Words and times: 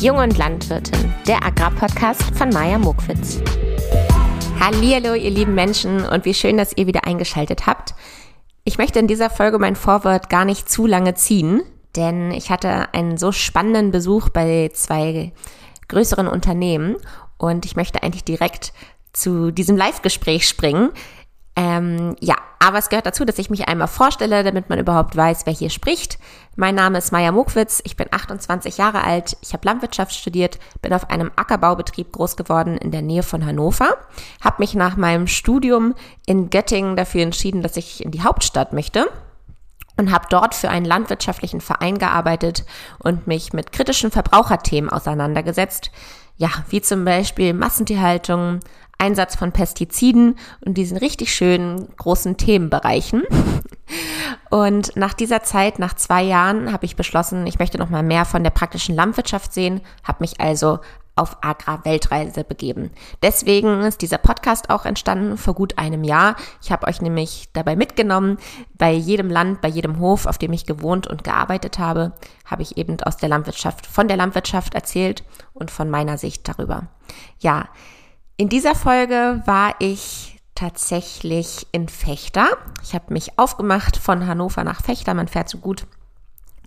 Jung 0.00 0.18
und 0.18 0.38
Landwirtin, 0.38 1.12
der 1.26 1.44
Agrarpodcast 1.44 2.22
von 2.36 2.50
Maja 2.50 2.78
Mokwitz. 2.78 3.40
Hallihallo, 4.60 5.14
ihr 5.14 5.30
lieben 5.30 5.56
Menschen 5.56 6.06
und 6.06 6.24
wie 6.24 6.34
schön, 6.34 6.56
dass 6.56 6.76
ihr 6.76 6.86
wieder 6.86 7.04
eingeschaltet 7.04 7.66
habt. 7.66 7.94
Ich 8.62 8.78
möchte 8.78 9.00
in 9.00 9.08
dieser 9.08 9.28
Folge 9.28 9.58
mein 9.58 9.74
Vorwort 9.74 10.30
gar 10.30 10.44
nicht 10.44 10.68
zu 10.68 10.86
lange 10.86 11.14
ziehen, 11.14 11.62
denn 11.96 12.30
ich 12.30 12.48
hatte 12.48 12.94
einen 12.94 13.16
so 13.16 13.32
spannenden 13.32 13.90
Besuch 13.90 14.28
bei 14.28 14.70
zwei 14.72 15.32
größeren 15.88 16.28
Unternehmen 16.28 16.94
und 17.36 17.64
ich 17.64 17.74
möchte 17.74 18.00
eigentlich 18.04 18.24
direkt 18.24 18.72
zu 19.12 19.50
diesem 19.50 19.76
Live-Gespräch 19.76 20.46
springen. 20.46 20.90
Ähm, 21.58 22.14
ja, 22.20 22.36
aber 22.60 22.78
es 22.78 22.88
gehört 22.88 23.06
dazu, 23.06 23.24
dass 23.24 23.40
ich 23.40 23.50
mich 23.50 23.66
einmal 23.66 23.88
vorstelle, 23.88 24.44
damit 24.44 24.68
man 24.68 24.78
überhaupt 24.78 25.16
weiß, 25.16 25.44
wer 25.44 25.52
hier 25.52 25.70
spricht. 25.70 26.16
Mein 26.54 26.76
Name 26.76 26.98
ist 26.98 27.10
Maja 27.10 27.32
Mokwitz, 27.32 27.82
ich 27.84 27.96
bin 27.96 28.06
28 28.12 28.78
Jahre 28.78 29.02
alt, 29.02 29.36
ich 29.42 29.54
habe 29.54 29.66
Landwirtschaft 29.66 30.14
studiert, 30.14 30.60
bin 30.82 30.92
auf 30.92 31.10
einem 31.10 31.32
Ackerbaubetrieb 31.34 32.12
groß 32.12 32.36
geworden 32.36 32.76
in 32.76 32.92
der 32.92 33.02
Nähe 33.02 33.24
von 33.24 33.44
Hannover, 33.44 33.88
habe 34.40 34.56
mich 34.60 34.74
nach 34.74 34.96
meinem 34.96 35.26
Studium 35.26 35.96
in 36.26 36.48
Göttingen 36.48 36.94
dafür 36.94 37.22
entschieden, 37.22 37.62
dass 37.62 37.76
ich 37.76 38.04
in 38.04 38.12
die 38.12 38.22
Hauptstadt 38.22 38.72
möchte 38.72 39.08
und 39.96 40.12
habe 40.12 40.26
dort 40.30 40.54
für 40.54 40.68
einen 40.68 40.86
landwirtschaftlichen 40.86 41.60
Verein 41.60 41.98
gearbeitet 41.98 42.64
und 43.00 43.26
mich 43.26 43.52
mit 43.52 43.72
kritischen 43.72 44.12
Verbraucherthemen 44.12 44.90
auseinandergesetzt. 44.90 45.90
Ja, 46.36 46.50
wie 46.68 46.80
zum 46.82 47.04
Beispiel 47.04 47.52
Massentierhaltung, 47.52 48.60
Einsatz 48.98 49.36
von 49.36 49.52
Pestiziden 49.52 50.36
und 50.64 50.74
diesen 50.74 50.96
richtig 50.96 51.32
schönen 51.32 51.88
großen 51.96 52.36
Themenbereichen. 52.36 53.22
Und 54.50 54.96
nach 54.96 55.14
dieser 55.14 55.42
Zeit, 55.42 55.78
nach 55.78 55.94
zwei 55.94 56.22
Jahren, 56.22 56.72
habe 56.72 56.84
ich 56.84 56.96
beschlossen, 56.96 57.46
ich 57.46 57.58
möchte 57.58 57.78
noch 57.78 57.90
mal 57.90 58.02
mehr 58.02 58.24
von 58.24 58.42
der 58.42 58.50
praktischen 58.50 58.94
Landwirtschaft 58.94 59.52
sehen, 59.52 59.80
habe 60.02 60.18
mich 60.20 60.40
also 60.40 60.80
auf 61.18 61.38
Agra-Weltreise 61.42 62.44
begeben. 62.44 62.90
Deswegen 63.22 63.80
ist 63.80 64.02
dieser 64.02 64.18
Podcast 64.18 64.70
auch 64.70 64.84
entstanden 64.84 65.36
vor 65.36 65.54
gut 65.54 65.76
einem 65.76 66.04
Jahr. 66.04 66.36
Ich 66.62 66.70
habe 66.70 66.86
euch 66.86 67.02
nämlich 67.02 67.48
dabei 67.52 67.76
mitgenommen, 67.76 68.38
bei 68.74 68.92
jedem 68.92 69.28
Land, 69.28 69.60
bei 69.60 69.68
jedem 69.68 69.98
Hof, 69.98 70.26
auf 70.26 70.38
dem 70.38 70.52
ich 70.52 70.64
gewohnt 70.64 71.06
und 71.06 71.24
gearbeitet 71.24 71.78
habe, 71.78 72.12
habe 72.44 72.62
ich 72.62 72.76
eben 72.76 73.00
aus 73.02 73.16
der 73.16 73.28
Landwirtschaft, 73.28 73.86
von 73.86 74.08
der 74.08 74.16
Landwirtschaft 74.16 74.74
erzählt 74.74 75.24
und 75.52 75.70
von 75.70 75.90
meiner 75.90 76.18
Sicht 76.18 76.48
darüber. 76.48 76.86
Ja, 77.40 77.68
in 78.38 78.48
dieser 78.48 78.76
Folge 78.76 79.42
war 79.46 79.74
ich 79.80 80.40
tatsächlich 80.54 81.66
in 81.72 81.88
Fechter. 81.88 82.46
Ich 82.82 82.94
habe 82.94 83.12
mich 83.12 83.36
aufgemacht 83.36 83.96
von 83.96 84.26
Hannover 84.26 84.62
nach 84.62 84.80
Fechter. 84.80 85.12
Man 85.12 85.26
fährt 85.26 85.48
so 85.48 85.58
gut 85.58 85.86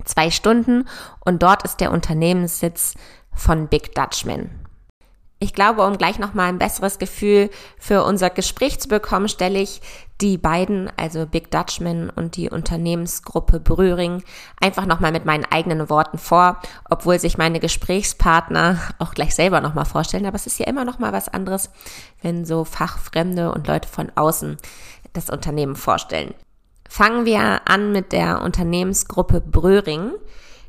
zwei 0.04 0.30
Stunden 0.30 0.86
und 1.24 1.42
dort 1.42 1.62
ist 1.62 1.80
der 1.80 1.90
Unternehmenssitz 1.90 2.94
von 3.34 3.68
Big 3.68 3.94
Dutchman. 3.94 4.50
Ich 5.42 5.54
glaube, 5.54 5.84
um 5.84 5.98
gleich 5.98 6.20
nochmal 6.20 6.50
ein 6.50 6.60
besseres 6.60 7.00
Gefühl 7.00 7.50
für 7.76 8.04
unser 8.04 8.30
Gespräch 8.30 8.78
zu 8.78 8.86
bekommen, 8.86 9.28
stelle 9.28 9.58
ich 9.58 9.80
die 10.20 10.38
beiden, 10.38 10.88
also 10.96 11.26
Big 11.26 11.50
Dutchman 11.50 12.10
und 12.10 12.36
die 12.36 12.48
Unternehmensgruppe 12.48 13.58
Brüring, 13.58 14.22
einfach 14.60 14.86
nochmal 14.86 15.10
mit 15.10 15.24
meinen 15.24 15.44
eigenen 15.44 15.90
Worten 15.90 16.16
vor, 16.16 16.60
obwohl 16.88 17.18
sich 17.18 17.38
meine 17.38 17.58
Gesprächspartner 17.58 18.78
auch 19.00 19.14
gleich 19.14 19.34
selber 19.34 19.60
nochmal 19.60 19.84
vorstellen. 19.84 20.26
Aber 20.26 20.36
es 20.36 20.46
ist 20.46 20.60
ja 20.60 20.68
immer 20.68 20.84
nochmal 20.84 21.12
was 21.12 21.28
anderes, 21.28 21.70
wenn 22.22 22.44
so 22.44 22.64
Fachfremde 22.64 23.50
und 23.50 23.66
Leute 23.66 23.88
von 23.88 24.12
außen 24.14 24.58
das 25.12 25.28
Unternehmen 25.28 25.74
vorstellen. 25.74 26.34
Fangen 26.88 27.24
wir 27.24 27.62
an 27.64 27.90
mit 27.90 28.12
der 28.12 28.42
Unternehmensgruppe 28.42 29.40
Bröhring. 29.40 30.12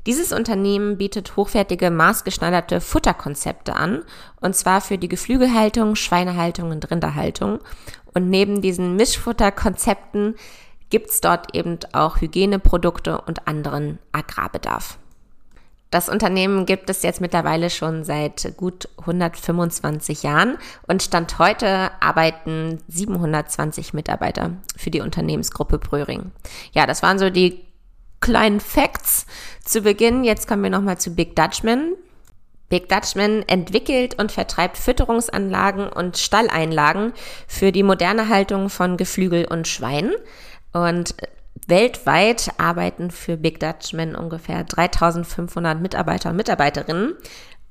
Dieses 0.05 0.33
Unternehmen 0.33 0.97
bietet 0.97 1.37
hochwertige, 1.37 1.89
maßgeschneiderte 1.89 2.81
Futterkonzepte 2.81 3.75
an, 3.75 4.03
und 4.41 4.55
zwar 4.55 4.81
für 4.81 4.97
die 4.97 5.07
Geflügelhaltung, 5.07 5.95
Schweinehaltung 5.95 6.71
und 6.71 6.91
Rinderhaltung. 6.91 7.59
Und 8.13 8.29
neben 8.29 8.61
diesen 8.61 8.95
Mischfutterkonzepten 8.95 10.35
gibt's 10.89 11.21
dort 11.21 11.55
eben 11.55 11.79
auch 11.93 12.21
Hygieneprodukte 12.21 13.21
und 13.21 13.47
anderen 13.47 13.97
Agrarbedarf. 14.11 14.97
Das 15.89 16.09
Unternehmen 16.09 16.65
gibt 16.65 16.89
es 16.89 17.03
jetzt 17.03 17.21
mittlerweile 17.21 17.69
schon 17.69 18.03
seit 18.03 18.57
gut 18.57 18.89
125 18.97 20.23
Jahren 20.23 20.57
und 20.87 21.03
Stand 21.03 21.37
heute 21.37 21.91
arbeiten 22.01 22.79
720 22.87 23.93
Mitarbeiter 23.93 24.53
für 24.75 24.89
die 24.89 25.01
Unternehmensgruppe 25.01 25.77
Bröhring. 25.77 26.31
Ja, 26.71 26.87
das 26.87 27.03
waren 27.03 27.19
so 27.19 27.29
die 27.29 27.63
kleinen 28.23 28.61
Facts 28.61 29.25
zu 29.65 29.81
Beginn. 29.81 30.23
Jetzt 30.23 30.47
kommen 30.47 30.63
wir 30.63 30.69
nochmal 30.69 30.97
zu 30.97 31.13
Big 31.13 31.35
Dutchman. 31.35 31.93
Big 32.69 32.87
Dutchman 32.87 33.43
entwickelt 33.47 34.17
und 34.17 34.31
vertreibt 34.31 34.77
Fütterungsanlagen 34.77 35.89
und 35.89 36.17
Stalleinlagen 36.17 37.11
für 37.47 37.73
die 37.73 37.83
moderne 37.83 38.29
Haltung 38.29 38.69
von 38.69 38.95
Geflügel 38.95 39.45
und 39.45 39.67
Schweinen. 39.67 40.13
Und 40.71 41.15
weltweit 41.67 42.51
arbeiten 42.57 43.11
für 43.11 43.35
Big 43.35 43.59
Dutchman 43.59 44.15
ungefähr 44.15 44.63
3500 44.63 45.81
Mitarbeiter 45.81 46.29
und 46.29 46.37
Mitarbeiterinnen. 46.37 47.15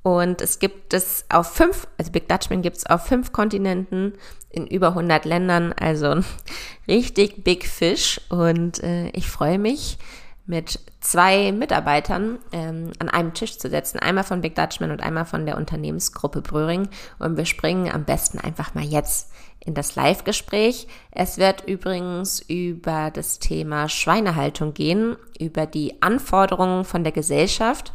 Und 0.03 0.39
es 0.41 0.59
gibt 0.59 0.93
es 0.93 1.25
auf 1.29 1.51
fünf, 1.51 1.87
also 1.97 2.11
Big 2.11 2.29
Dutchman 2.29 2.61
gibt 2.61 2.77
es 2.77 2.85
auf 2.85 3.07
fünf 3.07 3.31
Kontinenten 3.31 4.13
in 4.51 4.67
über 4.67 4.89
100 4.89 5.25
Ländern, 5.25 5.73
also 5.73 6.17
richtig 6.87 7.43
Big 7.43 7.65
Fish. 7.65 8.21
Und 8.29 8.83
äh, 8.83 9.07
ich 9.09 9.27
freue 9.27 9.57
mich, 9.57 9.97
mit 10.45 10.79
zwei 10.99 11.51
Mitarbeitern 11.51 12.37
ähm, 12.51 12.91
an 12.99 13.09
einem 13.09 13.33
Tisch 13.33 13.57
zu 13.57 13.69
setzen, 13.69 13.99
einmal 13.99 14.25
von 14.25 14.41
Big 14.41 14.55
Dutchman 14.55 14.91
und 14.91 15.01
einmal 15.01 15.25
von 15.25 15.45
der 15.45 15.57
Unternehmensgruppe 15.57 16.41
Bröhring. 16.41 16.89
Und 17.19 17.37
wir 17.37 17.45
springen 17.45 17.89
am 17.89 18.03
besten 18.03 18.39
einfach 18.39 18.73
mal 18.73 18.83
jetzt 18.83 19.31
in 19.61 19.73
das 19.73 19.95
Live-Gespräch. 19.95 20.87
Es 21.11 21.37
wird 21.37 21.65
übrigens 21.67 22.41
über 22.41 23.11
das 23.11 23.39
Thema 23.39 23.87
Schweinehaltung 23.87 24.73
gehen, 24.73 25.15
über 25.39 25.65
die 25.65 26.01
Anforderungen 26.01 26.83
von 26.83 27.03
der 27.03 27.13
Gesellschaft 27.13 27.93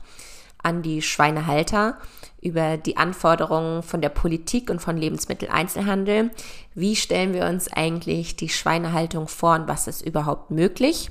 an 0.62 0.82
die 0.82 1.02
Schweinehalter, 1.02 1.98
über 2.40 2.76
die 2.76 2.96
Anforderungen 2.96 3.82
von 3.82 4.00
der 4.00 4.08
Politik 4.08 4.70
und 4.70 4.80
von 4.80 4.96
Lebensmitteleinzelhandel. 4.96 6.30
Wie 6.74 6.96
stellen 6.96 7.32
wir 7.32 7.46
uns 7.46 7.72
eigentlich 7.72 8.36
die 8.36 8.48
Schweinehaltung 8.48 9.28
vor 9.28 9.54
und 9.54 9.68
was 9.68 9.86
ist 9.86 10.02
überhaupt 10.02 10.50
möglich? 10.50 11.10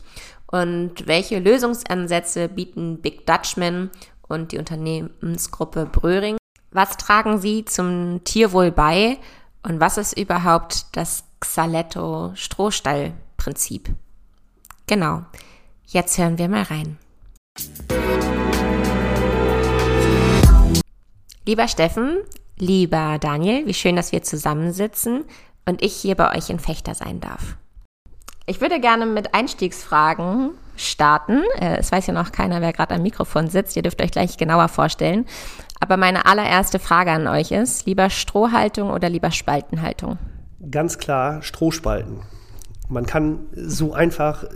Und 0.50 1.08
welche 1.08 1.40
Lösungsansätze 1.40 2.48
bieten 2.48 3.02
Big 3.02 3.26
Dutchman 3.26 3.92
und 4.28 4.54
die 4.54 4.58
Unternehmensgruppe 4.58 5.86
Bröhring? 5.86 6.38
Was 6.72 6.96
tragen 6.96 7.40
sie 7.40 7.66
zum 7.66 8.24
Tierwohl 8.24 8.72
bei? 8.72 9.18
Und 9.64 9.82
was 9.82 9.98
ist 9.98 10.18
überhaupt 10.18 10.86
das 10.94 11.26
Xaletto-Strohstall-Prinzip? 11.42 13.90
Genau. 14.88 15.26
Jetzt 15.86 16.18
hören 16.18 16.38
wir 16.38 16.48
mal 16.48 16.64
rein. 16.64 16.98
Lieber 21.46 21.68
Steffen, 21.68 22.20
lieber 22.58 23.18
Daniel, 23.20 23.68
wie 23.68 23.74
schön, 23.74 23.98
dass 23.98 24.14
wir 24.14 24.24
zusammensitzen 24.24 25.26
und 25.66 25.82
ich 25.82 25.96
hier 25.96 26.16
bei 26.16 26.38
euch 26.38 26.50
in 26.50 26.60
Fechter 26.60 26.94
sein 26.94 27.20
darf. 27.20 27.58
Ich 28.50 28.62
würde 28.62 28.80
gerne 28.80 29.06
mit 29.06 29.34
Einstiegsfragen 29.34 30.52
starten. 30.78 31.44
Äh, 31.60 31.80
es 31.80 31.92
weiß 31.92 32.08
ja 32.08 32.14
noch 32.14 32.32
keiner, 32.32 32.62
wer 32.62 32.72
gerade 32.72 32.96
am 32.96 33.02
Mikrofon 33.02 33.50
sitzt. 33.50 33.76
Ihr 33.76 33.82
dürft 33.82 34.02
euch 34.02 34.12
gleich 34.12 34.38
genauer 34.38 34.70
vorstellen. 34.70 35.26
Aber 35.82 35.98
meine 35.98 36.26
allererste 36.26 36.80
Frage 36.80 37.12
an 37.12 37.28
euch 37.28 37.52
ist, 37.52 37.86
lieber 37.86 38.10
Strohhaltung 38.10 38.90
oder 38.90 39.10
lieber 39.10 39.32
Spaltenhaltung? 39.32 40.18
Ganz 40.72 40.98
klar 40.98 41.42
Strohspalten. 41.42 42.22
Man 42.90 43.06
kann 43.06 43.48
so 43.54 43.94
einfach 43.94 44.44
äh, 44.44 44.48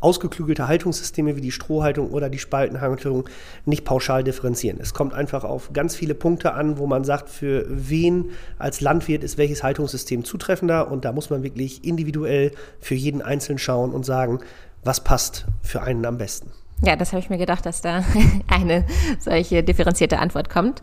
ausgeklügelte 0.00 0.68
Haltungssysteme 0.68 1.36
wie 1.36 1.40
die 1.40 1.50
Strohhaltung 1.50 2.10
oder 2.10 2.30
die 2.30 2.38
Spaltenhaltung 2.38 3.28
nicht 3.64 3.84
pauschal 3.84 4.22
differenzieren. 4.22 4.78
Es 4.80 4.94
kommt 4.94 5.14
einfach 5.14 5.42
auf 5.42 5.72
ganz 5.72 5.96
viele 5.96 6.14
Punkte 6.14 6.54
an, 6.54 6.78
wo 6.78 6.86
man 6.86 7.02
sagt, 7.02 7.28
für 7.28 7.66
wen 7.68 8.30
als 8.58 8.80
Landwirt 8.80 9.24
ist 9.24 9.36
welches 9.36 9.64
Haltungssystem 9.64 10.24
zutreffender 10.24 10.90
und 10.90 11.04
da 11.04 11.12
muss 11.12 11.30
man 11.30 11.42
wirklich 11.42 11.84
individuell 11.84 12.52
für 12.80 12.94
jeden 12.94 13.20
Einzelnen 13.20 13.58
schauen 13.58 13.92
und 13.92 14.06
sagen, 14.06 14.38
was 14.84 15.02
passt 15.02 15.46
für 15.62 15.82
einen 15.82 16.04
am 16.06 16.18
besten. 16.18 16.52
Ja, 16.84 16.96
das 16.96 17.12
habe 17.12 17.20
ich 17.20 17.30
mir 17.30 17.38
gedacht, 17.38 17.66
dass 17.66 17.80
da 17.80 18.04
eine 18.48 18.84
solche 19.18 19.62
differenzierte 19.62 20.18
Antwort 20.18 20.50
kommt. 20.50 20.82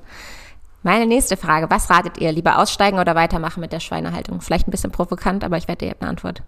Meine 0.84 1.06
nächste 1.06 1.36
Frage, 1.36 1.69
was 1.69 1.90
ratet 1.90 2.19
ihr? 2.19 2.31
Lieber 2.31 2.57
aussteigen 2.57 3.00
oder 3.00 3.16
weitermachen 3.16 3.60
mit 3.60 3.74
der 3.74 3.81
Schweinehaltung? 3.81 4.40
Vielleicht 4.40 4.68
ein 4.68 4.72
bisschen 4.72 4.92
provokant, 4.92 5.44
aber 5.44 5.57
ich 5.57 5.68
wette, 5.68 5.86
ihr 5.86 5.92
habt 5.92 6.02
eine 6.02 6.10
Antwort 6.10 6.42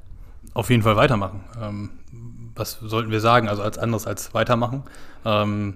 auf 0.53 0.69
jeden 0.69 0.83
Fall 0.83 0.95
weitermachen. 0.95 1.43
Ähm, 1.61 1.89
was 2.55 2.79
sollten 2.81 3.11
wir 3.11 3.21
sagen? 3.21 3.47
Also 3.47 3.61
als 3.61 3.77
anderes 3.77 4.07
als 4.07 4.33
weitermachen. 4.33 4.83
Ähm, 5.25 5.75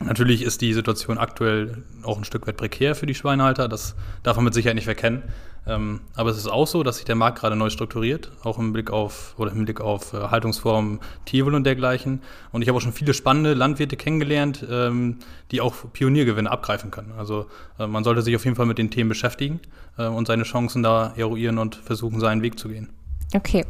Natürlich 0.00 0.42
ist 0.42 0.62
die 0.62 0.72
Situation 0.72 1.18
aktuell 1.18 1.84
auch 2.02 2.18
ein 2.18 2.24
Stück 2.24 2.46
weit 2.46 2.56
prekär 2.56 2.94
für 2.94 3.06
die 3.06 3.14
Schweinehalter. 3.14 3.68
Das 3.68 3.94
darf 4.22 4.36
man 4.36 4.46
mit 4.46 4.54
Sicherheit 4.54 4.74
nicht 4.74 4.86
verkennen. 4.86 5.22
Ähm, 5.64 6.00
aber 6.16 6.30
es 6.30 6.38
ist 6.38 6.48
auch 6.48 6.66
so, 6.66 6.82
dass 6.82 6.96
sich 6.96 7.04
der 7.04 7.14
Markt 7.14 7.38
gerade 7.38 7.54
neu 7.54 7.70
strukturiert, 7.70 8.32
auch 8.42 8.58
im 8.58 8.72
Blick 8.72 8.90
auf 8.90 9.34
oder 9.36 9.52
im 9.52 9.64
Blick 9.64 9.80
auf 9.80 10.12
äh, 10.12 10.16
Haltungsformen, 10.16 10.98
Tierwohl 11.24 11.54
und 11.54 11.64
dergleichen. 11.64 12.20
Und 12.50 12.62
ich 12.62 12.68
habe 12.68 12.78
auch 12.78 12.82
schon 12.82 12.92
viele 12.92 13.14
spannende 13.14 13.54
Landwirte 13.54 13.96
kennengelernt, 13.96 14.66
ähm, 14.68 15.18
die 15.52 15.60
auch 15.60 15.74
Pioniergewinne 15.92 16.50
abgreifen 16.50 16.90
können. 16.90 17.12
Also 17.16 17.46
äh, 17.78 17.86
man 17.86 18.02
sollte 18.02 18.22
sich 18.22 18.34
auf 18.34 18.44
jeden 18.44 18.56
Fall 18.56 18.66
mit 18.66 18.78
den 18.78 18.90
Themen 18.90 19.08
beschäftigen 19.08 19.60
äh, 19.98 20.06
und 20.06 20.26
seine 20.26 20.42
Chancen 20.42 20.82
da 20.82 21.12
eruieren 21.16 21.58
und 21.58 21.76
versuchen, 21.76 22.18
seinen 22.18 22.42
Weg 22.42 22.58
zu 22.58 22.68
gehen. 22.68 22.88
Okay, 23.34 23.64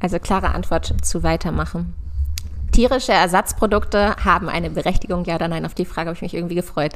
also 0.00 0.18
klare 0.18 0.50
Antwort 0.50 0.94
zu 1.02 1.22
weitermachen. 1.22 1.94
Tierische 2.72 3.12
Ersatzprodukte 3.12 4.16
haben 4.16 4.50
eine 4.50 4.68
Berechtigung, 4.68 5.24
ja 5.24 5.36
oder 5.36 5.48
nein? 5.48 5.64
Auf 5.64 5.72
die 5.72 5.86
Frage 5.86 6.08
habe 6.08 6.16
ich 6.16 6.22
mich 6.22 6.34
irgendwie 6.34 6.56
gefreut. 6.56 6.92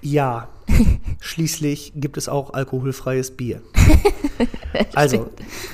Ja. 0.00 0.48
Schließlich 1.20 1.92
gibt 1.96 2.16
es 2.16 2.30
auch 2.30 2.54
alkoholfreies 2.54 3.32
Bier. 3.32 3.60
also, 4.94 5.28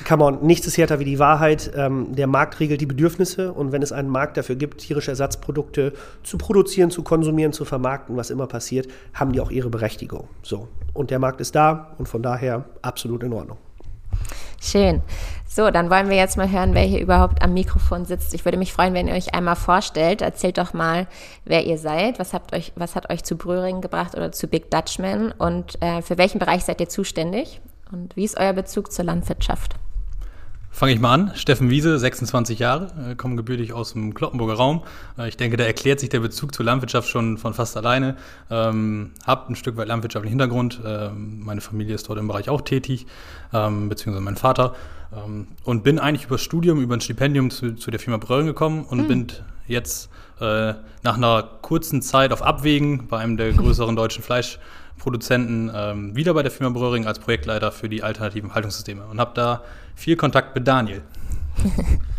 come 0.05 0.25
on, 0.25 0.45
nichts 0.45 0.67
ist 0.67 0.77
härter 0.77 0.99
wie 0.99 1.05
die 1.05 1.19
Wahrheit. 1.19 1.71
Ähm, 1.73 2.15
der 2.15 2.27
Markt 2.27 2.59
regelt 2.59 2.81
die 2.81 2.85
Bedürfnisse 2.85 3.53
und 3.53 3.71
wenn 3.71 3.81
es 3.81 3.93
einen 3.93 4.09
Markt 4.09 4.35
dafür 4.35 4.55
gibt, 4.55 4.81
tierische 4.81 5.11
Ersatzprodukte 5.11 5.93
zu 6.23 6.37
produzieren, 6.37 6.91
zu 6.91 7.03
konsumieren, 7.03 7.53
zu 7.53 7.63
vermarkten, 7.63 8.17
was 8.17 8.31
immer 8.31 8.47
passiert, 8.47 8.89
haben 9.13 9.31
die 9.31 9.39
auch 9.39 9.51
ihre 9.51 9.69
Berechtigung. 9.69 10.27
So. 10.43 10.67
Und 10.93 11.11
der 11.11 11.19
Markt 11.19 11.39
ist 11.39 11.55
da 11.55 11.95
und 11.97 12.09
von 12.09 12.21
daher 12.21 12.65
absolut 12.81 13.23
in 13.23 13.31
Ordnung. 13.31 13.57
Schön. 14.61 15.01
So, 15.47 15.71
dann 15.71 15.89
wollen 15.89 16.09
wir 16.09 16.15
jetzt 16.15 16.37
mal 16.37 16.49
hören, 16.49 16.75
wer 16.75 16.83
hier 16.83 16.99
überhaupt 16.99 17.41
am 17.41 17.53
Mikrofon 17.53 18.05
sitzt. 18.05 18.33
Ich 18.33 18.45
würde 18.45 18.57
mich 18.57 18.71
freuen, 18.71 18.93
wenn 18.93 19.07
ihr 19.07 19.15
euch 19.15 19.33
einmal 19.33 19.55
vorstellt. 19.55 20.21
Erzählt 20.21 20.57
doch 20.57 20.73
mal, 20.73 21.07
wer 21.43 21.65
ihr 21.65 21.77
seid. 21.77 22.19
Was, 22.19 22.33
habt 22.33 22.53
euch, 22.53 22.71
was 22.75 22.95
hat 22.95 23.09
euch 23.09 23.23
zu 23.23 23.35
Bröhring 23.35 23.81
gebracht 23.81 24.15
oder 24.15 24.31
zu 24.31 24.47
Big 24.47 24.69
Dutchman? 24.69 25.31
Und 25.31 25.81
äh, 25.81 26.01
für 26.01 26.17
welchen 26.17 26.39
Bereich 26.39 26.65
seid 26.65 26.79
ihr 26.79 26.89
zuständig? 26.89 27.61
Und 27.91 28.15
wie 28.15 28.25
ist 28.25 28.39
euer 28.39 28.53
Bezug 28.53 28.91
zur 28.91 29.05
Landwirtschaft? 29.05 29.75
Fange 30.71 30.93
ich 30.93 30.99
mal 30.99 31.13
an. 31.13 31.31
Steffen 31.35 31.69
Wiese, 31.69 31.97
26 31.97 32.59
Jahre, 32.59 32.91
äh, 33.11 33.15
komme 33.15 33.35
gebürtig 33.35 33.73
aus 33.73 33.93
dem 33.93 34.13
Kloppenburger 34.13 34.53
Raum. 34.53 34.83
Äh, 35.17 35.27
ich 35.27 35.35
denke, 35.35 35.57
da 35.57 35.63
erklärt 35.63 35.99
sich 35.99 36.09
der 36.09 36.19
Bezug 36.19 36.53
zur 36.53 36.65
Landwirtschaft 36.65 37.09
schon 37.09 37.37
von 37.37 37.53
fast 37.53 37.75
alleine. 37.75 38.15
Ähm, 38.49 39.11
hab 39.25 39.49
ein 39.49 39.55
Stück 39.55 39.77
weit 39.77 39.87
landwirtschaftlichen 39.87 40.39
Hintergrund. 40.39 40.79
Ähm, 40.85 41.41
meine 41.43 41.61
Familie 41.61 41.95
ist 41.95 42.07
dort 42.07 42.19
im 42.19 42.27
Bereich 42.27 42.49
auch 42.49 42.61
tätig, 42.61 43.07
ähm, 43.51 43.89
beziehungsweise 43.89 44.23
mein 44.23 44.37
Vater. 44.37 44.75
Ähm, 45.11 45.47
und 45.63 45.83
bin 45.83 45.97
eigentlich 45.97 46.25
über 46.25 46.35
das 46.35 46.43
Studium, 46.43 46.81
über 46.81 46.95
ein 46.95 47.01
Stipendium 47.01 47.49
zu, 47.49 47.75
zu 47.75 47.89
der 47.89 47.99
Firma 47.99 48.17
Bröllen 48.17 48.45
gekommen 48.45 48.85
und 48.85 48.99
hm. 48.99 49.07
bin 49.07 49.27
jetzt 49.67 50.09
äh, 50.39 50.73
nach 51.03 51.17
einer 51.17 51.43
kurzen 51.61 52.01
Zeit 52.01 52.31
auf 52.31 52.41
Abwägen 52.41 53.07
bei 53.07 53.19
einem 53.19 53.37
der 53.37 53.51
größeren 53.53 53.95
deutschen 53.95 54.23
Fleischproduzenten 54.23 55.71
ähm, 55.73 56.15
wieder 56.15 56.33
bei 56.33 56.43
der 56.43 56.51
Firma 56.51 56.77
Bröhring 56.77 57.07
als 57.07 57.19
Projektleiter 57.19 57.71
für 57.71 57.89
die 57.89 58.03
alternativen 58.03 58.53
Haltungssysteme 58.53 59.05
und 59.05 59.19
habe 59.19 59.31
da 59.33 59.63
viel 59.95 60.15
Kontakt 60.15 60.55
mit 60.55 60.67
Daniel. 60.67 61.01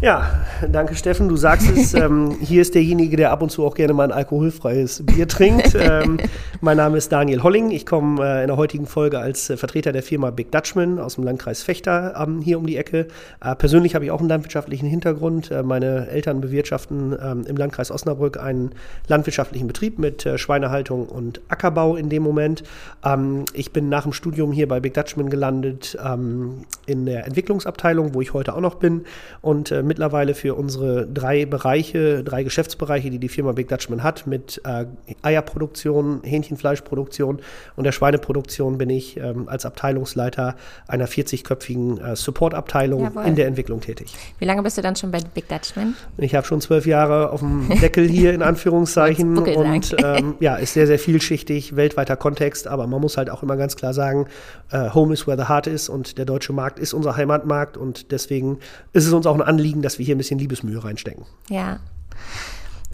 Ja, 0.00 0.30
danke 0.70 0.94
Steffen. 0.94 1.28
Du 1.28 1.36
sagst 1.36 1.68
es, 1.76 1.92
ähm, 1.94 2.36
hier 2.40 2.62
ist 2.62 2.76
derjenige, 2.76 3.16
der 3.16 3.32
ab 3.32 3.42
und 3.42 3.50
zu 3.50 3.66
auch 3.66 3.74
gerne 3.74 3.94
mal 3.94 4.04
ein 4.04 4.12
alkoholfreies 4.12 5.04
Bier 5.04 5.26
trinkt. 5.26 5.76
Ähm, 5.88 6.18
mein 6.60 6.76
Name 6.76 6.98
ist 6.98 7.12
Daniel 7.12 7.42
Holling. 7.42 7.70
Ich 7.70 7.86
komme 7.86 8.22
äh, 8.22 8.42
in 8.42 8.48
der 8.48 8.56
heutigen 8.56 8.86
Folge 8.86 9.18
als 9.18 9.48
äh, 9.48 9.56
Vertreter 9.56 9.92
der 9.92 10.02
Firma 10.02 10.30
Big 10.30 10.50
Dutchman 10.50 10.98
aus 10.98 11.14
dem 11.14 11.24
Landkreis 11.24 11.62
Fechter 11.62 12.14
ähm, 12.20 12.42
hier 12.42 12.58
um 12.58 12.66
die 12.66 12.76
Ecke. 12.76 13.06
Äh, 13.40 13.54
persönlich 13.54 13.94
habe 13.94 14.04
ich 14.04 14.10
auch 14.10 14.18
einen 14.18 14.28
landwirtschaftlichen 14.28 14.86
Hintergrund. 14.86 15.50
Äh, 15.50 15.62
meine 15.62 16.08
Eltern 16.08 16.40
bewirtschaften 16.40 17.16
ähm, 17.22 17.44
im 17.46 17.56
Landkreis 17.56 17.90
Osnabrück 17.90 18.38
einen 18.38 18.72
landwirtschaftlichen 19.06 19.66
Betrieb 19.66 19.98
mit 19.98 20.26
äh, 20.26 20.36
Schweinehaltung 20.36 21.06
und 21.06 21.40
Ackerbau 21.48 21.96
in 21.96 22.08
dem 22.08 22.22
Moment. 22.22 22.64
Ähm, 23.04 23.44
ich 23.54 23.72
bin 23.72 23.88
nach 23.88 24.02
dem 24.02 24.12
Studium 24.12 24.52
hier 24.52 24.68
bei 24.68 24.80
Big 24.80 24.94
Dutchman 24.94 25.30
gelandet 25.30 25.96
ähm, 26.04 26.64
in 26.86 27.06
der 27.06 27.26
Entwicklungsabteilung, 27.26 28.14
wo 28.14 28.20
ich 28.20 28.34
heute 28.34 28.54
auch 28.54 28.60
noch 28.60 28.74
bin 28.74 29.04
und 29.40 29.70
äh, 29.70 29.82
mittlerweile 29.88 30.34
für 30.34 30.54
unsere 30.54 31.06
drei 31.06 31.46
Bereiche, 31.46 32.22
drei 32.22 32.44
Geschäftsbereiche, 32.44 33.10
die 33.10 33.18
die 33.18 33.28
Firma 33.28 33.52
Big 33.52 33.68
Dutchman 33.68 34.02
hat, 34.02 34.26
mit 34.26 34.60
äh, 34.64 34.86
Eierproduktion, 35.22 36.20
Hähnchenfleischproduktion 36.22 37.40
und 37.76 37.84
der 37.84 37.92
Schweineproduktion 37.92 38.78
bin 38.78 38.90
ich 38.90 39.16
ähm, 39.16 39.48
als 39.48 39.66
Abteilungsleiter 39.66 40.54
einer 40.86 41.08
40-köpfigen 41.08 42.12
äh, 42.12 42.16
Support-Abteilung 42.16 43.10
in 43.24 43.34
der 43.34 43.46
Entwicklung 43.46 43.80
tätig. 43.80 44.14
Wie 44.38 44.44
lange 44.44 44.62
bist 44.62 44.78
du 44.78 44.82
dann 44.82 44.94
schon 44.94 45.10
bei 45.10 45.20
Big 45.34 45.48
Dutchman? 45.48 45.94
Ich 46.18 46.34
habe 46.34 46.46
schon 46.46 46.60
zwölf 46.60 46.86
Jahre 46.86 47.30
auf 47.30 47.40
dem 47.40 47.68
Deckel 47.80 48.08
hier 48.08 48.32
in 48.32 48.42
Anführungszeichen 48.48 49.36
und 49.38 49.96
ähm, 50.04 50.34
ja, 50.40 50.56
ist 50.56 50.74
sehr, 50.74 50.86
sehr 50.86 50.98
vielschichtig, 50.98 51.74
weltweiter 51.74 52.16
Kontext, 52.16 52.68
aber 52.68 52.86
man 52.86 53.00
muss 53.00 53.16
halt 53.16 53.30
auch 53.30 53.42
immer 53.42 53.56
ganz 53.56 53.76
klar 53.76 53.94
sagen, 53.94 54.26
äh, 54.70 54.90
Home 54.90 55.12
is 55.12 55.26
where 55.26 55.38
the 55.38 55.48
heart 55.48 55.66
is 55.66 55.88
und 55.88 56.18
der 56.18 56.24
deutsche 56.24 56.52
Markt 56.52 56.78
ist 56.78 56.92
unser 56.92 57.16
Heimatmarkt 57.16 57.76
und 57.76 58.12
deswegen 58.12 58.58
ist 58.92 59.06
es 59.06 59.12
uns 59.12 59.26
auch 59.26 59.34
ein 59.34 59.42
Anliegen, 59.42 59.77
Anliegen, 59.78 59.82
dass 59.82 59.98
wir 59.98 60.06
hier 60.06 60.14
ein 60.14 60.18
bisschen 60.18 60.38
Liebesmühe 60.38 60.82
reinstecken. 60.82 61.24
Ja. 61.48 61.80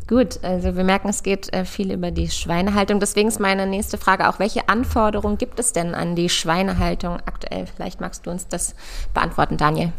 Gut, 0.07 0.41
also 0.43 0.77
wir 0.77 0.85
merken, 0.85 1.09
es 1.09 1.23
geht 1.23 1.51
äh, 1.55 1.65
viel 1.65 1.91
über 1.91 2.11
die 2.11 2.29
Schweinehaltung. 2.29 3.01
Deswegen 3.01 3.29
ist 3.29 3.41
meine 3.41 3.67
nächste 3.67 3.97
Frage 3.97 4.29
auch, 4.29 4.39
welche 4.39 4.69
Anforderungen 4.69 5.39
gibt 5.39 5.59
es 5.59 5.73
denn 5.73 5.95
an 5.95 6.15
die 6.15 6.29
Schweinehaltung 6.29 7.17
aktuell? 7.25 7.67
Vielleicht 7.75 8.01
magst 8.01 8.27
du 8.27 8.31
uns 8.31 8.47
das 8.47 8.75
beantworten, 9.15 9.57
Daniel. 9.57 9.93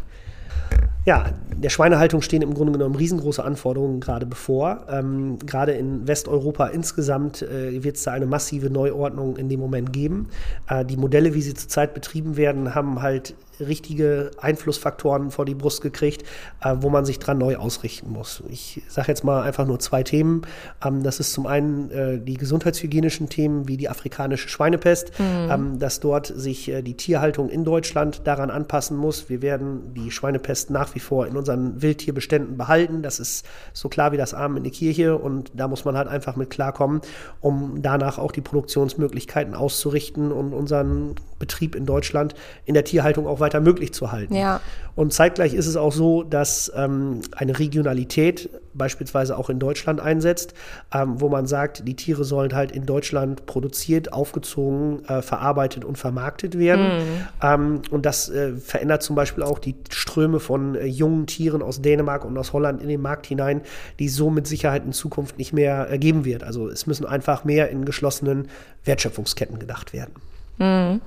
Ja, 1.04 1.26
der 1.54 1.70
Schweinehaltung 1.70 2.20
stehen 2.20 2.42
im 2.42 2.52
Grunde 2.52 2.72
genommen 2.72 2.96
riesengroße 2.96 3.42
Anforderungen 3.42 4.00
gerade 4.00 4.26
bevor. 4.26 4.86
Ähm, 4.90 5.38
gerade 5.38 5.72
in 5.72 6.06
Westeuropa 6.08 6.66
insgesamt 6.66 7.42
äh, 7.42 7.82
wird 7.84 7.96
es 7.96 8.02
da 8.02 8.12
eine 8.12 8.26
massive 8.26 8.70
Neuordnung 8.70 9.36
in 9.36 9.48
dem 9.48 9.60
Moment 9.60 9.92
geben. 9.92 10.28
Äh, 10.68 10.84
die 10.84 10.96
Modelle, 10.96 11.34
wie 11.34 11.42
sie 11.42 11.54
zurzeit 11.54 11.94
betrieben 11.94 12.36
werden, 12.36 12.74
haben 12.74 13.02
halt 13.02 13.34
richtige 13.60 14.30
Einflussfaktoren 14.40 15.30
vor 15.30 15.44
die 15.44 15.54
Brust 15.54 15.82
gekriegt, 15.82 16.22
äh, 16.62 16.74
wo 16.80 16.90
man 16.90 17.04
sich 17.04 17.18
dran 17.18 17.38
neu 17.38 17.56
ausrichten 17.56 18.10
muss. 18.10 18.42
Ich 18.48 18.82
sage 18.88 19.08
jetzt 19.08 19.24
mal 19.24 19.42
einfach 19.42 19.66
nur 19.66 19.78
zwei 19.78 20.02
Themen. 20.02 20.42
Ähm, 20.84 21.02
das 21.02 21.20
ist 21.20 21.32
zum 21.32 21.46
einen 21.46 21.90
äh, 21.90 22.18
die 22.18 22.34
gesundheitshygienischen 22.34 23.28
Themen 23.28 23.68
wie 23.68 23.76
die 23.76 23.88
afrikanische 23.88 24.48
Schweinepest, 24.48 25.18
mhm. 25.18 25.50
ähm, 25.50 25.78
dass 25.78 26.00
dort 26.00 26.26
sich 26.26 26.68
äh, 26.68 26.82
die 26.82 26.94
Tierhaltung 26.94 27.48
in 27.48 27.64
Deutschland 27.64 28.22
daran 28.24 28.50
anpassen 28.50 28.96
muss. 28.96 29.28
Wir 29.28 29.42
werden 29.42 29.94
die 29.94 30.10
Schweinepest 30.10 30.70
nach 30.70 30.94
wie 30.94 31.00
vor 31.00 31.26
in 31.26 31.36
unseren 31.36 31.82
Wildtierbeständen 31.82 32.56
behalten. 32.56 33.02
Das 33.02 33.20
ist 33.20 33.46
so 33.72 33.88
klar 33.88 34.12
wie 34.12 34.16
das 34.16 34.34
Arm 34.34 34.56
in 34.56 34.64
die 34.64 34.70
Kirche 34.70 35.16
und 35.16 35.52
da 35.54 35.68
muss 35.68 35.84
man 35.84 35.96
halt 35.96 36.08
einfach 36.08 36.36
mit 36.36 36.50
klarkommen, 36.50 37.00
um 37.40 37.82
danach 37.82 38.18
auch 38.18 38.32
die 38.32 38.40
Produktionsmöglichkeiten 38.40 39.54
auszurichten 39.54 40.32
und 40.32 40.52
unseren 40.52 41.14
Betrieb 41.38 41.74
in 41.74 41.86
Deutschland 41.86 42.34
in 42.64 42.74
der 42.74 42.84
Tierhaltung 42.84 43.26
auch 43.26 43.40
weiter 43.40 43.45
weiter 43.46 43.60
möglich 43.60 43.94
zu 43.94 44.10
halten. 44.10 44.34
Ja. 44.34 44.60
Und 44.96 45.12
zeitgleich 45.12 45.52
ist 45.54 45.66
es 45.66 45.76
auch 45.76 45.92
so, 45.92 46.22
dass 46.22 46.72
ähm, 46.74 47.20
eine 47.32 47.58
Regionalität 47.58 48.48
beispielsweise 48.72 49.36
auch 49.36 49.50
in 49.50 49.58
Deutschland 49.58 50.00
einsetzt, 50.00 50.54
ähm, 50.92 51.20
wo 51.20 51.28
man 51.28 51.46
sagt, 51.46 51.86
die 51.86 51.94
Tiere 51.94 52.24
sollen 52.24 52.54
halt 52.54 52.72
in 52.72 52.86
Deutschland 52.86 53.44
produziert, 53.46 54.12
aufgezogen, 54.12 55.04
äh, 55.04 55.20
verarbeitet 55.20 55.84
und 55.84 55.98
vermarktet 55.98 56.58
werden. 56.58 56.86
Mhm. 56.86 57.02
Ähm, 57.42 57.82
und 57.90 58.06
das 58.06 58.30
äh, 58.30 58.56
verändert 58.56 59.02
zum 59.02 59.16
Beispiel 59.16 59.44
auch 59.44 59.58
die 59.58 59.76
Ströme 59.90 60.40
von 60.40 60.74
äh, 60.74 60.86
jungen 60.86 61.26
Tieren 61.26 61.62
aus 61.62 61.82
Dänemark 61.82 62.24
und 62.24 62.36
aus 62.38 62.54
Holland 62.54 62.80
in 62.80 62.88
den 62.88 63.02
Markt 63.02 63.26
hinein, 63.26 63.60
die 63.98 64.08
so 64.08 64.30
mit 64.30 64.46
Sicherheit 64.46 64.84
in 64.84 64.92
Zukunft 64.92 65.36
nicht 65.36 65.52
mehr 65.52 65.90
äh, 65.90 65.98
geben 65.98 66.24
wird. 66.24 66.42
Also 66.42 66.68
es 66.68 66.86
müssen 66.86 67.04
einfach 67.04 67.44
mehr 67.44 67.68
in 67.68 67.84
geschlossenen 67.84 68.48
Wertschöpfungsketten 68.84 69.58
gedacht 69.58 69.92
werden. 69.92 70.14
Mhm. 70.58 71.00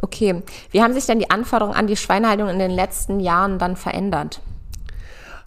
Okay, 0.00 0.42
wie 0.70 0.82
haben 0.82 0.94
sich 0.94 1.06
denn 1.06 1.18
die 1.18 1.30
Anforderungen 1.30 1.76
an 1.76 1.86
die 1.86 1.96
Schweinehaltung 1.96 2.48
in 2.48 2.58
den 2.58 2.70
letzten 2.70 3.20
Jahren 3.20 3.58
dann 3.58 3.76
verändert? 3.76 4.40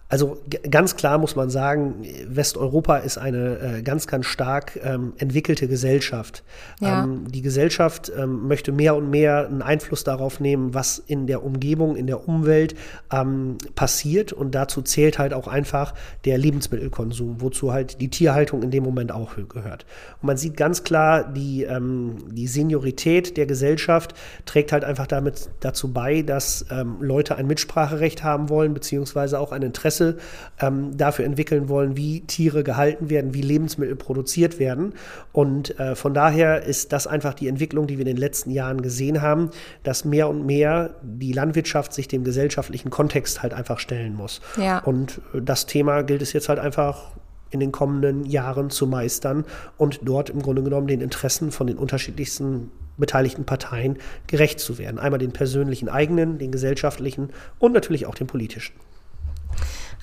Also 0.08 0.38
ganz 0.70 0.94
klar 0.94 1.18
muss 1.18 1.34
man 1.34 1.50
sagen, 1.50 2.04
Westeuropa 2.28 2.98
ist 2.98 3.18
eine 3.18 3.58
äh, 3.58 3.82
ganz, 3.82 4.06
ganz 4.06 4.26
stark 4.26 4.78
ähm, 4.84 5.14
entwickelte 5.18 5.66
Gesellschaft. 5.66 6.44
Ja. 6.80 7.02
Ähm, 7.02 7.24
die 7.32 7.42
Gesellschaft 7.42 8.12
ähm, 8.16 8.46
möchte 8.46 8.70
mehr 8.70 8.94
und 8.94 9.10
mehr 9.10 9.48
einen 9.48 9.62
Einfluss 9.62 10.04
darauf 10.04 10.38
nehmen, 10.38 10.74
was 10.74 10.98
in 10.98 11.26
der 11.26 11.42
Umgebung, 11.42 11.96
in 11.96 12.06
der 12.06 12.28
Umwelt 12.28 12.76
ähm, 13.12 13.58
passiert. 13.74 14.32
Und 14.32 14.54
dazu 14.54 14.80
zählt 14.80 15.18
halt 15.18 15.34
auch 15.34 15.48
einfach 15.48 15.92
der 16.24 16.38
Lebensmittelkonsum, 16.38 17.40
wozu 17.40 17.72
halt 17.72 18.00
die 18.00 18.08
Tierhaltung 18.08 18.62
in 18.62 18.70
dem 18.70 18.84
Moment 18.84 19.10
auch 19.10 19.34
gehört. 19.48 19.86
Und 20.22 20.28
man 20.28 20.36
sieht 20.36 20.56
ganz 20.56 20.84
klar, 20.84 21.24
die, 21.24 21.64
ähm, 21.64 22.18
die 22.30 22.46
Seniorität 22.46 23.36
der 23.36 23.46
Gesellschaft 23.46 24.14
trägt 24.44 24.70
halt 24.70 24.84
einfach 24.84 25.08
damit 25.08 25.50
dazu 25.58 25.92
bei, 25.92 26.22
dass 26.22 26.64
ähm, 26.70 26.98
Leute 27.00 27.34
ein 27.34 27.48
Mitspracherecht 27.48 28.22
haben 28.22 28.48
wollen, 28.50 28.72
beziehungsweise 28.72 29.40
auch 29.40 29.50
ein 29.50 29.62
Interesse 29.62 29.95
Prozesse 29.96 30.16
ähm, 30.60 30.96
dafür 30.96 31.24
entwickeln 31.24 31.68
wollen, 31.68 31.96
wie 31.96 32.20
Tiere 32.22 32.64
gehalten 32.64 33.10
werden, 33.10 33.34
wie 33.34 33.42
Lebensmittel 33.42 33.96
produziert 33.96 34.58
werden. 34.58 34.94
Und 35.32 35.78
äh, 35.78 35.94
von 35.94 36.14
daher 36.14 36.62
ist 36.62 36.92
das 36.92 37.06
einfach 37.06 37.34
die 37.34 37.48
Entwicklung, 37.48 37.86
die 37.86 37.98
wir 37.98 38.06
in 38.06 38.14
den 38.14 38.16
letzten 38.16 38.50
Jahren 38.50 38.82
gesehen 38.82 39.22
haben, 39.22 39.50
dass 39.82 40.04
mehr 40.04 40.28
und 40.28 40.46
mehr 40.46 40.94
die 41.02 41.32
Landwirtschaft 41.32 41.92
sich 41.92 42.08
dem 42.08 42.24
gesellschaftlichen 42.24 42.90
Kontext 42.90 43.42
halt 43.42 43.54
einfach 43.54 43.78
stellen 43.78 44.14
muss. 44.14 44.40
Ja. 44.56 44.78
Und 44.80 45.20
äh, 45.34 45.42
das 45.42 45.66
Thema 45.66 46.02
gilt 46.02 46.22
es 46.22 46.32
jetzt 46.32 46.48
halt 46.48 46.58
einfach 46.58 47.12
in 47.50 47.60
den 47.60 47.70
kommenden 47.70 48.24
Jahren 48.24 48.70
zu 48.70 48.86
meistern 48.86 49.44
und 49.76 50.00
dort 50.02 50.30
im 50.30 50.42
Grunde 50.42 50.62
genommen 50.62 50.88
den 50.88 51.00
Interessen 51.00 51.52
von 51.52 51.68
den 51.68 51.78
unterschiedlichsten 51.78 52.72
beteiligten 52.98 53.44
Parteien 53.44 53.98
gerecht 54.26 54.58
zu 54.58 54.78
werden. 54.78 54.98
Einmal 54.98 55.18
den 55.18 55.32
persönlichen 55.32 55.88
eigenen, 55.88 56.38
den 56.38 56.50
gesellschaftlichen 56.50 57.30
und 57.58 57.72
natürlich 57.72 58.06
auch 58.06 58.14
den 58.14 58.26
politischen. 58.26 58.74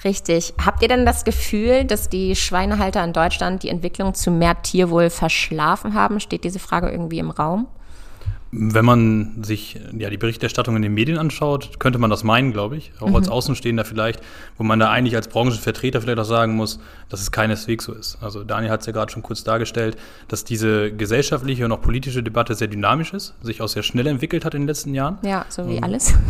Richtig. 0.03 0.53
Habt 0.63 0.81
ihr 0.81 0.88
denn 0.88 1.05
das 1.05 1.23
Gefühl, 1.23 1.85
dass 1.85 2.09
die 2.09 2.35
Schweinehalter 2.35 3.03
in 3.03 3.13
Deutschland 3.13 3.63
die 3.63 3.69
Entwicklung 3.69 4.13
zu 4.13 4.31
mehr 4.31 4.62
Tierwohl 4.62 5.09
verschlafen 5.09 5.93
haben? 5.93 6.19
Steht 6.19 6.43
diese 6.43 6.59
Frage 6.59 6.89
irgendwie 6.89 7.19
im 7.19 7.29
Raum? 7.29 7.67
Wenn 8.55 8.86
man 8.86 9.43
sich 9.43 9.79
ja, 9.98 10.12
die 10.12 10.17
Berichterstattung 10.17 10.75
in 10.75 10.83
den 10.83 10.93
Medien 10.93 11.17
anschaut, 11.17 11.79
könnte 11.79 11.98
man 11.98 12.12
das 12.12 12.24
meinen, 12.24 12.53
glaube 12.53 12.77
ich, 12.77 12.91
auch 13.00 13.07
mhm. 13.07 13.15
als 13.15 13.27
Außenstehender 13.27 13.83
vielleicht, 13.83 14.22
wo 14.57 14.63
man 14.63 14.79
da 14.79 14.91
eigentlich 14.91 15.15
als 15.15 15.27
Branchenvertreter 15.27 16.01
vielleicht 16.01 16.19
auch 16.19 16.25
sagen 16.25 16.55
muss, 16.55 16.79
dass 17.10 17.22
es 17.22 17.31
keineswegs 17.31 17.86
so 17.86 17.93
ist. 17.93 18.19
Also 18.22 18.43
Daniel 18.43 18.72
hat 18.72 18.81
es 18.81 18.86
ja 18.86 18.93
gerade 18.93 19.12
schon 19.12 19.24
kurz 19.24 19.43
dargestellt, 19.43 19.98
dass 20.27 20.43
diese 20.43 20.91
gesellschaftliche 20.91 21.65
und 21.65 21.72
auch 21.72 21.81
politische 21.81 22.22
Debatte 22.22 22.53
sehr 22.53 22.67
dynamisch 22.67 23.13
ist, 23.13 23.33
sich 23.41 23.62
auch 23.62 23.67
sehr 23.67 23.83
schnell 23.83 24.05
entwickelt 24.05 24.45
hat 24.45 24.53
in 24.53 24.62
den 24.62 24.67
letzten 24.67 24.93
Jahren. 24.93 25.17
Ja, 25.24 25.45
so 25.50 25.67
wie 25.67 25.77
ähm, 25.77 25.83
alles. 25.83 26.13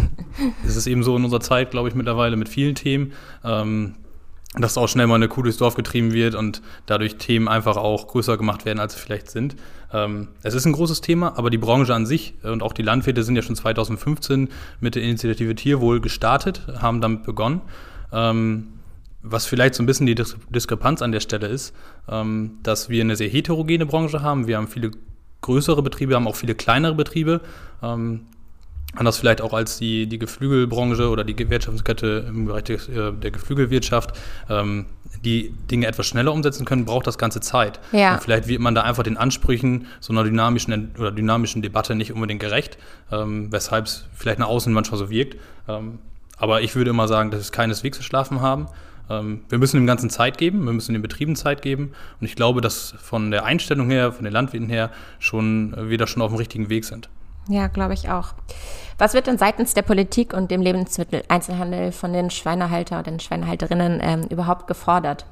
Es 0.65 0.75
ist 0.75 0.87
eben 0.87 1.03
so 1.03 1.15
in 1.15 1.23
unserer 1.23 1.41
Zeit, 1.41 1.71
glaube 1.71 1.89
ich, 1.89 1.95
mittlerweile 1.95 2.35
mit 2.37 2.49
vielen 2.49 2.73
Themen. 2.73 3.11
Ähm, 3.43 3.95
dass 4.55 4.77
auch 4.77 4.87
schnell 4.87 5.07
mal 5.07 5.15
eine 5.15 5.27
Kuh 5.27 5.41
durchs 5.41 5.57
Dorf 5.57 5.75
getrieben 5.75 6.13
wird 6.13 6.35
und 6.35 6.61
dadurch 6.85 7.15
Themen 7.17 7.47
einfach 7.47 7.75
auch 7.75 8.07
größer 8.07 8.37
gemacht 8.37 8.65
werden, 8.65 8.79
als 8.79 8.93
sie 8.93 8.99
vielleicht 8.99 9.31
sind. 9.31 9.55
Ähm, 9.91 10.27
es 10.43 10.53
ist 10.53 10.65
ein 10.65 10.73
großes 10.73 11.01
Thema, 11.01 11.37
aber 11.37 11.49
die 11.49 11.57
Branche 11.57 11.93
an 11.93 12.05
sich 12.05 12.35
und 12.43 12.61
auch 12.61 12.73
die 12.73 12.83
Landwirte 12.83 13.23
sind 13.23 13.35
ja 13.35 13.41
schon 13.41 13.55
2015 13.55 14.49
mit 14.79 14.95
der 14.95 15.03
Initiative 15.03 15.55
Tierwohl 15.55 16.01
gestartet, 16.01 16.67
haben 16.79 17.01
damit 17.01 17.23
begonnen. 17.23 17.61
Ähm, 18.11 18.67
was 19.23 19.45
vielleicht 19.45 19.73
so 19.73 19.81
ein 19.81 19.85
bisschen 19.85 20.05
die 20.05 20.15
Diskrepanz 20.15 21.01
an 21.01 21.11
der 21.11 21.21
Stelle 21.21 21.47
ist, 21.47 21.73
ähm, 22.09 22.59
dass 22.61 22.89
wir 22.89 23.01
eine 23.01 23.15
sehr 23.15 23.29
heterogene 23.29 23.85
Branche 23.85 24.21
haben. 24.21 24.47
Wir 24.47 24.57
haben 24.57 24.67
viele 24.67 24.91
größere 25.41 25.81
Betriebe, 25.81 26.15
haben 26.15 26.27
auch 26.27 26.35
viele 26.35 26.55
kleinere 26.55 26.93
Betriebe. 26.93 27.41
Ähm, 27.81 28.27
Anders 28.95 29.17
vielleicht 29.17 29.41
auch 29.41 29.53
als 29.53 29.77
die, 29.77 30.07
die 30.07 30.19
Geflügelbranche 30.19 31.09
oder 31.09 31.23
die 31.23 31.49
Wertschöpfungskette 31.49 32.25
im 32.27 32.45
Bereich 32.45 32.65
des, 32.65 32.87
äh, 32.89 33.11
der 33.11 33.31
Geflügelwirtschaft, 33.31 34.15
ähm, 34.49 34.85
die 35.25 35.51
Dinge 35.71 35.87
etwas 35.87 36.05
schneller 36.05 36.31
umsetzen 36.31 36.65
können, 36.65 36.85
braucht 36.85 37.07
das 37.07 37.17
ganze 37.17 37.39
Zeit. 37.39 37.79
Ja. 37.91 38.13
Und 38.13 38.21
vielleicht 38.21 38.47
wird 38.47 38.59
man 38.59 38.75
da 38.75 38.81
einfach 38.81 39.03
den 39.03 39.17
Ansprüchen 39.17 39.87
so 39.99 40.13
einer 40.13 40.23
dynamischen 40.23 40.91
oder 40.99 41.11
dynamischen 41.11 41.61
Debatte 41.61 41.95
nicht 41.95 42.13
unbedingt 42.13 42.41
gerecht, 42.41 42.77
ähm, 43.11 43.51
weshalb 43.51 43.85
es 43.85 44.05
vielleicht 44.13 44.39
nach 44.39 44.47
außen 44.47 44.71
manchmal 44.71 44.99
so 44.99 45.09
wirkt. 45.09 45.37
Ähm, 45.67 45.99
aber 46.37 46.61
ich 46.61 46.75
würde 46.75 46.91
immer 46.91 47.07
sagen, 47.07 47.31
dass 47.31 47.39
es 47.39 47.51
keineswegs 47.51 47.97
verschlafen 47.97 48.41
haben. 48.41 48.67
Ähm, 49.09 49.41
wir 49.49 49.57
müssen 49.57 49.77
dem 49.77 49.87
Ganzen 49.87 50.09
Zeit 50.09 50.37
geben, 50.37 50.65
wir 50.65 50.73
müssen 50.73 50.93
den 50.93 51.01
Betrieben 51.01 51.35
Zeit 51.35 51.61
geben. 51.61 51.93
Und 52.19 52.27
ich 52.27 52.35
glaube, 52.35 52.61
dass 52.61 52.93
von 53.01 53.31
der 53.31 53.45
Einstellung 53.45 53.89
her, 53.89 54.11
von 54.11 54.23
den 54.23 54.33
Landwirten 54.33 54.69
her, 54.69 54.91
schon 55.19 55.73
äh, 55.73 55.89
wir 55.89 55.97
da 55.97 56.05
schon 56.05 56.21
auf 56.21 56.31
dem 56.31 56.37
richtigen 56.37 56.69
Weg 56.69 56.85
sind. 56.85 57.09
Ja, 57.49 57.67
glaube 57.67 57.93
ich 57.93 58.09
auch. 58.09 58.33
Was 58.97 59.13
wird 59.13 59.27
denn 59.27 59.37
seitens 59.37 59.73
der 59.73 59.81
Politik 59.81 60.33
und 60.33 60.51
dem 60.51 60.61
Lebensmitteleinzelhandel 60.61 61.91
von 61.91 62.13
den 62.13 62.29
Schweinehalter 62.29 62.99
und 62.99 63.07
den 63.07 63.19
Schweinehalterinnen 63.19 63.99
ähm, 64.01 64.23
überhaupt 64.29 64.67
gefordert? 64.67 65.25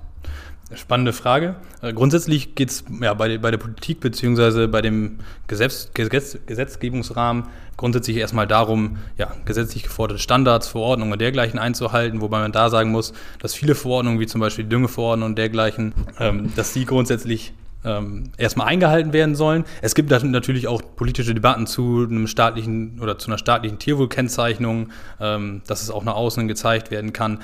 Spannende 0.73 1.11
Frage. 1.11 1.55
Äh, 1.81 1.93
grundsätzlich 1.93 2.55
geht 2.55 2.69
es 2.69 2.85
ja, 3.01 3.13
bei, 3.13 3.37
bei, 3.37 3.51
der 3.51 3.57
Politik 3.57 3.99
bzw. 3.99 4.67
bei 4.67 4.81
dem 4.81 5.19
Gesetz, 5.47 5.91
Gesetz, 5.93 6.37
Gesetzgebungsrahmen 6.45 7.45
grundsätzlich 7.75 8.17
erstmal 8.17 8.47
darum, 8.47 8.97
ja, 9.17 9.33
gesetzlich 9.43 9.83
geforderte 9.83 10.21
Standards, 10.21 10.67
Verordnungen 10.67 11.13
und 11.13 11.19
dergleichen 11.19 11.59
einzuhalten, 11.59 12.21
wobei 12.21 12.39
man 12.39 12.51
da 12.51 12.69
sagen 12.69 12.91
muss, 12.91 13.11
dass 13.39 13.53
viele 13.53 13.75
Verordnungen, 13.75 14.19
wie 14.19 14.27
zum 14.27 14.39
Beispiel 14.39 14.63
die 14.63 14.69
Düngeverordnung 14.69 15.29
und 15.29 15.37
dergleichen, 15.37 15.93
ähm, 16.19 16.53
dass 16.55 16.73
die 16.73 16.85
grundsätzlich 16.85 17.53
ähm, 17.83 18.31
erstmal 18.37 18.67
eingehalten 18.67 19.13
werden 19.13 19.35
sollen. 19.35 19.65
Es 19.81 19.95
gibt 19.95 20.09
natürlich 20.09 20.67
auch 20.67 20.81
politische 20.95 21.33
Debatten 21.33 21.67
zu 21.67 22.05
einem 22.09 22.27
staatlichen 22.27 22.99
oder 23.01 23.17
zu 23.17 23.29
einer 23.29 23.37
staatlichen 23.37 23.79
Tierwohlkennzeichnung, 23.79 24.89
ähm, 25.19 25.61
dass 25.67 25.81
es 25.81 25.89
auch 25.89 26.03
nach 26.03 26.15
außen 26.15 26.47
gezeigt 26.47 26.91
werden 26.91 27.13
kann. 27.13 27.39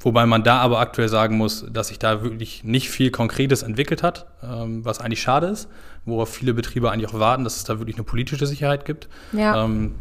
Wobei 0.00 0.26
man 0.26 0.42
da 0.42 0.58
aber 0.58 0.80
aktuell 0.80 1.08
sagen 1.08 1.38
muss, 1.38 1.64
dass 1.72 1.88
sich 1.88 1.98
da 1.98 2.22
wirklich 2.22 2.62
nicht 2.62 2.90
viel 2.90 3.10
Konkretes 3.10 3.62
entwickelt 3.62 4.02
hat, 4.02 4.26
ähm, 4.42 4.84
was 4.84 5.00
eigentlich 5.00 5.22
schade 5.22 5.46
ist, 5.46 5.68
worauf 6.04 6.28
viele 6.28 6.52
Betriebe 6.52 6.90
eigentlich 6.90 7.08
auch 7.08 7.18
warten, 7.18 7.44
dass 7.44 7.56
es 7.56 7.64
da 7.64 7.78
wirklich 7.78 7.96
eine 7.96 8.04
politische 8.04 8.46
Sicherheit 8.46 8.84
gibt. 8.84 9.08
Ja. 9.32 9.64
Ähm, 9.64 9.94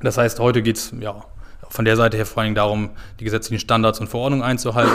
das 0.00 0.18
heißt, 0.18 0.40
heute 0.40 0.62
geht 0.62 0.76
es 0.76 0.92
ja, 1.00 1.24
von 1.68 1.84
der 1.84 1.96
Seite 1.96 2.16
her 2.16 2.26
vor 2.26 2.42
allem 2.42 2.54
darum, 2.54 2.90
die 3.20 3.24
gesetzlichen 3.24 3.60
Standards 3.60 4.00
und 4.00 4.08
Verordnungen 4.08 4.44
einzuhalten. 4.44 4.92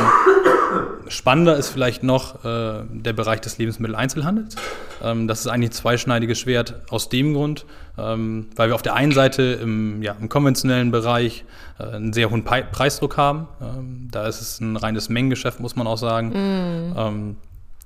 Spannender 1.11 1.57
ist 1.57 1.69
vielleicht 1.69 2.03
noch 2.03 2.45
äh, 2.45 2.83
der 2.89 3.13
Bereich 3.13 3.41
des 3.41 3.57
Lebensmitteleinzelhandels. 3.57 4.55
Ähm, 5.03 5.27
das 5.27 5.41
ist 5.41 5.47
eigentlich 5.47 5.71
ein 5.71 5.73
zweischneidiges 5.73 6.39
Schwert 6.39 6.75
aus 6.89 7.09
dem 7.09 7.33
Grund, 7.33 7.65
ähm, 7.97 8.47
weil 8.55 8.69
wir 8.69 8.75
auf 8.75 8.81
der 8.81 8.95
einen 8.95 9.11
Seite 9.11 9.43
im, 9.61 10.01
ja, 10.01 10.15
im 10.19 10.29
konventionellen 10.29 10.91
Bereich 10.91 11.43
äh, 11.79 11.83
einen 11.83 12.13
sehr 12.13 12.29
hohen 12.29 12.43
Pe 12.43 12.63
Preisdruck 12.71 13.17
haben. 13.17 13.47
Ähm, 13.61 14.07
da 14.09 14.25
ist 14.25 14.41
es 14.41 14.61
ein 14.61 14.77
reines 14.77 15.09
Mengengeschäft, 15.09 15.59
muss 15.59 15.75
man 15.75 15.85
auch 15.85 15.97
sagen. 15.97 16.29
Mm. 16.29 16.93
Ähm, 16.97 17.35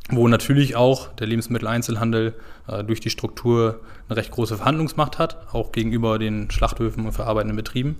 wo 0.09 0.27
natürlich 0.27 0.75
auch 0.75 1.07
der 1.15 1.25
Lebensmitteleinzelhandel 1.25 2.35
äh, 2.67 2.83
durch 2.83 2.99
die 2.99 3.09
Struktur 3.09 3.79
eine 4.07 4.17
recht 4.17 4.29
große 4.29 4.57
Verhandlungsmacht 4.57 5.17
hat, 5.17 5.37
auch 5.51 5.71
gegenüber 5.71 6.19
den 6.19 6.51
Schlachthöfen 6.51 7.05
und 7.05 7.11
verarbeitenden 7.11 7.55
Betrieben. 7.55 7.97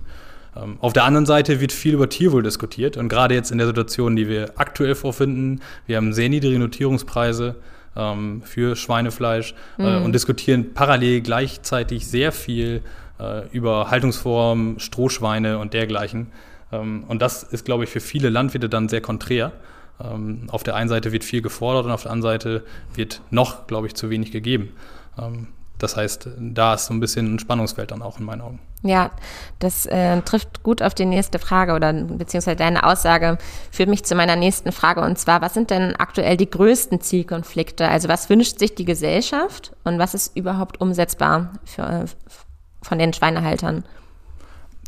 Ähm, 0.56 0.78
auf 0.80 0.92
der 0.92 1.04
anderen 1.04 1.26
Seite 1.26 1.60
wird 1.60 1.72
viel 1.72 1.94
über 1.94 2.08
Tierwohl 2.08 2.42
diskutiert 2.42 2.96
und 2.96 3.08
gerade 3.08 3.34
jetzt 3.34 3.50
in 3.50 3.58
der 3.58 3.66
Situation, 3.66 4.16
die 4.16 4.28
wir 4.28 4.52
aktuell 4.56 4.94
vorfinden, 4.94 5.60
wir 5.86 5.96
haben 5.96 6.12
sehr 6.12 6.28
niedrige 6.28 6.58
Notierungspreise 6.58 7.56
ähm, 7.96 8.42
für 8.44 8.76
Schweinefleisch 8.76 9.54
äh, 9.78 9.98
mhm. 9.98 10.04
und 10.04 10.12
diskutieren 10.12 10.74
parallel 10.74 11.20
gleichzeitig 11.20 12.06
sehr 12.06 12.32
viel 12.32 12.82
äh, 13.18 13.48
über 13.50 13.90
Haltungsformen, 13.90 14.78
Strohschweine 14.80 15.58
und 15.58 15.74
dergleichen. 15.74 16.28
Ähm, 16.72 17.04
und 17.08 17.22
das 17.22 17.42
ist, 17.42 17.64
glaube 17.64 17.84
ich, 17.84 17.90
für 17.90 18.00
viele 18.00 18.28
Landwirte 18.28 18.68
dann 18.68 18.88
sehr 18.88 19.00
konträr. 19.00 19.52
Ähm, 20.02 20.48
auf 20.48 20.62
der 20.62 20.74
einen 20.74 20.88
Seite 20.88 21.12
wird 21.12 21.24
viel 21.24 21.42
gefordert 21.42 21.86
und 21.86 21.92
auf 21.92 22.02
der 22.02 22.12
anderen 22.12 22.34
Seite 22.34 22.64
wird 22.94 23.22
noch, 23.30 23.66
glaube 23.66 23.86
ich, 23.86 23.94
zu 23.94 24.10
wenig 24.10 24.30
gegeben. 24.32 24.70
Das 25.78 25.96
heißt, 25.96 26.28
da 26.38 26.74
ist 26.74 26.86
so 26.86 26.94
ein 26.94 27.00
bisschen 27.00 27.34
ein 27.34 27.38
Spannungsfeld 27.38 27.90
dann 27.90 28.02
auch 28.02 28.18
in 28.18 28.24
meinen 28.24 28.40
Augen. 28.40 28.60
Ja, 28.82 29.10
das 29.58 29.86
äh, 29.86 30.20
trifft 30.22 30.62
gut 30.62 30.82
auf 30.82 30.94
die 30.94 31.04
nächste 31.04 31.38
Frage 31.38 31.74
oder 31.74 31.92
beziehungsweise 31.92 32.56
deine 32.56 32.84
Aussage 32.84 33.36
führt 33.70 33.88
mich 33.88 34.04
zu 34.04 34.14
meiner 34.14 34.36
nächsten 34.36 34.72
Frage 34.72 35.00
und 35.02 35.18
zwar, 35.18 35.42
was 35.42 35.54
sind 35.54 35.70
denn 35.70 35.96
aktuell 35.96 36.36
die 36.36 36.48
größten 36.48 37.00
Zielkonflikte? 37.00 37.88
Also 37.88 38.08
was 38.08 38.30
wünscht 38.30 38.58
sich 38.58 38.74
die 38.74 38.84
Gesellschaft 38.84 39.72
und 39.84 39.98
was 39.98 40.14
ist 40.14 40.36
überhaupt 40.36 40.80
umsetzbar 40.80 41.52
für, 41.64 42.04
von 42.82 42.98
den 42.98 43.12
Schweinehaltern? 43.12 43.84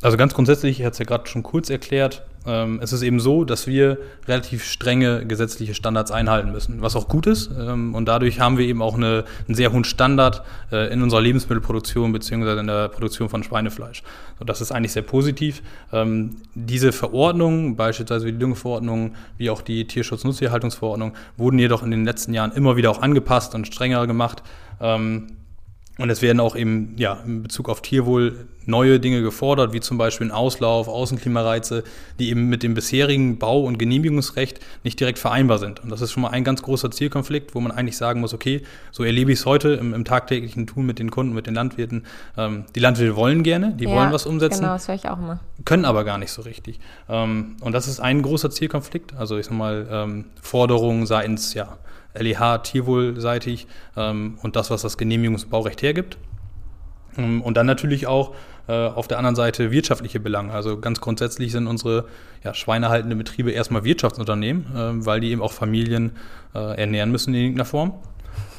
Also 0.00 0.16
ganz 0.16 0.32
grundsätzlich, 0.32 0.78
ich 0.78 0.86
hatte 0.86 0.92
es 0.92 0.98
ja 0.98 1.04
gerade 1.04 1.26
schon 1.26 1.42
kurz 1.42 1.70
erklärt, 1.70 2.24
ähm, 2.48 2.80
es 2.82 2.92
ist 2.92 3.02
eben 3.02 3.20
so, 3.20 3.44
dass 3.44 3.66
wir 3.66 3.98
relativ 4.26 4.64
strenge 4.64 5.26
gesetzliche 5.26 5.74
Standards 5.74 6.10
einhalten 6.10 6.50
müssen, 6.50 6.80
was 6.80 6.96
auch 6.96 7.08
gut 7.08 7.26
ist. 7.26 7.50
Ähm, 7.56 7.94
und 7.94 8.06
dadurch 8.06 8.40
haben 8.40 8.56
wir 8.56 8.66
eben 8.66 8.80
auch 8.80 8.94
eine, 8.96 9.24
einen 9.46 9.54
sehr 9.54 9.70
hohen 9.72 9.84
Standard 9.84 10.42
äh, 10.72 10.92
in 10.92 11.02
unserer 11.02 11.20
Lebensmittelproduktion 11.20 12.10
beziehungsweise 12.12 12.60
in 12.60 12.66
der 12.66 12.88
Produktion 12.88 13.28
von 13.28 13.42
Schweinefleisch. 13.42 14.02
So, 14.38 14.44
das 14.44 14.60
ist 14.60 14.72
eigentlich 14.72 14.92
sehr 14.92 15.02
positiv. 15.02 15.62
Ähm, 15.92 16.36
diese 16.54 16.92
Verordnungen, 16.92 17.76
beispielsweise 17.76 18.26
die 18.26 18.38
Düngeverordnung, 18.38 19.14
wie 19.36 19.50
auch 19.50 19.60
die 19.60 19.86
Tierschutz-Nutztierhaltungsverordnung, 19.86 21.14
wurden 21.36 21.58
jedoch 21.58 21.82
in 21.82 21.90
den 21.90 22.04
letzten 22.04 22.32
Jahren 22.32 22.52
immer 22.52 22.76
wieder 22.76 22.90
auch 22.90 23.02
angepasst 23.02 23.54
und 23.54 23.66
strenger 23.66 24.06
gemacht. 24.06 24.42
Ähm, 24.80 25.26
und 25.98 26.10
es 26.10 26.22
werden 26.22 26.40
auch 26.40 26.56
eben 26.56 26.94
ja, 26.96 27.18
in 27.26 27.42
Bezug 27.42 27.68
auf 27.68 27.82
Tierwohl 27.82 28.46
neue 28.66 29.00
Dinge 29.00 29.22
gefordert, 29.22 29.72
wie 29.72 29.80
zum 29.80 29.98
Beispiel 29.98 30.28
ein 30.28 30.30
Auslauf, 30.30 30.88
Außenklimareize, 30.88 31.82
die 32.18 32.28
eben 32.28 32.48
mit 32.48 32.62
dem 32.62 32.74
bisherigen 32.74 33.38
Bau- 33.38 33.62
und 33.64 33.78
Genehmigungsrecht 33.78 34.60
nicht 34.84 35.00
direkt 35.00 35.18
vereinbar 35.18 35.58
sind. 35.58 35.80
Und 35.80 35.90
das 35.90 36.02
ist 36.02 36.12
schon 36.12 36.22
mal 36.22 36.30
ein 36.30 36.44
ganz 36.44 36.62
großer 36.62 36.90
Zielkonflikt, 36.90 37.54
wo 37.54 37.60
man 37.60 37.72
eigentlich 37.72 37.96
sagen 37.96 38.20
muss, 38.20 38.34
okay, 38.34 38.62
so 38.92 39.02
erlebe 39.04 39.32
ich 39.32 39.40
es 39.40 39.46
heute 39.46 39.70
im, 39.70 39.94
im, 39.94 40.04
tagtäglichen 40.04 40.66
Tun 40.66 40.86
mit 40.86 40.98
den 40.98 41.10
Kunden, 41.10 41.34
mit 41.34 41.46
den 41.46 41.54
Landwirten. 41.54 42.04
Ähm, 42.36 42.64
die 42.74 42.80
Landwirte 42.80 43.16
wollen 43.16 43.42
gerne, 43.42 43.72
die 43.72 43.84
ja, 43.84 43.90
wollen 43.90 44.12
was 44.12 44.26
umsetzen. 44.26 44.60
Genau, 44.60 44.74
das 44.74 44.86
höre 44.86 44.94
ich 44.94 45.08
auch 45.08 45.18
immer. 45.18 45.40
Können 45.64 45.86
aber 45.86 46.04
gar 46.04 46.18
nicht 46.18 46.30
so 46.30 46.42
richtig. 46.42 46.78
Ähm, 47.08 47.56
und 47.60 47.72
das 47.72 47.88
ist 47.88 48.00
ein 48.00 48.22
großer 48.22 48.50
Zielkonflikt. 48.50 49.14
Also 49.16 49.38
ich 49.38 49.46
sag 49.46 49.54
mal, 49.56 49.88
ähm, 49.90 50.26
Forderungen 50.42 51.06
seitens, 51.06 51.54
ja, 51.54 51.78
LEH 52.20 52.58
tierwohlseitig 52.62 53.66
ähm, 53.96 54.38
und 54.42 54.56
das, 54.56 54.70
was 54.70 54.82
das 54.82 54.98
Genehmigungsbaurecht 54.98 55.82
hergibt. 55.82 56.18
Ähm, 57.16 57.42
und 57.42 57.56
dann 57.56 57.66
natürlich 57.66 58.06
auch 58.06 58.34
äh, 58.68 58.72
auf 58.72 59.08
der 59.08 59.18
anderen 59.18 59.36
Seite 59.36 59.70
wirtschaftliche 59.70 60.20
Belange. 60.20 60.52
Also 60.52 60.78
ganz 60.78 61.00
grundsätzlich 61.00 61.52
sind 61.52 61.66
unsere 61.66 62.06
ja, 62.44 62.54
schweinehaltende 62.54 63.16
Betriebe 63.16 63.50
erstmal 63.50 63.84
Wirtschaftsunternehmen, 63.84 64.66
äh, 64.74 65.06
weil 65.06 65.20
die 65.20 65.30
eben 65.30 65.42
auch 65.42 65.52
Familien 65.52 66.12
äh, 66.54 66.78
ernähren 66.78 67.10
müssen 67.10 67.34
in 67.34 67.40
irgendeiner 67.40 67.64
Form. 67.64 67.94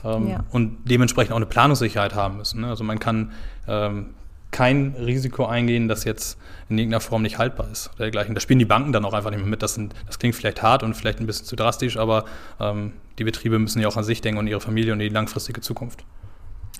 Ähm, 0.03 0.29
ja. 0.29 0.43
Und 0.51 0.77
dementsprechend 0.85 1.33
auch 1.33 1.37
eine 1.37 1.45
Planungssicherheit 1.45 2.15
haben 2.15 2.37
müssen. 2.37 2.61
Ne? 2.61 2.67
Also 2.67 2.83
man 2.83 2.99
kann 2.99 3.31
ähm, 3.67 4.15
kein 4.51 4.95
Risiko 4.97 5.45
eingehen, 5.45 5.87
das 5.87 6.03
jetzt 6.03 6.37
in 6.69 6.77
irgendeiner 6.77 7.01
Form 7.01 7.21
nicht 7.21 7.37
haltbar 7.37 7.67
ist 7.71 7.89
oder 7.95 8.05
dergleichen. 8.05 8.35
Da 8.35 8.41
spielen 8.41 8.59
die 8.59 8.65
Banken 8.65 8.91
dann 8.91 9.05
auch 9.05 9.13
einfach 9.13 9.29
nicht 9.29 9.39
mehr 9.39 9.49
mit. 9.49 9.61
Das, 9.61 9.75
sind, 9.75 9.93
das 10.07 10.19
klingt 10.19 10.35
vielleicht 10.35 10.61
hart 10.61 10.83
und 10.83 10.95
vielleicht 10.95 11.19
ein 11.19 11.27
bisschen 11.27 11.45
zu 11.45 11.55
drastisch, 11.55 11.97
aber 11.97 12.25
ähm, 12.59 12.93
die 13.17 13.23
Betriebe 13.23 13.59
müssen 13.59 13.81
ja 13.81 13.87
auch 13.87 13.97
an 13.97 14.03
sich 14.03 14.21
denken 14.21 14.39
und 14.39 14.47
ihre 14.47 14.61
Familie 14.61 14.93
und 14.93 14.99
die 14.99 15.09
langfristige 15.09 15.61
Zukunft. 15.61 16.03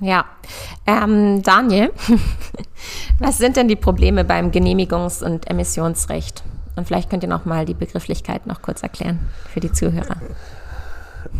Ja, 0.01 0.25
ähm, 0.87 1.43
Daniel, 1.43 1.91
was 3.19 3.37
sind 3.37 3.57
denn 3.57 3.67
die 3.67 3.75
Probleme 3.75 4.23
beim 4.23 4.51
Genehmigungs- 4.51 5.23
und 5.23 5.49
Emissionsrecht? 5.49 6.43
Und 6.75 6.87
vielleicht 6.87 7.09
könnt 7.09 7.23
ihr 7.23 7.29
noch 7.29 7.45
mal 7.45 7.65
die 7.65 7.73
Begrifflichkeit 7.73 8.47
noch 8.47 8.61
kurz 8.61 8.81
erklären 8.81 9.19
für 9.51 9.59
die 9.59 9.71
Zuhörer. 9.71 10.15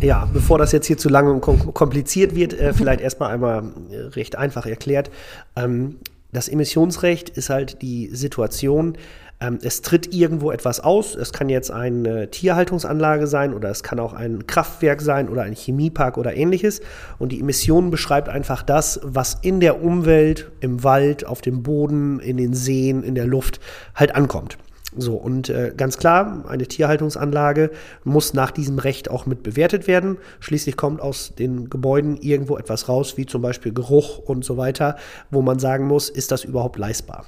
Ja, 0.00 0.28
bevor 0.30 0.58
das 0.58 0.72
jetzt 0.72 0.86
hier 0.86 0.98
zu 0.98 1.08
lange 1.08 1.32
und 1.32 1.40
kompliziert 1.40 2.34
wird, 2.34 2.52
äh, 2.52 2.74
vielleicht 2.74 3.00
erstmal 3.00 3.32
einmal 3.32 3.64
äh, 3.90 3.96
recht 4.08 4.36
einfach 4.36 4.66
erklärt. 4.66 5.10
Ähm, 5.56 5.96
das 6.32 6.48
Emissionsrecht 6.48 7.30
ist 7.30 7.50
halt 7.50 7.82
die 7.82 8.08
Situation, 8.12 8.96
ähm, 9.40 9.58
es 9.62 9.80
tritt 9.80 10.12
irgendwo 10.14 10.50
etwas 10.50 10.80
aus. 10.80 11.14
Es 11.14 11.32
kann 11.32 11.48
jetzt 11.48 11.70
eine 11.70 12.30
Tierhaltungsanlage 12.30 13.26
sein 13.26 13.54
oder 13.54 13.70
es 13.70 13.82
kann 13.82 13.98
auch 13.98 14.12
ein 14.12 14.46
Kraftwerk 14.46 15.00
sein 15.00 15.28
oder 15.28 15.42
ein 15.42 15.54
Chemiepark 15.54 16.18
oder 16.18 16.36
ähnliches. 16.36 16.80
Und 17.18 17.32
die 17.32 17.40
Emission 17.40 17.90
beschreibt 17.90 18.28
einfach 18.28 18.62
das, 18.62 19.00
was 19.02 19.38
in 19.40 19.60
der 19.60 19.82
Umwelt, 19.82 20.50
im 20.60 20.84
Wald, 20.84 21.26
auf 21.26 21.40
dem 21.40 21.62
Boden, 21.62 22.20
in 22.20 22.36
den 22.36 22.54
Seen, 22.54 23.02
in 23.02 23.14
der 23.14 23.26
Luft 23.26 23.60
halt 23.94 24.14
ankommt. 24.14 24.58
So, 24.96 25.14
und 25.14 25.48
äh, 25.48 25.72
ganz 25.76 25.98
klar, 25.98 26.44
eine 26.48 26.66
Tierhaltungsanlage 26.66 27.70
muss 28.02 28.34
nach 28.34 28.50
diesem 28.50 28.78
Recht 28.78 29.08
auch 29.08 29.24
mit 29.24 29.42
bewertet 29.42 29.86
werden. 29.86 30.18
Schließlich 30.40 30.76
kommt 30.76 31.00
aus 31.00 31.34
den 31.36 31.70
Gebäuden 31.70 32.16
irgendwo 32.16 32.56
etwas 32.56 32.88
raus, 32.88 33.16
wie 33.16 33.26
zum 33.26 33.40
Beispiel 33.40 33.72
Geruch 33.72 34.18
und 34.18 34.44
so 34.44 34.56
weiter, 34.56 34.96
wo 35.30 35.42
man 35.42 35.60
sagen 35.60 35.86
muss, 35.86 36.08
ist 36.08 36.32
das 36.32 36.44
überhaupt 36.44 36.76
leistbar? 36.76 37.26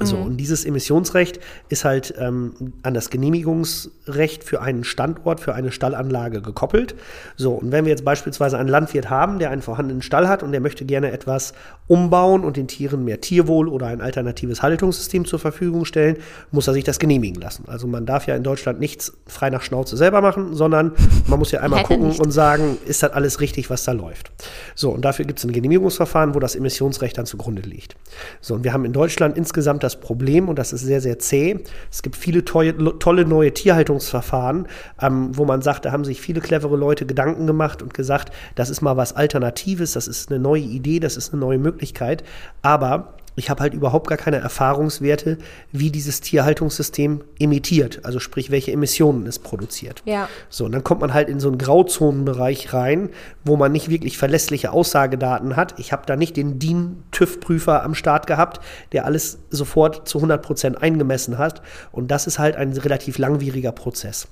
So, 0.00 0.16
mhm. 0.16 0.26
und 0.26 0.36
dieses 0.38 0.64
Emissionsrecht 0.64 1.40
ist 1.68 1.84
halt 1.84 2.14
ähm, 2.18 2.54
an 2.82 2.94
das 2.94 3.10
Genehmigungsrecht 3.10 4.44
für 4.44 4.62
einen 4.62 4.84
Standort, 4.84 5.40
für 5.40 5.54
eine 5.54 5.72
Stallanlage 5.72 6.40
gekoppelt. 6.40 6.94
So, 7.36 7.52
und 7.52 7.70
wenn 7.70 7.84
wir 7.84 7.90
jetzt 7.90 8.04
beispielsweise 8.04 8.58
einen 8.58 8.68
Landwirt 8.68 9.10
haben, 9.10 9.38
der 9.38 9.50
einen 9.50 9.62
vorhandenen 9.62 10.02
Stall 10.02 10.28
hat 10.28 10.42
und 10.42 10.52
der 10.52 10.60
möchte 10.60 10.84
gerne 10.84 11.12
etwas 11.12 11.52
umbauen 11.86 12.44
und 12.44 12.56
den 12.56 12.68
Tieren 12.68 13.04
mehr 13.04 13.20
Tierwohl 13.20 13.68
oder 13.68 13.86
ein 13.88 14.00
alternatives 14.00 14.62
Haltungssystem 14.62 15.24
zur 15.24 15.38
Verfügung 15.38 15.84
stellen, 15.84 16.16
muss 16.50 16.66
er 16.66 16.72
sich 16.72 16.84
das 16.84 16.98
genehmigen 16.98 17.40
lassen. 17.40 17.64
Also 17.66 17.86
man 17.86 18.06
darf 18.06 18.26
ja 18.26 18.36
in 18.36 18.42
Deutschland 18.42 18.80
nichts 18.80 19.12
frei 19.26 19.50
nach 19.50 19.62
Schnauze 19.62 19.96
selber 19.96 20.20
machen, 20.20 20.54
sondern 20.54 20.92
man 21.26 21.38
muss 21.38 21.50
ja 21.50 21.60
einmal 21.62 21.82
gucken 21.82 22.08
nicht. 22.08 22.20
und 22.20 22.30
sagen, 22.30 22.78
ist 22.86 23.02
das 23.02 23.12
alles 23.12 23.40
richtig, 23.40 23.70
was 23.70 23.84
da 23.84 23.92
läuft. 23.92 24.30
So, 24.74 24.90
und 24.90 25.04
dafür 25.04 25.24
gibt 25.24 25.40
es 25.40 25.44
ein 25.44 25.52
Genehmigungsverfahren, 25.52 26.34
wo 26.34 26.38
das 26.38 26.54
Emissionsrecht 26.54 27.18
dann 27.18 27.26
zugrunde 27.26 27.62
liegt. 27.62 27.96
So, 28.40 28.54
und 28.54 28.64
wir 28.64 28.72
haben 28.72 28.84
in 28.84 28.92
Deutschland 28.92 29.36
insgesamt 29.36 29.82
das 29.82 29.89
das 29.90 30.00
Problem, 30.00 30.48
und 30.48 30.58
das 30.58 30.72
ist 30.72 30.82
sehr, 30.82 31.00
sehr 31.00 31.18
zäh, 31.18 31.60
es 31.90 32.02
gibt 32.02 32.16
viele 32.16 32.44
tolle, 32.44 32.98
tolle 32.98 33.24
neue 33.24 33.52
Tierhaltungsverfahren, 33.52 34.68
ähm, 35.00 35.36
wo 35.36 35.44
man 35.44 35.62
sagt, 35.62 35.84
da 35.84 35.92
haben 35.92 36.04
sich 36.04 36.20
viele 36.20 36.40
clevere 36.40 36.76
Leute 36.76 37.06
Gedanken 37.06 37.46
gemacht 37.46 37.82
und 37.82 37.94
gesagt, 37.94 38.32
das 38.54 38.70
ist 38.70 38.80
mal 38.80 38.96
was 38.96 39.14
Alternatives, 39.14 39.92
das 39.92 40.08
ist 40.08 40.30
eine 40.30 40.38
neue 40.38 40.62
Idee, 40.62 41.00
das 41.00 41.16
ist 41.16 41.32
eine 41.32 41.40
neue 41.40 41.58
Möglichkeit. 41.58 42.22
Aber 42.62 43.14
ich 43.36 43.50
habe 43.50 43.60
halt 43.60 43.74
überhaupt 43.74 44.08
gar 44.08 44.18
keine 44.18 44.38
Erfahrungswerte, 44.38 45.38
wie 45.72 45.90
dieses 45.90 46.20
Tierhaltungssystem 46.20 47.22
emittiert, 47.38 48.00
also 48.04 48.18
sprich, 48.18 48.50
welche 48.50 48.72
Emissionen 48.72 49.26
es 49.26 49.38
produziert. 49.38 50.02
Ja. 50.04 50.28
So, 50.48 50.64
und 50.64 50.72
dann 50.72 50.84
kommt 50.84 51.00
man 51.00 51.14
halt 51.14 51.28
in 51.28 51.40
so 51.40 51.48
einen 51.48 51.58
Grauzonenbereich 51.58 52.72
rein, 52.72 53.10
wo 53.44 53.56
man 53.56 53.72
nicht 53.72 53.88
wirklich 53.88 54.18
verlässliche 54.18 54.72
Aussagedaten 54.72 55.56
hat. 55.56 55.78
Ich 55.78 55.92
habe 55.92 56.02
da 56.06 56.16
nicht 56.16 56.36
den 56.36 56.58
DIN-TÜV-Prüfer 56.58 57.82
am 57.82 57.94
Start 57.94 58.26
gehabt, 58.26 58.60
der 58.92 59.04
alles 59.04 59.38
sofort 59.50 60.08
zu 60.08 60.18
100 60.18 60.42
Prozent 60.42 60.82
eingemessen 60.82 61.38
hat. 61.38 61.62
Und 61.92 62.10
das 62.10 62.26
ist 62.26 62.38
halt 62.38 62.56
ein 62.56 62.72
relativ 62.72 63.18
langwieriger 63.18 63.72
Prozess. 63.72 64.28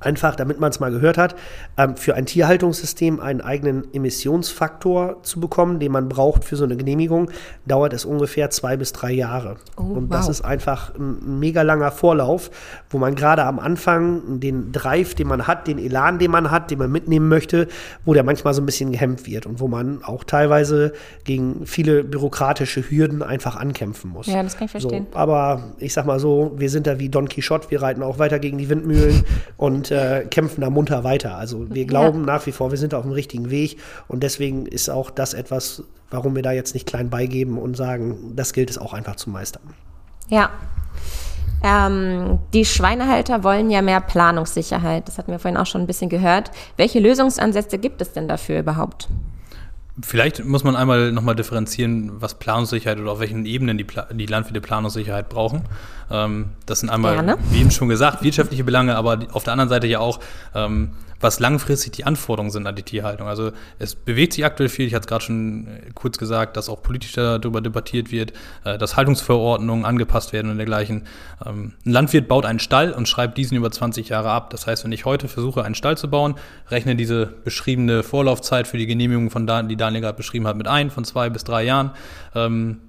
Einfach, 0.00 0.36
damit 0.36 0.60
man 0.60 0.70
es 0.70 0.80
mal 0.80 0.90
gehört 0.90 1.18
hat, 1.18 1.36
ähm, 1.76 1.96
für 1.96 2.14
ein 2.14 2.26
Tierhaltungssystem 2.26 3.20
einen 3.20 3.40
eigenen 3.40 3.92
Emissionsfaktor 3.92 5.22
zu 5.22 5.40
bekommen, 5.40 5.80
den 5.80 5.92
man 5.92 6.08
braucht 6.08 6.44
für 6.44 6.56
so 6.56 6.64
eine 6.64 6.76
Genehmigung, 6.76 7.30
dauert 7.66 7.92
es 7.92 8.04
ungefähr 8.04 8.50
zwei 8.50 8.76
bis 8.76 8.92
drei 8.92 9.12
Jahre. 9.12 9.56
Oh, 9.76 9.82
und 9.82 10.12
das 10.12 10.26
wow. 10.26 10.30
ist 10.30 10.42
einfach 10.42 10.94
ein 10.94 11.38
mega 11.38 11.62
langer 11.62 11.90
Vorlauf, 11.90 12.50
wo 12.90 12.98
man 12.98 13.14
gerade 13.14 13.44
am 13.44 13.58
Anfang 13.58 14.40
den 14.40 14.72
Drive, 14.72 15.14
den 15.14 15.28
man 15.28 15.46
hat, 15.46 15.66
den 15.66 15.78
Elan, 15.78 16.18
den 16.18 16.30
man 16.30 16.50
hat, 16.50 16.70
den 16.70 16.78
man 16.78 16.90
mitnehmen 16.90 17.28
möchte, 17.28 17.68
wo 18.04 18.14
der 18.14 18.24
manchmal 18.24 18.54
so 18.54 18.62
ein 18.62 18.66
bisschen 18.66 18.92
gehemmt 18.92 19.26
wird 19.26 19.46
und 19.46 19.60
wo 19.60 19.68
man 19.68 20.02
auch 20.02 20.24
teilweise 20.24 20.92
gegen 21.24 21.66
viele 21.66 22.04
bürokratische 22.04 22.82
Hürden 22.90 23.22
einfach 23.22 23.56
ankämpfen 23.56 24.10
muss. 24.10 24.26
Ja, 24.26 24.42
das 24.42 24.56
kann 24.56 24.66
ich 24.66 24.70
verstehen. 24.70 25.06
So, 25.12 25.18
aber 25.18 25.74
ich 25.78 25.92
sag 25.92 26.06
mal 26.06 26.18
so, 26.18 26.52
wir 26.56 26.70
sind 26.70 26.86
da 26.86 26.98
wie 26.98 27.08
Don 27.08 27.28
Quixote, 27.28 27.70
wir 27.70 27.82
reiten 27.82 28.02
auch 28.02 28.18
weiter 28.18 28.38
gegen 28.38 28.58
die 28.58 28.68
Windmühlen 28.68 29.24
und 29.56 29.75
und 29.76 29.90
äh, 29.90 30.24
kämpfen 30.30 30.62
da 30.62 30.70
munter 30.70 31.04
weiter. 31.04 31.36
Also 31.36 31.66
wir 31.68 31.84
glauben 31.84 32.20
ja. 32.20 32.26
nach 32.26 32.46
wie 32.46 32.52
vor, 32.52 32.70
wir 32.70 32.78
sind 32.78 32.94
auf 32.94 33.02
dem 33.02 33.12
richtigen 33.12 33.50
Weg 33.50 33.78
und 34.08 34.22
deswegen 34.22 34.66
ist 34.66 34.88
auch 34.88 35.10
das 35.10 35.34
etwas, 35.34 35.82
warum 36.10 36.34
wir 36.34 36.42
da 36.42 36.52
jetzt 36.52 36.74
nicht 36.74 36.86
klein 36.86 37.10
beigeben 37.10 37.58
und 37.58 37.76
sagen, 37.76 38.32
das 38.34 38.52
gilt 38.52 38.70
es 38.70 38.78
auch 38.78 38.94
einfach 38.94 39.16
zu 39.16 39.30
meistern. 39.30 39.74
Ja. 40.28 40.50
Ähm, 41.62 42.38
die 42.52 42.64
Schweinehalter 42.64 43.44
wollen 43.44 43.70
ja 43.70 43.82
mehr 43.82 44.00
Planungssicherheit. 44.00 45.08
Das 45.08 45.18
hatten 45.18 45.32
wir 45.32 45.38
vorhin 45.38 45.58
auch 45.58 45.66
schon 45.66 45.82
ein 45.82 45.86
bisschen 45.86 46.10
gehört. 46.10 46.50
Welche 46.76 47.00
Lösungsansätze 47.00 47.78
gibt 47.78 48.00
es 48.00 48.12
denn 48.12 48.28
dafür 48.28 48.60
überhaupt? 48.60 49.08
Vielleicht 50.02 50.44
muss 50.44 50.62
man 50.62 50.76
einmal 50.76 51.10
nochmal 51.10 51.34
differenzieren, 51.34 52.20
was 52.20 52.34
Planungssicherheit 52.34 52.98
oder 52.98 53.12
auf 53.12 53.20
welchen 53.20 53.46
Ebenen 53.46 53.78
die, 53.78 53.84
Pla 53.84 54.06
die 54.12 54.26
Landwirte 54.26 54.60
Planungssicherheit 54.60 55.30
brauchen. 55.30 55.62
Ähm, 56.10 56.50
das 56.66 56.80
sind 56.80 56.90
einmal, 56.90 57.14
Gerne. 57.14 57.38
wie 57.50 57.60
eben 57.60 57.70
schon 57.70 57.88
gesagt, 57.88 58.22
wirtschaftliche 58.22 58.62
Belange, 58.62 58.96
aber 58.96 59.20
auf 59.32 59.44
der 59.44 59.54
anderen 59.54 59.70
Seite 59.70 59.86
ja 59.86 60.00
auch 60.00 60.20
ähm, 60.54 60.90
was 61.20 61.40
langfristig 61.40 61.92
die 61.92 62.04
Anforderungen 62.04 62.50
sind 62.50 62.66
an 62.66 62.76
die 62.76 62.82
Tierhaltung. 62.82 63.26
Also 63.26 63.52
es 63.78 63.94
bewegt 63.94 64.34
sich 64.34 64.44
aktuell 64.44 64.68
viel, 64.68 64.86
ich 64.86 64.94
hatte 64.94 65.04
es 65.04 65.06
gerade 65.06 65.24
schon 65.24 65.66
äh, 65.66 65.90
kurz 65.94 66.18
gesagt, 66.18 66.56
dass 66.56 66.68
auch 66.68 66.82
politisch 66.82 67.12
darüber 67.12 67.60
debattiert 67.60 68.10
wird, 68.10 68.32
äh, 68.64 68.78
dass 68.78 68.96
Haltungsverordnungen 68.96 69.84
angepasst 69.84 70.32
werden 70.32 70.50
und 70.50 70.56
dergleichen. 70.58 71.04
Ähm, 71.44 71.72
ein 71.84 71.92
Landwirt 71.92 72.28
baut 72.28 72.44
einen 72.44 72.58
Stall 72.58 72.92
und 72.92 73.08
schreibt 73.08 73.38
diesen 73.38 73.56
über 73.56 73.70
20 73.70 74.08
Jahre 74.08 74.30
ab. 74.30 74.50
Das 74.50 74.66
heißt, 74.66 74.84
wenn 74.84 74.92
ich 74.92 75.04
heute 75.04 75.28
versuche, 75.28 75.64
einen 75.64 75.74
Stall 75.74 75.96
zu 75.96 76.08
bauen, 76.08 76.34
rechne 76.70 76.96
diese 76.96 77.26
beschriebene 77.26 78.02
Vorlaufzeit 78.02 78.66
für 78.66 78.78
die 78.78 78.86
Genehmigung, 78.86 79.30
von 79.30 79.46
da, 79.46 79.62
die 79.62 79.76
Daniel 79.76 80.02
gerade 80.02 80.16
beschrieben 80.16 80.46
hat, 80.46 80.56
mit 80.56 80.68
ein, 80.68 80.90
von 80.90 81.04
zwei 81.04 81.30
bis 81.30 81.44
drei 81.44 81.64
Jahren. 81.64 81.92
Ähm, 82.34 82.80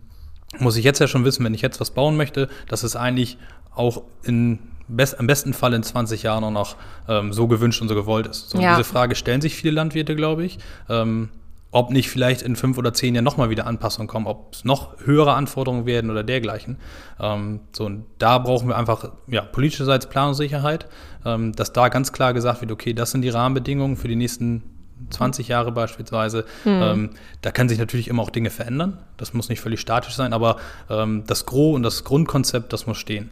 muss 0.60 0.78
ich 0.78 0.84
jetzt 0.84 1.00
ja 1.00 1.08
schon 1.08 1.26
wissen, 1.26 1.44
wenn 1.46 1.54
ich 1.54 1.62
jetzt 1.62 1.80
was 1.80 1.92
bauen 1.92 2.18
möchte, 2.18 2.50
dass 2.68 2.84
es 2.84 2.96
eigentlich 2.96 3.38
auch 3.76 4.04
in 4.24 4.60
best, 4.88 5.16
im 5.20 5.28
besten 5.28 5.54
Fall 5.54 5.74
in 5.74 5.84
20 5.84 6.24
Jahren 6.24 6.44
auch 6.44 6.52
noch 6.52 6.76
ähm, 7.08 7.34
so 7.34 7.48
gewünscht 7.48 7.82
und 7.82 7.88
so 7.90 7.96
gewollt 7.96 8.28
ist. 8.28 8.50
So, 8.50 8.60
ja. 8.60 8.78
Diese 8.78 8.84
Frage 8.84 9.16
stellen 9.16 9.42
sich 9.42 9.56
viele 9.56 9.74
Landwirte, 9.74 10.16
glaube 10.16 10.46
ich. 10.46 10.60
Ähm, 10.90 11.30
ob 11.72 11.92
nicht 11.92 12.10
vielleicht 12.10 12.42
in 12.42 12.56
fünf 12.56 12.78
oder 12.78 12.94
zehn 12.94 13.14
Jahren 13.14 13.26
nochmal 13.26 13.50
wieder 13.50 13.68
Anpassungen 13.68 14.08
kommen, 14.08 14.26
ob 14.26 14.54
es 14.54 14.64
noch 14.64 14.96
höhere 15.04 15.34
Anforderungen 15.34 15.86
werden 15.86 16.10
oder 16.10 16.24
dergleichen. 16.24 16.78
Ähm, 17.20 17.60
so, 17.74 17.86
und 17.86 18.06
da 18.20 18.38
brauchen 18.38 18.70
wir 18.70 18.78
einfach 18.78 19.12
ja, 19.28 19.42
politischerseits 19.42 20.08
Planungssicherheit, 20.08 20.88
ähm, 21.26 21.54
dass 21.54 21.74
da 21.74 21.90
ganz 21.90 22.14
klar 22.14 22.34
gesagt 22.34 22.62
wird, 22.62 22.72
okay, 22.72 22.94
das 22.94 23.12
sind 23.12 23.22
die 23.22 23.30
Rahmenbedingungen 23.30 23.98
für 23.98 24.08
die 24.08 24.16
nächsten 24.16 24.64
20 25.10 25.50
Jahre 25.50 25.72
beispielsweise. 25.72 26.46
Mhm. 26.66 26.82
Ähm, 26.82 27.10
da 27.42 27.52
können 27.52 27.70
sich 27.70 27.80
natürlich 27.80 28.08
immer 28.08 28.24
auch 28.24 28.30
Dinge 28.30 28.50
verändern. 28.50 29.00
Das 29.18 29.34
muss 29.34 29.50
nicht 29.50 29.62
völlig 29.62 29.80
statisch 29.80 30.16
sein, 30.16 30.34
aber 30.34 30.58
ähm, 30.90 31.24
das 31.28 31.46
Gros 31.46 31.76
und 31.76 31.84
das 31.84 32.04
Grundkonzept, 32.04 32.74
das 32.74 32.88
muss 32.88 32.98
stehen. 32.98 33.30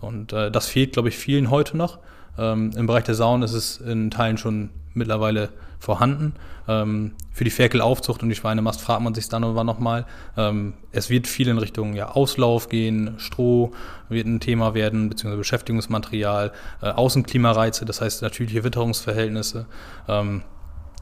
Und 0.00 0.32
äh, 0.32 0.50
das 0.50 0.68
fehlt, 0.68 0.92
glaube 0.92 1.08
ich, 1.08 1.16
vielen 1.16 1.50
heute 1.50 1.76
noch. 1.76 1.98
Ähm, 2.38 2.70
Im 2.76 2.86
Bereich 2.86 3.04
der 3.04 3.14
Sauen 3.14 3.42
ist 3.42 3.52
es 3.52 3.78
in 3.78 4.10
Teilen 4.10 4.38
schon 4.38 4.70
mittlerweile 4.94 5.50
vorhanden. 5.78 6.34
Ähm, 6.68 7.12
für 7.32 7.44
die 7.44 7.50
Ferkelaufzucht 7.50 8.22
und 8.22 8.28
die 8.28 8.34
Schweinemast 8.34 8.80
fragt 8.80 9.02
man 9.02 9.14
sich 9.14 9.28
dann 9.28 9.44
aber 9.44 9.62
nochmal. 9.62 10.06
Ähm, 10.36 10.74
es 10.90 11.10
wird 11.10 11.26
viel 11.26 11.48
in 11.48 11.58
Richtung 11.58 11.94
ja, 11.94 12.10
Auslauf 12.10 12.68
gehen, 12.68 13.14
Stroh 13.18 13.72
wird 14.08 14.26
ein 14.26 14.40
Thema 14.40 14.74
werden, 14.74 15.08
beziehungsweise 15.08 15.38
Beschäftigungsmaterial, 15.38 16.52
äh, 16.82 16.88
Außenklimareize, 16.88 17.84
das 17.84 18.00
heißt 18.00 18.22
natürliche 18.22 18.64
Witterungsverhältnisse. 18.64 19.66
Ähm, 20.08 20.42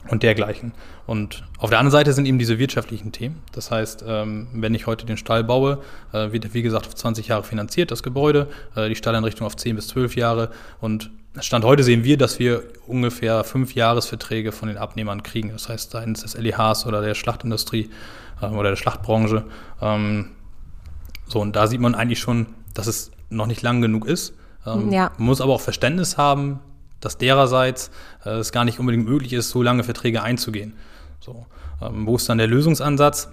und 0.09 0.23
dergleichen. 0.23 0.73
Und 1.07 1.45
auf 1.59 1.71
der 1.71 1.79
anderen 1.79 1.93
Seite 1.93 2.13
sind 2.13 2.27
eben 2.27 2.39
diese 2.39 2.59
wirtschaftlichen 2.59 3.13
Themen. 3.13 3.43
Das 3.53 3.71
heißt, 3.71 4.05
ähm, 4.07 4.49
wenn 4.53 4.75
ich 4.75 4.87
heute 4.87 5.07
den 5.07 5.17
Stall 5.17 5.45
baue, 5.45 5.79
äh, 6.13 6.33
wird 6.33 6.53
wie 6.55 6.63
gesagt 6.63 6.87
auf 6.87 6.95
20 6.95 7.29
Jahre 7.29 7.43
finanziert, 7.43 7.91
das 7.91 8.03
Gebäude, 8.03 8.49
äh, 8.75 8.89
die 8.89 8.97
Stalleinrichtung 8.97 9.47
auf 9.47 9.57
10 9.57 9.77
bis 9.77 9.89
12 9.89 10.17
Jahre. 10.17 10.51
Und 10.81 11.11
Stand 11.41 11.65
heute 11.65 11.83
sehen 11.83 12.05
wir, 12.05 12.17
dass 12.17 12.39
wir 12.39 12.63
ungefähr 12.87 13.43
fünf 13.45 13.75
Jahresverträge 13.75 14.53
von 14.53 14.69
den 14.69 14.79
Abnehmern 14.79 15.23
kriegen. 15.23 15.51
Das 15.51 15.69
heißt, 15.69 15.91
seitens 15.91 16.23
des 16.23 16.37
LEHs 16.37 16.87
oder 16.87 17.01
der 17.01 17.15
Schlachtindustrie 17.15 17.91
äh, 18.41 18.47
oder 18.47 18.71
der 18.71 18.77
Schlachtbranche. 18.77 19.45
Ähm, 19.81 20.31
so, 21.27 21.41
und 21.41 21.57
da 21.57 21.67
sieht 21.67 21.81
man 21.81 21.95
eigentlich 21.95 22.21
schon, 22.21 22.47
dass 22.75 22.87
es 22.87 23.11
noch 23.31 23.47
nicht 23.47 23.63
lang 23.63 23.81
genug 23.81 24.07
ist. 24.07 24.35
Ähm, 24.67 24.93
ja. 24.93 25.11
Man 25.17 25.27
muss 25.27 25.41
aber 25.41 25.55
auch 25.55 25.61
Verständnis 25.61 26.17
haben, 26.17 26.61
dass 27.05 27.19
dererseits 27.19 27.91
äh, 28.25 28.31
es 28.31 28.53
gar 28.53 28.65
nicht 28.65 28.79
unbedingt 28.79 29.07
möglich 29.07 29.33
ist, 29.33 29.51
so 29.51 29.63
lange 29.63 29.85
Verträge 29.85 30.23
einzugehen. 30.23 30.75
So, 31.21 31.47
ähm, 31.83 32.07
wo 32.07 32.17
ist 32.17 32.29
dann 32.29 32.39
der 32.39 32.47
Lösungsansatz? 32.47 33.29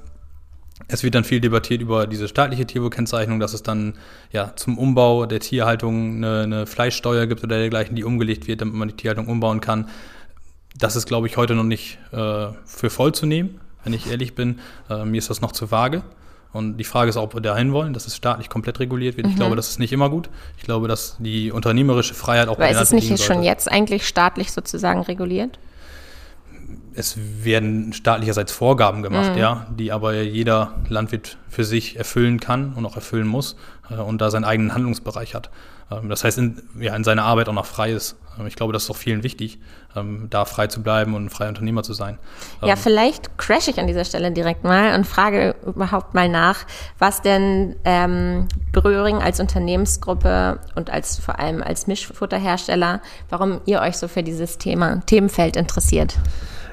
Es 0.88 1.04
wird 1.04 1.16
dann 1.16 1.24
viel 1.24 1.40
debattiert 1.40 1.82
über 1.82 2.08
diese 2.08 2.28
staatliche 2.28 2.66
Tierwohlkennzeichnung, 2.66 3.40
dass 3.40 3.54
es 3.54 3.64
dann 3.64 3.94
ja 4.32 4.54
zum 4.56 4.78
Umbau 4.78 5.26
der 5.26 5.40
Tierhaltung 5.40 6.18
eine, 6.18 6.42
eine 6.42 6.66
Fleischsteuer 6.66 7.28
gibt 7.28 7.44
oder 7.44 7.58
dergleichen, 7.58 7.96
die 7.96 8.04
umgelegt 8.04 8.48
wird, 8.48 8.62
damit 8.62 8.74
man 8.74 8.88
die 8.88 8.96
Tierhaltung 8.96 9.28
umbauen 9.28 9.62
kann. 9.62 9.90
Das 10.78 10.96
ist, 10.96 11.06
glaube 11.06 11.28
ich, 11.28 11.38
heute 11.38 11.54
noch 11.54 11.64
nicht 11.64 12.00
äh, 12.12 12.48
für 12.66 12.90
voll 12.90 13.14
zu 13.14 13.26
nehmen, 13.26 13.60
wenn 13.84 13.94
ich 13.94 14.10
ehrlich 14.10 14.36
bin. 14.36 14.60
Äh, 14.90 15.06
mir 15.06 15.18
ist 15.20 15.30
das 15.30 15.42
noch 15.42 15.52
zu 15.52 15.70
vage. 15.70 16.02
Und 16.54 16.78
die 16.78 16.84
Frage 16.84 17.10
ist, 17.10 17.18
ob 17.18 17.34
wir 17.34 17.42
dahin 17.42 17.72
wollen, 17.72 17.94
dass 17.94 18.08
es 18.08 18.16
staatlich 18.16 18.50
komplett 18.50 18.80
reguliert 18.80 19.16
wird. 19.16 19.28
Mhm. 19.28 19.32
Ich 19.32 19.38
glaube, 19.38 19.56
das 19.56 19.70
ist 19.70 19.80
nicht 19.80 19.94
immer 19.94 20.10
gut. 20.10 20.30
Ich 20.58 20.64
glaube, 20.64 20.88
dass 20.88 21.16
die 21.20 21.52
unternehmerische 21.52 22.14
Freiheit 22.14 22.50
auch 22.50 22.58
Aber 22.58 22.70
ist 22.70 22.82
es 22.82 22.92
nicht 22.92 23.24
schon 23.24 23.42
jetzt 23.44 23.72
eigentlich 23.72 24.06
staatlich 24.06 24.52
sozusagen 24.52 25.02
reguliert? 25.02 25.60
Es 26.94 27.18
werden 27.18 27.94
staatlicherseits 27.94 28.52
Vorgaben 28.52 29.02
gemacht, 29.02 29.34
mhm. 29.34 29.38
ja, 29.38 29.68
die 29.78 29.94
aber 29.94 30.14
jeder 30.22 30.76
Landwirt 30.90 31.38
für 31.48 31.64
sich 31.64 31.96
erfüllen 31.96 32.42
kann 32.42 32.74
und 32.74 32.86
auch 32.86 32.96
erfüllen 32.96 33.28
muss 33.28 33.56
äh, 33.90 33.96
und 33.96 34.20
da 34.20 34.30
seinen 34.30 34.44
eigenen 34.44 34.74
Handlungsbereich 34.74 35.34
hat. 35.34 35.50
Ähm, 35.92 36.10
das 36.10 36.24
heißt, 36.24 36.38
in, 36.38 36.62
ja, 36.80 36.96
in 36.96 37.04
seiner 37.04 37.24
Arbeit 37.24 37.50
auch 37.50 37.54
noch 37.54 37.66
frei 37.66 37.92
ist. 37.92 38.16
Ähm, 38.40 38.48
ich 38.48 38.56
glaube, 38.56 38.74
das 38.74 38.84
ist 38.84 38.90
auch 38.90 38.96
vielen 38.96 39.24
wichtig, 39.24 39.60
ähm, 39.96 40.28
da 40.30 40.46
frei 40.46 40.68
zu 40.68 40.82
bleiben 40.82 41.14
und 41.14 41.26
ein 41.26 41.30
freier 41.30 41.50
Unternehmer 41.50 41.84
zu 41.84 41.94
sein. 41.94 42.18
Ja, 42.62 42.76
vielleicht 42.76 43.38
crash 43.38 43.68
ich 43.68 43.80
an 43.80 43.88
dieser 43.88 44.06
Stelle 44.06 44.32
direkt 44.32 44.64
mal 44.64 44.96
und 44.96 45.06
frage 45.06 45.56
überhaupt 45.66 46.14
mal 46.14 46.30
nach, 46.30 46.60
was 46.98 47.22
denn 47.22 47.76
ähm, 47.84 48.48
Bröhring 48.72 49.18
als 49.18 49.40
Unternehmensgruppe 49.40 50.60
und 50.76 50.90
als 50.90 51.20
vor 51.20 51.40
allem 51.40 51.62
als 51.62 51.88
Mischfutterhersteller, 51.88 53.02
warum 53.30 53.62
ihr 53.66 53.82
euch 53.82 53.98
so 53.98 54.08
für 54.08 54.24
dieses 54.24 54.58
Thema, 54.58 55.02
Themenfeld 55.06 55.56
interessiert. 55.56 56.18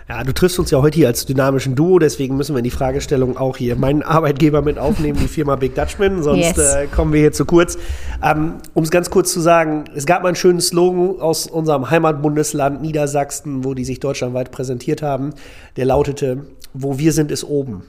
Ja, 0.09 0.25
du 0.25 0.33
triffst 0.33 0.59
uns 0.59 0.71
ja 0.71 0.81
heute 0.81 0.97
hier 0.97 1.07
als 1.07 1.27
dynamischen 1.27 1.75
Duo, 1.75 1.99
deswegen 1.99 2.39
müssen 2.39 2.55
wir 2.55 2.61
in 2.61 2.65
die 2.65 2.71
Fragestellung 2.71 3.37
auch 3.37 3.59
hier 3.59 3.77
meinen 3.77 4.03
Arbeitgeber 4.03 4.63
mit 4.63 4.79
aufnehmen, 4.79 5.19
die 5.21 5.29
Firma 5.29 5.57
Big 5.57 5.75
Dutchman, 5.75 6.23
sonst 6.23 6.57
yes. 6.57 6.75
äh, 6.75 6.87
kommen 6.87 7.13
wir 7.13 7.21
hier 7.21 7.33
zu 7.33 7.45
kurz. 7.45 7.77
Ähm, 8.25 8.55
um 8.73 8.85
es 8.85 8.91
ganz 8.91 9.11
kurz 9.11 9.31
zu 9.35 9.41
sagen, 9.41 9.85
es 9.95 10.07
gab 10.07 10.23
mal 10.23 10.29
einen 10.29 10.37
schönen 10.37 10.63
Slogan 10.63 11.21
aus 11.21 11.47
unserem 11.47 11.91
Heimatbundesland 11.91 12.81
Niedersachsen, 12.81 13.65
wo 13.65 13.75
die 13.75 13.85
sich 13.85 14.01
deutschlandweit 14.01 14.51
präsentiert 14.51 15.03
haben, 15.03 15.35
der 15.77 15.85
lautete, 15.85 16.47
wo 16.73 16.99
wir 16.99 17.13
sind, 17.13 17.31
ist 17.31 17.45
oben. 17.45 17.83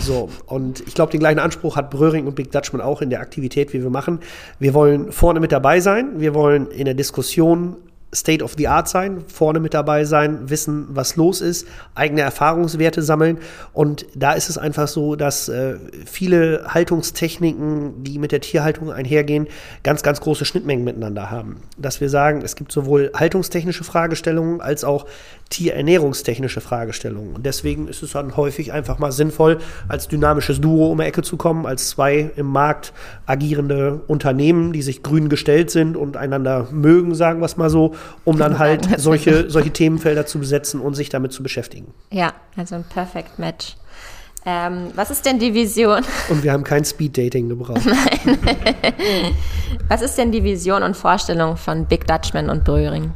So, 0.00 0.28
und 0.46 0.86
ich 0.86 0.94
glaube, 0.94 1.10
den 1.10 1.18
gleichen 1.18 1.40
Anspruch 1.40 1.74
hat 1.74 1.90
Bröhring 1.90 2.28
und 2.28 2.36
Big 2.36 2.52
Dutchman 2.52 2.82
auch 2.82 3.02
in 3.02 3.10
der 3.10 3.20
Aktivität, 3.20 3.72
wie 3.72 3.82
wir 3.82 3.90
machen. 3.90 4.20
Wir 4.60 4.74
wollen 4.74 5.10
vorne 5.10 5.40
mit 5.40 5.50
dabei 5.50 5.80
sein, 5.80 6.20
wir 6.20 6.34
wollen 6.34 6.68
in 6.68 6.84
der 6.84 6.94
Diskussion 6.94 7.74
State 8.14 8.42
of 8.42 8.54
the 8.56 8.68
Art 8.68 8.88
sein, 8.88 9.22
vorne 9.26 9.60
mit 9.60 9.74
dabei 9.74 10.04
sein, 10.04 10.48
wissen, 10.48 10.86
was 10.90 11.16
los 11.16 11.42
ist, 11.42 11.66
eigene 11.94 12.22
Erfahrungswerte 12.22 13.02
sammeln. 13.02 13.38
Und 13.74 14.06
da 14.14 14.32
ist 14.32 14.48
es 14.48 14.56
einfach 14.56 14.88
so, 14.88 15.14
dass 15.14 15.48
äh, 15.50 15.74
viele 16.06 16.64
Haltungstechniken, 16.68 18.02
die 18.04 18.18
mit 18.18 18.32
der 18.32 18.40
Tierhaltung 18.40 18.90
einhergehen, 18.90 19.46
ganz, 19.82 20.02
ganz 20.02 20.22
große 20.22 20.46
Schnittmengen 20.46 20.84
miteinander 20.84 21.30
haben. 21.30 21.58
Dass 21.76 22.00
wir 22.00 22.08
sagen, 22.08 22.40
es 22.42 22.56
gibt 22.56 22.72
sowohl 22.72 23.10
haltungstechnische 23.14 23.84
Fragestellungen 23.84 24.62
als 24.62 24.84
auch 24.84 25.04
tierernährungstechnische 25.50 26.62
Fragestellungen. 26.62 27.34
Und 27.34 27.44
deswegen 27.44 27.88
ist 27.88 28.02
es 28.02 28.12
dann 28.12 28.36
häufig 28.36 28.72
einfach 28.72 28.98
mal 28.98 29.12
sinnvoll, 29.12 29.58
als 29.86 30.08
dynamisches 30.08 30.60
Duo 30.60 30.90
um 30.90 30.98
die 30.98 31.04
Ecke 31.04 31.22
zu 31.22 31.36
kommen, 31.36 31.66
als 31.66 31.90
zwei 31.90 32.30
im 32.36 32.46
Markt 32.46 32.94
agierende 33.26 34.00
Unternehmen, 34.06 34.72
die 34.72 34.82
sich 34.82 35.02
grün 35.02 35.28
gestellt 35.28 35.70
sind 35.70 35.96
und 35.96 36.16
einander 36.16 36.68
mögen, 36.70 37.14
sagen 37.14 37.40
wir 37.40 37.46
es 37.46 37.56
mal 37.58 37.70
so, 37.70 37.94
um 38.24 38.38
dann 38.38 38.58
halt 38.58 39.00
solche, 39.00 39.50
solche 39.50 39.70
Themenfelder 39.70 40.26
zu 40.26 40.38
besetzen 40.38 40.80
und 40.80 40.94
sich 40.94 41.08
damit 41.08 41.32
zu 41.32 41.42
beschäftigen. 41.42 41.92
Ja, 42.10 42.32
also 42.56 42.76
ein 42.76 42.84
Perfect 42.84 43.38
Match. 43.38 43.76
Ähm, 44.46 44.92
was 44.94 45.10
ist 45.10 45.26
denn 45.26 45.38
die 45.38 45.52
Vision? 45.52 46.02
Und 46.28 46.42
wir 46.42 46.52
haben 46.52 46.64
kein 46.64 46.84
Speed-Dating 46.84 47.48
gebraucht. 47.48 47.82
Nein. 47.84 48.38
was 49.88 50.00
ist 50.00 50.16
denn 50.16 50.32
die 50.32 50.44
Vision 50.44 50.82
und 50.82 50.96
Vorstellung 50.96 51.56
von 51.56 51.86
Big 51.86 52.06
Dutchman 52.06 52.48
und 52.48 52.64
Bröhring? 52.64 53.12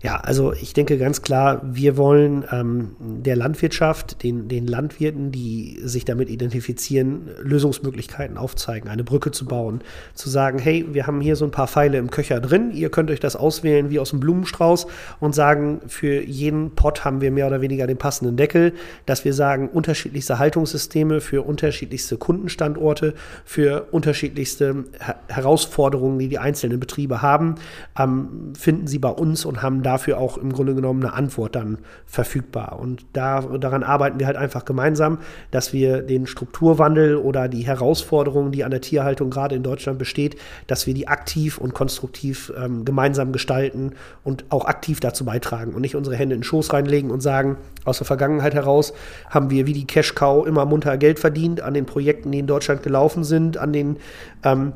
Ja, 0.00 0.16
also 0.18 0.52
ich 0.52 0.74
denke 0.74 0.96
ganz 0.96 1.22
klar, 1.22 1.60
wir 1.64 1.96
wollen 1.96 2.44
ähm, 2.52 2.94
der 3.00 3.34
Landwirtschaft, 3.34 4.22
den, 4.22 4.46
den 4.46 4.68
Landwirten, 4.68 5.32
die 5.32 5.80
sich 5.82 6.04
damit 6.04 6.30
identifizieren, 6.30 7.30
Lösungsmöglichkeiten 7.42 8.36
aufzeigen, 8.36 8.88
eine 8.88 9.02
Brücke 9.02 9.32
zu 9.32 9.44
bauen, 9.44 9.80
zu 10.14 10.30
sagen, 10.30 10.60
hey, 10.60 10.86
wir 10.92 11.08
haben 11.08 11.20
hier 11.20 11.34
so 11.34 11.44
ein 11.44 11.50
paar 11.50 11.66
Pfeile 11.66 11.98
im 11.98 12.12
Köcher 12.12 12.38
drin, 12.40 12.70
ihr 12.70 12.90
könnt 12.90 13.10
euch 13.10 13.18
das 13.18 13.34
auswählen 13.34 13.90
wie 13.90 13.98
aus 13.98 14.10
dem 14.10 14.20
Blumenstrauß 14.20 14.86
und 15.18 15.34
sagen, 15.34 15.80
für 15.88 16.22
jeden 16.22 16.76
Pott 16.76 17.04
haben 17.04 17.20
wir 17.20 17.32
mehr 17.32 17.48
oder 17.48 17.60
weniger 17.60 17.88
den 17.88 17.98
passenden 17.98 18.36
Deckel, 18.36 18.74
dass 19.04 19.24
wir 19.24 19.34
sagen, 19.34 19.68
unterschiedlichste 19.68 20.38
Haltungssysteme 20.38 21.20
für 21.20 21.42
unterschiedlichste 21.42 22.18
Kundenstandorte, 22.18 23.14
für 23.44 23.88
unterschiedlichste 23.90 24.84
Her 25.00 25.16
Herausforderungen, 25.26 26.18
die 26.18 26.28
die 26.28 26.38
einzelnen 26.38 26.78
Betriebe 26.80 27.20
haben, 27.22 27.56
ähm, 27.98 28.52
finden 28.56 28.86
sie 28.86 28.98
bei 28.98 29.10
uns 29.10 29.44
und 29.44 29.62
haben 29.62 29.82
dafür 29.88 30.18
auch 30.18 30.36
im 30.36 30.52
Grunde 30.52 30.74
genommen 30.74 31.02
eine 31.02 31.14
Antwort 31.14 31.56
dann 31.56 31.78
verfügbar. 32.04 32.78
Und 32.78 33.06
da, 33.14 33.40
daran 33.40 33.82
arbeiten 33.82 34.20
wir 34.20 34.26
halt 34.26 34.36
einfach 34.36 34.66
gemeinsam, 34.66 35.18
dass 35.50 35.72
wir 35.72 36.02
den 36.02 36.26
Strukturwandel 36.26 37.16
oder 37.16 37.48
die 37.48 37.66
Herausforderungen, 37.66 38.52
die 38.52 38.64
an 38.64 38.70
der 38.70 38.82
Tierhaltung 38.82 39.30
gerade 39.30 39.54
in 39.54 39.62
Deutschland 39.62 39.98
besteht, 39.98 40.36
dass 40.66 40.86
wir 40.86 40.92
die 40.92 41.08
aktiv 41.08 41.56
und 41.56 41.72
konstruktiv 41.72 42.52
ähm, 42.62 42.84
gemeinsam 42.84 43.32
gestalten 43.32 43.92
und 44.24 44.44
auch 44.50 44.66
aktiv 44.66 45.00
dazu 45.00 45.24
beitragen 45.24 45.72
und 45.72 45.80
nicht 45.80 45.96
unsere 45.96 46.16
Hände 46.16 46.34
in 46.34 46.42
den 46.42 46.44
Schoß 46.44 46.74
reinlegen 46.74 47.10
und 47.10 47.22
sagen, 47.22 47.56
aus 47.86 47.96
der 47.96 48.06
Vergangenheit 48.06 48.52
heraus 48.52 48.92
haben 49.30 49.48
wir 49.48 49.66
wie 49.66 49.72
die 49.72 49.86
Cash 49.86 50.14
Cow 50.14 50.46
immer 50.46 50.66
munter 50.66 50.98
Geld 50.98 51.18
verdient 51.18 51.62
an 51.62 51.72
den 51.72 51.86
Projekten, 51.86 52.30
die 52.30 52.40
in 52.40 52.46
Deutschland 52.46 52.82
gelaufen 52.82 53.24
sind, 53.24 53.56
an 53.56 53.72
den 53.72 53.96
ähm, 54.44 54.74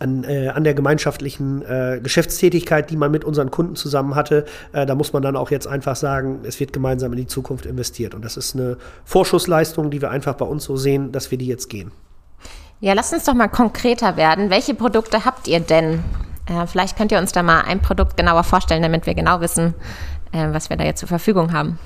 an, 0.00 0.24
äh, 0.24 0.48
an 0.48 0.64
der 0.64 0.74
gemeinschaftlichen 0.74 1.62
äh, 1.62 2.00
Geschäftstätigkeit, 2.02 2.90
die 2.90 2.96
man 2.96 3.10
mit 3.10 3.24
unseren 3.24 3.50
Kunden 3.50 3.76
zusammen 3.76 4.14
hatte. 4.14 4.44
Äh, 4.72 4.86
da 4.86 4.94
muss 4.94 5.12
man 5.12 5.22
dann 5.22 5.36
auch 5.36 5.50
jetzt 5.50 5.66
einfach 5.66 5.96
sagen, 5.96 6.40
es 6.44 6.60
wird 6.60 6.72
gemeinsam 6.72 7.12
in 7.12 7.18
die 7.18 7.26
Zukunft 7.26 7.66
investiert. 7.66 8.14
Und 8.14 8.24
das 8.24 8.36
ist 8.36 8.54
eine 8.54 8.76
Vorschussleistung, 9.04 9.90
die 9.90 10.00
wir 10.00 10.10
einfach 10.10 10.34
bei 10.34 10.44
uns 10.44 10.64
so 10.64 10.76
sehen, 10.76 11.12
dass 11.12 11.30
wir 11.30 11.38
die 11.38 11.46
jetzt 11.46 11.68
gehen. 11.68 11.92
Ja, 12.80 12.92
lasst 12.92 13.14
uns 13.14 13.24
doch 13.24 13.34
mal 13.34 13.48
konkreter 13.48 14.16
werden. 14.16 14.50
Welche 14.50 14.74
Produkte 14.74 15.24
habt 15.24 15.48
ihr 15.48 15.60
denn? 15.60 16.04
Äh, 16.46 16.66
vielleicht 16.66 16.96
könnt 16.96 17.10
ihr 17.10 17.18
uns 17.18 17.32
da 17.32 17.42
mal 17.42 17.62
ein 17.62 17.80
Produkt 17.80 18.16
genauer 18.16 18.44
vorstellen, 18.44 18.82
damit 18.82 19.06
wir 19.06 19.14
genau 19.14 19.40
wissen, 19.40 19.74
äh, 20.32 20.48
was 20.52 20.68
wir 20.68 20.76
da 20.76 20.84
jetzt 20.84 21.00
zur 21.00 21.08
Verfügung 21.08 21.52
haben. 21.52 21.78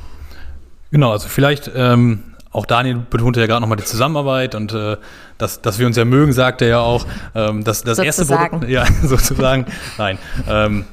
Genau, 0.91 1.13
also 1.13 1.29
vielleicht 1.29 1.71
ähm, 1.75 2.25
auch 2.53 2.67
Daniel 2.67 2.97
betonte 3.09 3.41
ja 3.41 3.47
gerade 3.47 3.61
nochmal 3.61 3.77
die 3.77 3.85
Zusammenarbeit 3.85 4.57
und 4.57 4.73
äh, 4.73 4.97
dass, 5.39 5.63
dass 5.63 5.79
wir 5.79 5.87
uns 5.87 5.97
ja 5.97 6.05
mögen, 6.05 6.33
sagte 6.33 6.65
er 6.65 6.71
ja 6.71 6.81
auch. 6.81 7.07
Ähm, 7.35 7.63
das, 7.63 7.83
das 7.85 7.99
erste 7.99 8.27
Produkt, 8.27 8.69
ja, 8.69 8.85
sozusagen, 9.03 9.67
nein. 9.99 10.19
Ähm, 10.49 10.85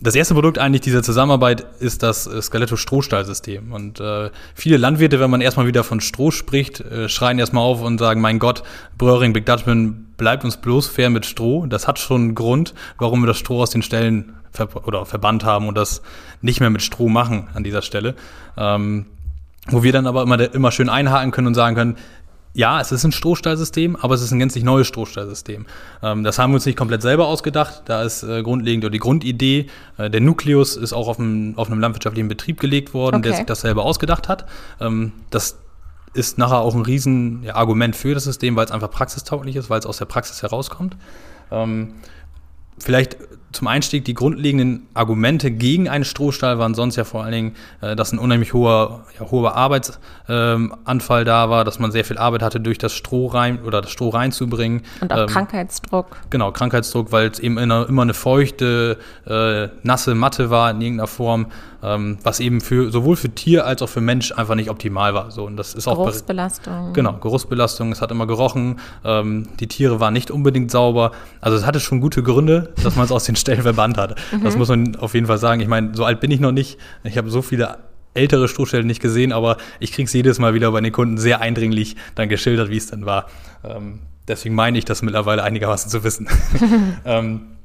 das 0.00 0.14
erste 0.14 0.32
Produkt 0.34 0.58
eigentlich 0.58 0.80
dieser 0.80 1.02
Zusammenarbeit 1.02 1.66
ist 1.80 2.02
das 2.02 2.24
Skeletto 2.24 2.76
Strohstallsystem. 2.76 3.72
Und 3.72 4.00
äh, 4.00 4.30
viele 4.54 4.78
Landwirte, 4.78 5.20
wenn 5.20 5.30
man 5.30 5.42
erstmal 5.42 5.66
wieder 5.66 5.84
von 5.84 6.00
Stroh 6.00 6.30
spricht, 6.30 6.80
äh, 6.80 7.08
schreien 7.08 7.38
erstmal 7.38 7.64
auf 7.64 7.82
und 7.82 7.98
sagen, 7.98 8.20
mein 8.20 8.38
Gott, 8.38 8.62
Bröhring, 8.96 9.34
Big 9.34 9.44
Dutchman, 9.44 10.06
bleibt 10.16 10.44
uns 10.44 10.56
bloß 10.56 10.88
fair 10.88 11.10
mit 11.10 11.26
Stroh. 11.26 11.66
Das 11.66 11.86
hat 11.86 11.98
schon 11.98 12.22
einen 12.22 12.34
Grund, 12.34 12.74
warum 12.96 13.20
wir 13.20 13.26
das 13.26 13.38
Stroh 13.38 13.60
aus 13.60 13.70
den 13.70 13.82
Stellen 13.82 14.34
ver 14.52 14.68
oder 14.86 15.04
verbannt 15.04 15.44
haben 15.44 15.68
und 15.68 15.76
das 15.76 16.00
nicht 16.40 16.60
mehr 16.60 16.70
mit 16.70 16.82
Stroh 16.82 17.08
machen 17.08 17.48
an 17.54 17.62
dieser 17.62 17.82
Stelle. 17.82 18.14
Ähm, 18.56 19.06
wo 19.70 19.82
wir 19.82 19.92
dann 19.92 20.06
aber 20.06 20.22
immer, 20.22 20.54
immer 20.54 20.72
schön 20.72 20.88
einhaken 20.88 21.30
können 21.30 21.48
und 21.48 21.54
sagen 21.54 21.76
können, 21.76 21.96
ja, 22.54 22.80
es 22.80 22.90
ist 22.90 23.04
ein 23.04 23.12
Strohstallsystem, 23.12 23.96
aber 23.96 24.14
es 24.14 24.22
ist 24.22 24.32
ein 24.32 24.38
gänzlich 24.38 24.64
neues 24.64 24.86
Strohstallsystem. 24.88 25.66
Ähm, 26.02 26.24
das 26.24 26.38
haben 26.38 26.50
wir 26.50 26.56
uns 26.56 26.66
nicht 26.66 26.76
komplett 26.76 27.02
selber 27.02 27.28
ausgedacht. 27.28 27.82
Da 27.84 28.02
ist 28.02 28.22
äh, 28.22 28.42
grundlegend 28.42 28.84
oder 28.84 28.90
die 28.90 28.98
Grundidee, 28.98 29.66
äh, 29.96 30.10
der 30.10 30.20
Nukleus 30.20 30.76
ist 30.76 30.92
auch 30.92 31.08
auf 31.08 31.20
einem, 31.20 31.56
auf 31.56 31.70
einem 31.70 31.80
landwirtschaftlichen 31.80 32.28
Betrieb 32.28 32.58
gelegt 32.58 32.94
worden, 32.94 33.16
okay. 33.16 33.28
der 33.28 33.36
sich 33.36 33.46
das 33.46 33.60
selber 33.60 33.84
ausgedacht 33.84 34.28
hat. 34.28 34.46
Ähm, 34.80 35.12
das 35.30 35.58
ist 36.14 36.38
nachher 36.38 36.58
auch 36.58 36.74
ein 36.74 36.82
riesen 36.82 37.44
ja, 37.44 37.54
Argument 37.54 37.94
für 37.94 38.14
das 38.14 38.24
System, 38.24 38.56
weil 38.56 38.64
es 38.64 38.72
einfach 38.72 38.90
praxistauglich 38.90 39.54
ist, 39.54 39.70
weil 39.70 39.78
es 39.78 39.86
aus 39.86 39.98
der 39.98 40.06
Praxis 40.06 40.42
herauskommt. 40.42 40.96
Ähm, 41.50 41.94
vielleicht 42.80 43.16
zum 43.52 43.66
Einstieg 43.66 44.04
die 44.04 44.14
grundlegenden 44.14 44.86
Argumente 44.94 45.50
gegen 45.50 45.88
einen 45.88 46.04
Strohstall 46.04 46.58
waren 46.58 46.74
sonst 46.74 46.96
ja 46.96 47.04
vor 47.04 47.24
allen 47.24 47.32
Dingen, 47.32 47.56
äh, 47.80 47.96
dass 47.96 48.12
ein 48.12 48.18
unheimlich 48.18 48.52
hoher, 48.52 49.04
ja, 49.18 49.30
hoher 49.30 49.54
Arbeitsanfall 49.56 51.20
ähm, 51.20 51.26
da 51.26 51.48
war, 51.48 51.64
dass 51.64 51.78
man 51.78 51.90
sehr 51.90 52.04
viel 52.04 52.18
Arbeit 52.18 52.42
hatte, 52.42 52.60
durch 52.60 52.78
das 52.78 52.92
Stroh 52.92 53.26
rein 53.26 53.62
oder 53.62 53.80
das 53.80 53.90
Stroh 53.90 54.10
reinzubringen. 54.10 54.82
Und 55.00 55.12
auch 55.12 55.20
ähm, 55.20 55.26
Krankheitsdruck. 55.26 56.16
Genau, 56.30 56.52
Krankheitsdruck, 56.52 57.10
weil 57.10 57.28
es 57.28 57.38
eben 57.38 57.56
immer, 57.56 57.88
immer 57.88 58.02
eine 58.02 58.14
feuchte, 58.14 58.98
äh, 59.26 59.68
nasse 59.82 60.14
Matte 60.14 60.50
war 60.50 60.70
in 60.70 60.80
irgendeiner 60.80 61.08
Form 61.08 61.46
ähm, 61.82 62.18
was 62.22 62.40
eben 62.40 62.60
für 62.60 62.90
sowohl 62.90 63.16
für 63.16 63.30
Tier 63.30 63.66
als 63.66 63.82
auch 63.82 63.88
für 63.88 64.00
Mensch 64.00 64.32
einfach 64.32 64.54
nicht 64.54 64.70
optimal 64.70 65.14
war. 65.14 65.30
So, 65.30 65.44
und 65.44 65.56
das 65.56 65.74
ist 65.74 65.86
auch 65.86 65.96
Geruchsbelastung. 65.96 66.92
Genau, 66.92 67.14
Geruchsbelastung. 67.14 67.92
Es 67.92 68.00
hat 68.00 68.10
immer 68.10 68.26
gerochen. 68.26 68.80
Ähm, 69.04 69.48
die 69.60 69.68
Tiere 69.68 70.00
waren 70.00 70.12
nicht 70.12 70.30
unbedingt 70.30 70.70
sauber. 70.70 71.12
Also 71.40 71.56
es 71.56 71.64
hatte 71.64 71.80
schon 71.80 72.00
gute 72.00 72.22
Gründe, 72.22 72.67
dass 72.82 72.96
man 72.96 73.04
es 73.04 73.12
aus 73.12 73.24
den 73.24 73.36
Stellen 73.36 73.62
verbannt 73.62 73.98
hat. 73.98 74.16
Mhm. 74.32 74.44
Das 74.44 74.56
muss 74.56 74.68
man 74.68 74.96
auf 74.96 75.14
jeden 75.14 75.26
Fall 75.26 75.38
sagen. 75.38 75.60
Ich 75.60 75.68
meine, 75.68 75.94
so 75.94 76.04
alt 76.04 76.20
bin 76.20 76.30
ich 76.30 76.40
noch 76.40 76.52
nicht. 76.52 76.78
Ich 77.04 77.18
habe 77.18 77.30
so 77.30 77.42
viele 77.42 77.78
ältere 78.14 78.48
Strohstelle 78.48 78.84
nicht 78.84 79.00
gesehen, 79.00 79.32
aber 79.32 79.56
ich 79.80 79.92
kriege 79.92 80.06
es 80.06 80.12
jedes 80.12 80.38
Mal 80.38 80.54
wieder 80.54 80.72
bei 80.72 80.80
den 80.80 80.92
Kunden 80.92 81.18
sehr 81.18 81.40
eindringlich 81.40 81.96
dann 82.14 82.28
geschildert, 82.28 82.70
wie 82.70 82.76
es 82.76 82.88
dann 82.88 83.06
war. 83.06 83.26
Ähm, 83.64 84.00
deswegen 84.26 84.54
meine 84.54 84.78
ich 84.78 84.84
das 84.84 85.02
mittlerweile 85.02 85.42
einigermaßen 85.42 85.90
zu 85.90 86.04
wissen. 86.04 86.28
ähm, 87.04 87.57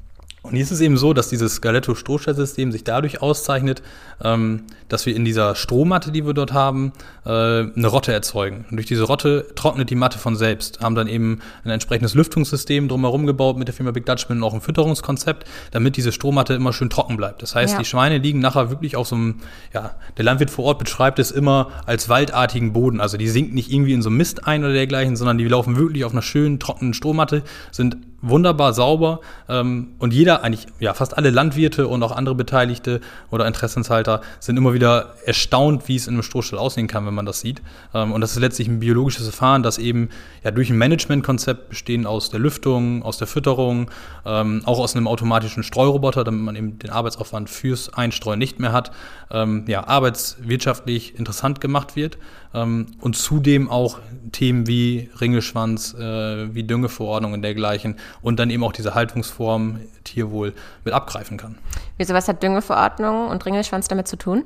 und 0.44 0.52
hier 0.52 0.62
ist 0.62 0.70
es 0.70 0.82
eben 0.82 0.98
so, 0.98 1.14
dass 1.14 1.30
dieses 1.30 1.62
Galetto-Strohstallsystem 1.62 2.70
sich 2.70 2.84
dadurch 2.84 3.22
auszeichnet, 3.22 3.82
ähm, 4.22 4.64
dass 4.90 5.06
wir 5.06 5.16
in 5.16 5.24
dieser 5.24 5.54
Strohmatte, 5.54 6.12
die 6.12 6.26
wir 6.26 6.34
dort 6.34 6.52
haben, 6.52 6.92
äh, 7.24 7.30
eine 7.30 7.86
Rotte 7.86 8.12
erzeugen. 8.12 8.66
Und 8.70 8.76
durch 8.76 8.84
diese 8.84 9.04
Rotte 9.04 9.46
trocknet 9.54 9.88
die 9.88 9.94
Matte 9.94 10.18
von 10.18 10.36
selbst. 10.36 10.80
Haben 10.80 10.96
dann 10.96 11.08
eben 11.08 11.40
ein 11.64 11.70
entsprechendes 11.70 12.12
Lüftungssystem 12.12 12.88
drumherum 12.88 13.24
gebaut 13.24 13.56
mit 13.56 13.68
der 13.68 13.74
Firma 13.74 13.90
Big 13.92 14.04
Dutchman 14.04 14.36
und 14.36 14.44
auch 14.44 14.52
ein 14.52 14.60
Fütterungskonzept, 14.60 15.48
damit 15.70 15.96
diese 15.96 16.12
Strohmatte 16.12 16.52
immer 16.52 16.74
schön 16.74 16.90
trocken 16.90 17.16
bleibt. 17.16 17.40
Das 17.40 17.54
heißt, 17.54 17.72
ja. 17.72 17.78
die 17.78 17.86
Schweine 17.86 18.18
liegen 18.18 18.40
nachher 18.40 18.68
wirklich 18.68 18.96
auf 18.96 19.08
so 19.08 19.16
einem, 19.16 19.36
ja, 19.72 19.92
der 20.18 20.26
Landwirt 20.26 20.50
vor 20.50 20.66
Ort 20.66 20.78
beschreibt 20.78 21.18
es 21.20 21.30
immer 21.30 21.70
als 21.86 22.10
waldartigen 22.10 22.74
Boden. 22.74 23.00
Also 23.00 23.16
die 23.16 23.28
sinken 23.28 23.54
nicht 23.54 23.72
irgendwie 23.72 23.94
in 23.94 24.02
so 24.02 24.10
Mist 24.10 24.46
ein 24.46 24.62
oder 24.62 24.74
dergleichen, 24.74 25.16
sondern 25.16 25.38
die 25.38 25.48
laufen 25.48 25.76
wirklich 25.76 26.04
auf 26.04 26.12
einer 26.12 26.20
schönen, 26.20 26.60
trockenen 26.60 26.92
Strohmatte, 26.92 27.44
sind 27.72 27.96
wunderbar 28.28 28.72
sauber 28.72 29.20
ähm, 29.48 29.94
und 29.98 30.12
jeder, 30.12 30.42
eigentlich 30.42 30.66
ja 30.80 30.94
fast 30.94 31.16
alle 31.16 31.30
Landwirte 31.30 31.86
und 31.88 32.02
auch 32.02 32.12
andere 32.12 32.34
Beteiligte 32.34 33.00
oder 33.30 33.46
Interessenshalter 33.46 34.20
sind 34.40 34.56
immer 34.56 34.72
wieder 34.72 35.14
erstaunt, 35.26 35.88
wie 35.88 35.96
es 35.96 36.06
in 36.06 36.14
einem 36.14 36.22
Strohstall 36.22 36.58
aussehen 36.58 36.86
kann, 36.86 37.06
wenn 37.06 37.14
man 37.14 37.26
das 37.26 37.40
sieht. 37.40 37.62
Ähm, 37.92 38.12
und 38.12 38.20
das 38.20 38.32
ist 38.32 38.40
letztlich 38.40 38.68
ein 38.68 38.80
biologisches 38.80 39.24
Verfahren, 39.24 39.62
das 39.62 39.78
eben 39.78 40.08
ja 40.42 40.50
durch 40.50 40.70
ein 40.70 40.78
Managementkonzept 40.78 41.68
bestehend 41.68 42.06
aus 42.06 42.30
der 42.30 42.40
Lüftung, 42.40 43.02
aus 43.02 43.18
der 43.18 43.26
Fütterung, 43.26 43.90
ähm, 44.24 44.62
auch 44.64 44.78
aus 44.78 44.96
einem 44.96 45.06
automatischen 45.06 45.62
Streuroboter, 45.62 46.24
damit 46.24 46.40
man 46.40 46.56
eben 46.56 46.78
den 46.78 46.90
Arbeitsaufwand 46.90 47.50
fürs 47.50 47.92
Einstreuen 47.92 48.38
nicht 48.38 48.58
mehr 48.58 48.72
hat, 48.72 48.90
ähm, 49.30 49.64
ja 49.68 49.86
arbeitswirtschaftlich 49.86 51.18
interessant 51.18 51.60
gemacht 51.60 51.96
wird 51.96 52.18
ähm, 52.54 52.86
und 53.00 53.16
zudem 53.16 53.70
auch 53.70 53.98
Themen 54.32 54.66
wie 54.66 55.10
Ringelschwanz, 55.20 55.94
äh, 55.94 56.54
wie 56.54 56.64
Düngeverordnung 56.64 57.32
und 57.32 57.42
dergleichen 57.42 57.96
und 58.22 58.38
dann 58.38 58.50
eben 58.50 58.64
auch 58.64 58.72
diese 58.72 58.94
Haltungsform 58.94 59.80
Tierwohl 60.04 60.54
mit 60.84 60.94
abgreifen 60.94 61.36
kann. 61.36 61.56
Wieso, 61.98 62.14
was 62.14 62.28
hat 62.28 62.42
Düngeverordnung 62.42 63.28
und 63.28 63.44
Ringelschwanz 63.44 63.88
damit 63.88 64.08
zu 64.08 64.16
tun? 64.16 64.44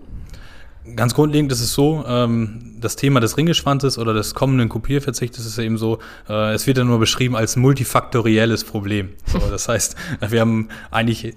Ganz 0.97 1.15
grundlegend 1.15 1.53
ist 1.53 1.61
es 1.61 1.75
so, 1.75 2.05
ähm, 2.09 2.77
das 2.81 2.97
Thema 2.97 3.21
des 3.21 3.37
Ringelschwanzes 3.37 3.99
oder 3.99 4.15
des 4.15 4.35
kommenden 4.35 4.71
Kopierverzichtes 4.71 5.45
ist 5.45 5.59
eben 5.59 5.77
so, 5.77 5.99
äh, 6.29 6.55
es 6.55 6.67
wird 6.67 6.79
ja 6.79 6.85
nur 6.85 6.99
beschrieben 6.99 7.37
als 7.37 7.57
multifaktorielles 7.57 8.65
Problem. 8.65 9.11
So, 9.27 9.39
das 9.39 9.69
heißt, 9.69 9.97
wir 10.27 10.41
haben 10.41 10.69
eigentlich 10.91 11.35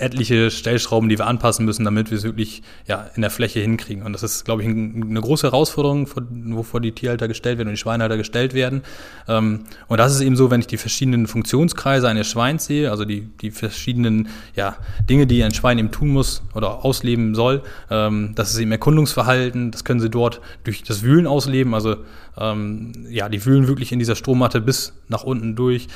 etliche 0.00 0.50
Stellschrauben, 0.50 1.08
die 1.08 1.18
wir 1.18 1.26
anpassen 1.26 1.64
müssen, 1.64 1.84
damit 1.84 2.10
wir 2.10 2.18
es 2.18 2.24
wirklich 2.24 2.62
ja, 2.86 3.10
in 3.14 3.22
der 3.22 3.30
Fläche 3.30 3.60
hinkriegen. 3.60 4.02
Und 4.02 4.12
das 4.12 4.22
ist, 4.22 4.44
glaube 4.44 4.62
ich, 4.62 4.68
ein, 4.68 5.08
eine 5.10 5.20
große 5.20 5.46
Herausforderung, 5.46 6.08
wovor 6.54 6.80
die 6.80 6.92
Tierhalter 6.92 7.28
gestellt 7.28 7.58
werden 7.58 7.68
und 7.68 7.74
die 7.74 7.80
Schweinehalter 7.80 8.16
gestellt 8.16 8.54
werden. 8.54 8.82
Ähm, 9.28 9.64
und 9.88 9.98
das 9.98 10.14
ist 10.14 10.22
eben 10.22 10.36
so, 10.36 10.50
wenn 10.50 10.60
ich 10.60 10.66
die 10.66 10.78
verschiedenen 10.78 11.26
Funktionskreise 11.26 12.08
eines 12.08 12.28
Schweins 12.28 12.64
sehe, 12.64 12.90
also 12.90 13.04
die, 13.04 13.28
die 13.40 13.50
verschiedenen 13.50 14.28
ja, 14.56 14.76
Dinge, 15.08 15.26
die 15.26 15.44
ein 15.44 15.54
Schwein 15.54 15.78
eben 15.78 15.90
tun 15.90 16.08
muss 16.08 16.42
oder 16.54 16.84
ausleben 16.84 17.34
soll. 17.34 17.62
Ähm, 17.90 18.32
das 18.34 18.50
ist 18.50 18.58
eben 18.58 18.72
Erkundungsverhalten, 18.72 19.70
das 19.70 19.84
können 19.84 20.00
sie 20.00 20.10
dort 20.10 20.40
durch 20.64 20.82
das 20.82 21.02
Wühlen 21.02 21.26
ausleben. 21.26 21.74
Also 21.74 21.96
ähm, 22.38 22.92
ja, 23.10 23.28
die 23.28 23.44
wühlen 23.44 23.68
wirklich 23.68 23.92
in 23.92 23.98
dieser 23.98 24.16
Strommatte 24.16 24.60
bis 24.60 24.94
nach 25.08 25.24
unten 25.24 25.56
durch 25.56 25.88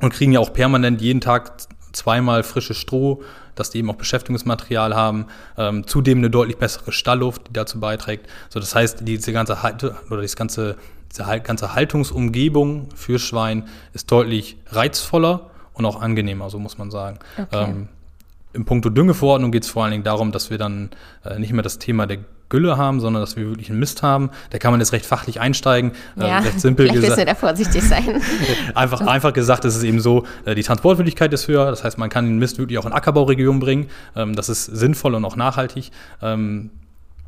und 0.00 0.12
kriegen 0.12 0.32
ja 0.32 0.40
auch 0.40 0.52
permanent 0.52 1.00
jeden 1.00 1.20
Tag 1.20 1.52
zweimal 1.92 2.42
frisches 2.42 2.76
Stroh, 2.76 3.22
dass 3.54 3.70
die 3.70 3.78
eben 3.78 3.90
auch 3.90 3.96
Beschäftigungsmaterial 3.96 4.94
haben, 4.94 5.26
ähm, 5.56 5.86
zudem 5.86 6.18
eine 6.18 6.30
deutlich 6.30 6.56
bessere 6.56 6.92
Stallluft, 6.92 7.48
die 7.48 7.52
dazu 7.52 7.80
beiträgt. 7.80 8.26
So, 8.48 8.60
das 8.60 8.74
heißt, 8.74 8.98
diese 9.02 9.32
ganze 9.32 9.62
Halte 9.62 9.96
oder 10.10 10.22
das 10.22 10.36
ganze, 10.36 10.76
diese 11.10 11.40
ganze 11.40 11.74
Haltungsumgebung 11.74 12.88
für 12.94 13.18
Schwein 13.18 13.68
ist 13.92 14.10
deutlich 14.10 14.56
reizvoller 14.68 15.50
und 15.74 15.84
auch 15.84 16.00
angenehmer, 16.00 16.50
so 16.50 16.58
muss 16.58 16.78
man 16.78 16.90
sagen. 16.90 17.18
Okay. 17.36 17.64
Ähm, 17.64 17.88
Im 18.52 18.64
Punkto 18.64 18.90
Düngeverordnung 18.90 19.52
geht 19.52 19.64
es 19.64 19.70
vor 19.70 19.84
allen 19.84 19.92
Dingen 19.92 20.04
darum, 20.04 20.32
dass 20.32 20.50
wir 20.50 20.58
dann 20.58 20.90
äh, 21.24 21.38
nicht 21.38 21.52
mehr 21.52 21.62
das 21.62 21.78
Thema 21.78 22.06
der 22.06 22.18
Gülle 22.50 22.76
haben, 22.76 23.00
sondern 23.00 23.22
dass 23.22 23.36
wir 23.36 23.48
wirklich 23.48 23.70
einen 23.70 23.78
Mist 23.78 24.02
haben. 24.02 24.30
Da 24.50 24.58
kann 24.58 24.72
man 24.72 24.80
jetzt 24.80 24.92
recht 24.92 25.06
fachlich 25.06 25.40
einsteigen. 25.40 25.92
Äh, 26.18 26.20
ja, 26.20 26.26
äh, 26.26 26.42
recht 26.42 26.60
simpel 26.60 26.88
vielleicht 26.88 27.02
gesagt. 27.02 27.28
da 27.28 27.34
vorsichtig 27.34 27.82
sein. 27.82 28.20
einfach, 28.74 29.00
einfach 29.00 29.32
gesagt, 29.32 29.64
ist 29.64 29.76
es 29.76 29.82
eben 29.82 30.00
so, 30.00 30.24
äh, 30.44 30.54
die 30.54 30.62
Transportwürdigkeit 30.62 31.32
ist 31.32 31.48
höher. 31.48 31.70
Das 31.70 31.82
heißt, 31.82 31.96
man 31.96 32.10
kann 32.10 32.26
den 32.26 32.38
Mist 32.38 32.58
wirklich 32.58 32.78
auch 32.78 32.86
in 32.86 32.92
Ackerbauregionen 32.92 33.60
bringen. 33.60 33.88
Ähm, 34.14 34.36
das 34.36 34.50
ist 34.50 34.66
sinnvoll 34.66 35.14
und 35.14 35.24
auch 35.24 35.36
nachhaltig. 35.36 35.90
Ähm, 36.20 36.70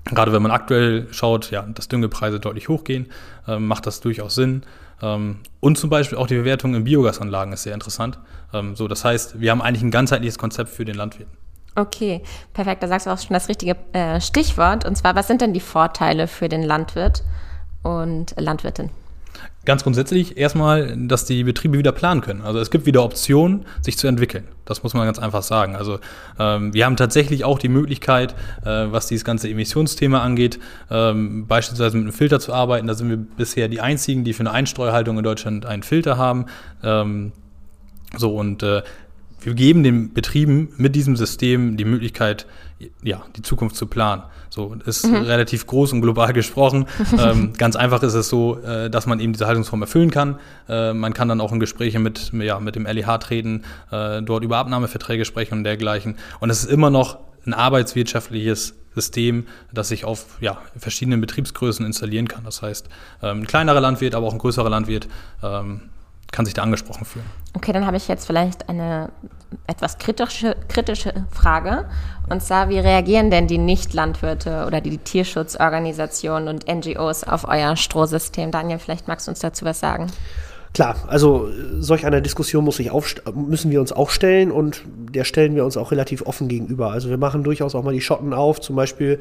gerade 0.06 0.32
wenn 0.32 0.42
man 0.42 0.50
aktuell 0.50 1.06
schaut, 1.12 1.50
ja, 1.50 1.62
dass 1.62 1.88
Düngepreise 1.88 2.40
deutlich 2.40 2.68
hochgehen, 2.68 3.06
ähm, 3.48 3.66
macht 3.66 3.86
das 3.86 4.00
durchaus 4.00 4.34
Sinn. 4.34 4.62
Ähm, 5.00 5.36
und 5.60 5.78
zum 5.78 5.90
Beispiel 5.90 6.18
auch 6.18 6.26
die 6.26 6.36
Bewertung 6.36 6.74
in 6.74 6.84
Biogasanlagen 6.84 7.52
ist 7.52 7.62
sehr 7.62 7.74
interessant. 7.74 8.18
Ähm, 8.52 8.76
so, 8.76 8.88
das 8.88 9.04
heißt, 9.04 9.40
wir 9.40 9.50
haben 9.50 9.62
eigentlich 9.62 9.82
ein 9.82 9.90
ganzheitliches 9.90 10.38
Konzept 10.38 10.70
für 10.70 10.84
den 10.84 10.96
Landwirt. 10.96 11.28
Okay, 11.74 12.22
perfekt. 12.52 12.82
Da 12.82 12.88
sagst 12.88 13.06
du 13.06 13.10
auch 13.10 13.18
schon 13.18 13.34
das 13.34 13.48
richtige 13.48 13.76
äh, 13.92 14.20
Stichwort. 14.20 14.84
Und 14.84 14.96
zwar, 14.96 15.14
was 15.14 15.26
sind 15.26 15.40
denn 15.40 15.54
die 15.54 15.60
Vorteile 15.60 16.28
für 16.28 16.48
den 16.48 16.62
Landwirt 16.62 17.22
und 17.82 18.34
Landwirtin? 18.38 18.90
Ganz 19.64 19.84
grundsätzlich 19.84 20.36
erstmal, 20.36 20.96
dass 20.96 21.24
die 21.24 21.44
Betriebe 21.44 21.78
wieder 21.78 21.92
planen 21.92 22.20
können. 22.20 22.42
Also 22.42 22.58
es 22.58 22.70
gibt 22.70 22.84
wieder 22.84 23.04
Optionen, 23.04 23.64
sich 23.80 23.96
zu 23.96 24.08
entwickeln. 24.08 24.48
Das 24.64 24.82
muss 24.82 24.92
man 24.92 25.06
ganz 25.06 25.20
einfach 25.20 25.44
sagen. 25.44 25.76
Also 25.76 26.00
ähm, 26.38 26.74
wir 26.74 26.84
haben 26.84 26.96
tatsächlich 26.96 27.44
auch 27.44 27.60
die 27.60 27.68
Möglichkeit, 27.68 28.34
äh, 28.64 28.86
was 28.90 29.06
dieses 29.06 29.24
ganze 29.24 29.48
Emissionsthema 29.48 30.20
angeht, 30.20 30.58
ähm, 30.90 31.46
beispielsweise 31.46 31.96
mit 31.96 32.06
einem 32.06 32.12
Filter 32.12 32.40
zu 32.40 32.52
arbeiten. 32.52 32.88
Da 32.88 32.94
sind 32.94 33.08
wir 33.08 33.16
bisher 33.16 33.68
die 33.68 33.80
einzigen, 33.80 34.24
die 34.24 34.32
für 34.32 34.40
eine 34.40 34.50
Einstreuhaltung 34.50 35.16
in 35.18 35.24
Deutschland 35.24 35.64
einen 35.64 35.84
Filter 35.84 36.18
haben. 36.18 36.46
Ähm, 36.82 37.30
so 38.16 38.36
und 38.36 38.62
äh, 38.64 38.82
wir 39.44 39.54
geben 39.54 39.82
den 39.82 40.12
Betrieben 40.12 40.68
mit 40.76 40.94
diesem 40.94 41.16
System 41.16 41.76
die 41.76 41.84
Möglichkeit, 41.84 42.46
ja, 43.02 43.22
die 43.36 43.42
Zukunft 43.42 43.76
zu 43.76 43.86
planen. 43.86 44.22
So 44.50 44.74
ist 44.84 45.06
mhm. 45.06 45.16
relativ 45.16 45.66
groß 45.66 45.92
und 45.92 46.02
global 46.02 46.32
gesprochen. 46.34 46.86
ähm, 47.18 47.52
ganz 47.56 47.76
einfach 47.76 48.02
ist 48.02 48.14
es 48.14 48.28
so, 48.28 48.58
äh, 48.58 48.90
dass 48.90 49.06
man 49.06 49.20
eben 49.20 49.32
diese 49.32 49.46
Haltungsform 49.46 49.82
erfüllen 49.82 50.10
kann. 50.10 50.38
Äh, 50.68 50.92
man 50.92 51.14
kann 51.14 51.28
dann 51.28 51.40
auch 51.40 51.52
in 51.52 51.60
Gespräche 51.60 51.98
mit, 51.98 52.32
ja, 52.34 52.60
mit 52.60 52.76
dem 52.76 52.86
LEH 52.86 53.18
treten, 53.18 53.62
äh, 53.90 54.22
dort 54.22 54.44
über 54.44 54.58
Abnahmeverträge 54.58 55.24
sprechen 55.24 55.58
und 55.58 55.64
dergleichen. 55.64 56.16
Und 56.40 56.50
es 56.50 56.64
ist 56.64 56.70
immer 56.70 56.90
noch 56.90 57.18
ein 57.46 57.54
arbeitswirtschaftliches 57.54 58.74
System, 58.94 59.46
das 59.72 59.88
sich 59.88 60.04
auf 60.04 60.36
ja, 60.40 60.58
verschiedenen 60.76 61.20
Betriebsgrößen 61.20 61.84
installieren 61.84 62.28
kann. 62.28 62.44
Das 62.44 62.62
heißt, 62.62 62.88
ähm, 63.22 63.40
ein 63.40 63.46
kleinerer 63.46 63.80
Landwirt, 63.80 64.14
aber 64.14 64.26
auch 64.26 64.32
ein 64.32 64.38
größerer 64.38 64.68
Landwirt 64.68 65.08
ähm, 65.42 65.82
kann 66.32 66.44
sich 66.44 66.54
da 66.54 66.62
angesprochen 66.62 67.04
fühlen. 67.04 67.26
Okay, 67.54 67.72
dann 67.72 67.86
habe 67.86 67.96
ich 67.96 68.08
jetzt 68.08 68.26
vielleicht 68.26 68.68
eine 68.68 69.10
etwas 69.66 69.98
kritische, 69.98 70.56
kritische 70.68 71.12
Frage. 71.30 71.88
Und 72.28 72.42
zwar, 72.42 72.70
wie 72.70 72.78
reagieren 72.78 73.30
denn 73.30 73.46
die 73.46 73.58
Nicht-Landwirte 73.58 74.64
oder 74.66 74.80
die 74.80 74.98
Tierschutzorganisationen 74.98 76.48
und 76.48 76.66
NGOs 76.66 77.24
auf 77.24 77.46
euer 77.46 77.76
Strohsystem? 77.76 78.50
Daniel, 78.50 78.78
vielleicht 78.78 79.06
magst 79.06 79.26
du 79.26 79.30
uns 79.30 79.40
dazu 79.40 79.64
was 79.64 79.78
sagen. 79.78 80.06
Klar, 80.74 80.96
also 81.06 81.50
solch 81.80 82.06
einer 82.06 82.22
Diskussion 82.22 82.64
muss 82.64 82.76
sich 82.76 82.90
müssen 83.34 83.70
wir 83.70 83.80
uns 83.80 83.92
auch 83.92 84.08
stellen 84.08 84.50
und 84.50 84.82
der 84.86 85.24
stellen 85.24 85.54
wir 85.54 85.64
uns 85.64 85.76
auch 85.76 85.90
relativ 85.92 86.22
offen 86.22 86.48
gegenüber. 86.48 86.90
Also 86.90 87.10
wir 87.10 87.18
machen 87.18 87.44
durchaus 87.44 87.74
auch 87.74 87.82
mal 87.82 87.92
die 87.92 88.00
Schotten 88.00 88.32
auf, 88.32 88.60
zum 88.60 88.76
Beispiel 88.76 89.18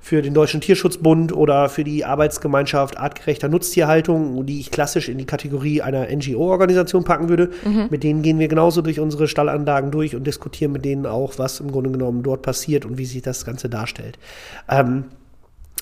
für 0.00 0.22
den 0.22 0.34
Deutschen 0.34 0.60
Tierschutzbund 0.60 1.32
oder 1.32 1.68
für 1.68 1.84
die 1.84 2.04
Arbeitsgemeinschaft 2.04 2.98
artgerechter 2.98 3.48
Nutztierhaltung, 3.48 4.46
die 4.46 4.60
ich 4.60 4.70
klassisch 4.70 5.08
in 5.08 5.18
die 5.18 5.24
Kategorie 5.24 5.82
einer 5.82 6.06
NGO-Organisation 6.08 7.04
packen 7.04 7.28
würde. 7.28 7.50
Mhm. 7.64 7.88
Mit 7.90 8.02
denen 8.02 8.22
gehen 8.22 8.38
wir 8.38 8.48
genauso 8.48 8.82
durch 8.82 9.00
unsere 9.00 9.28
Stallanlagen 9.28 9.90
durch 9.90 10.16
und 10.16 10.26
diskutieren 10.26 10.72
mit 10.72 10.84
denen 10.84 11.06
auch, 11.06 11.34
was 11.38 11.60
im 11.60 11.70
Grunde 11.70 11.90
genommen 11.90 12.22
dort 12.22 12.42
passiert 12.42 12.84
und 12.84 12.98
wie 12.98 13.06
sich 13.06 13.22
das 13.22 13.44
Ganze 13.44 13.68
darstellt. 13.68 14.18
Ähm, 14.68 15.04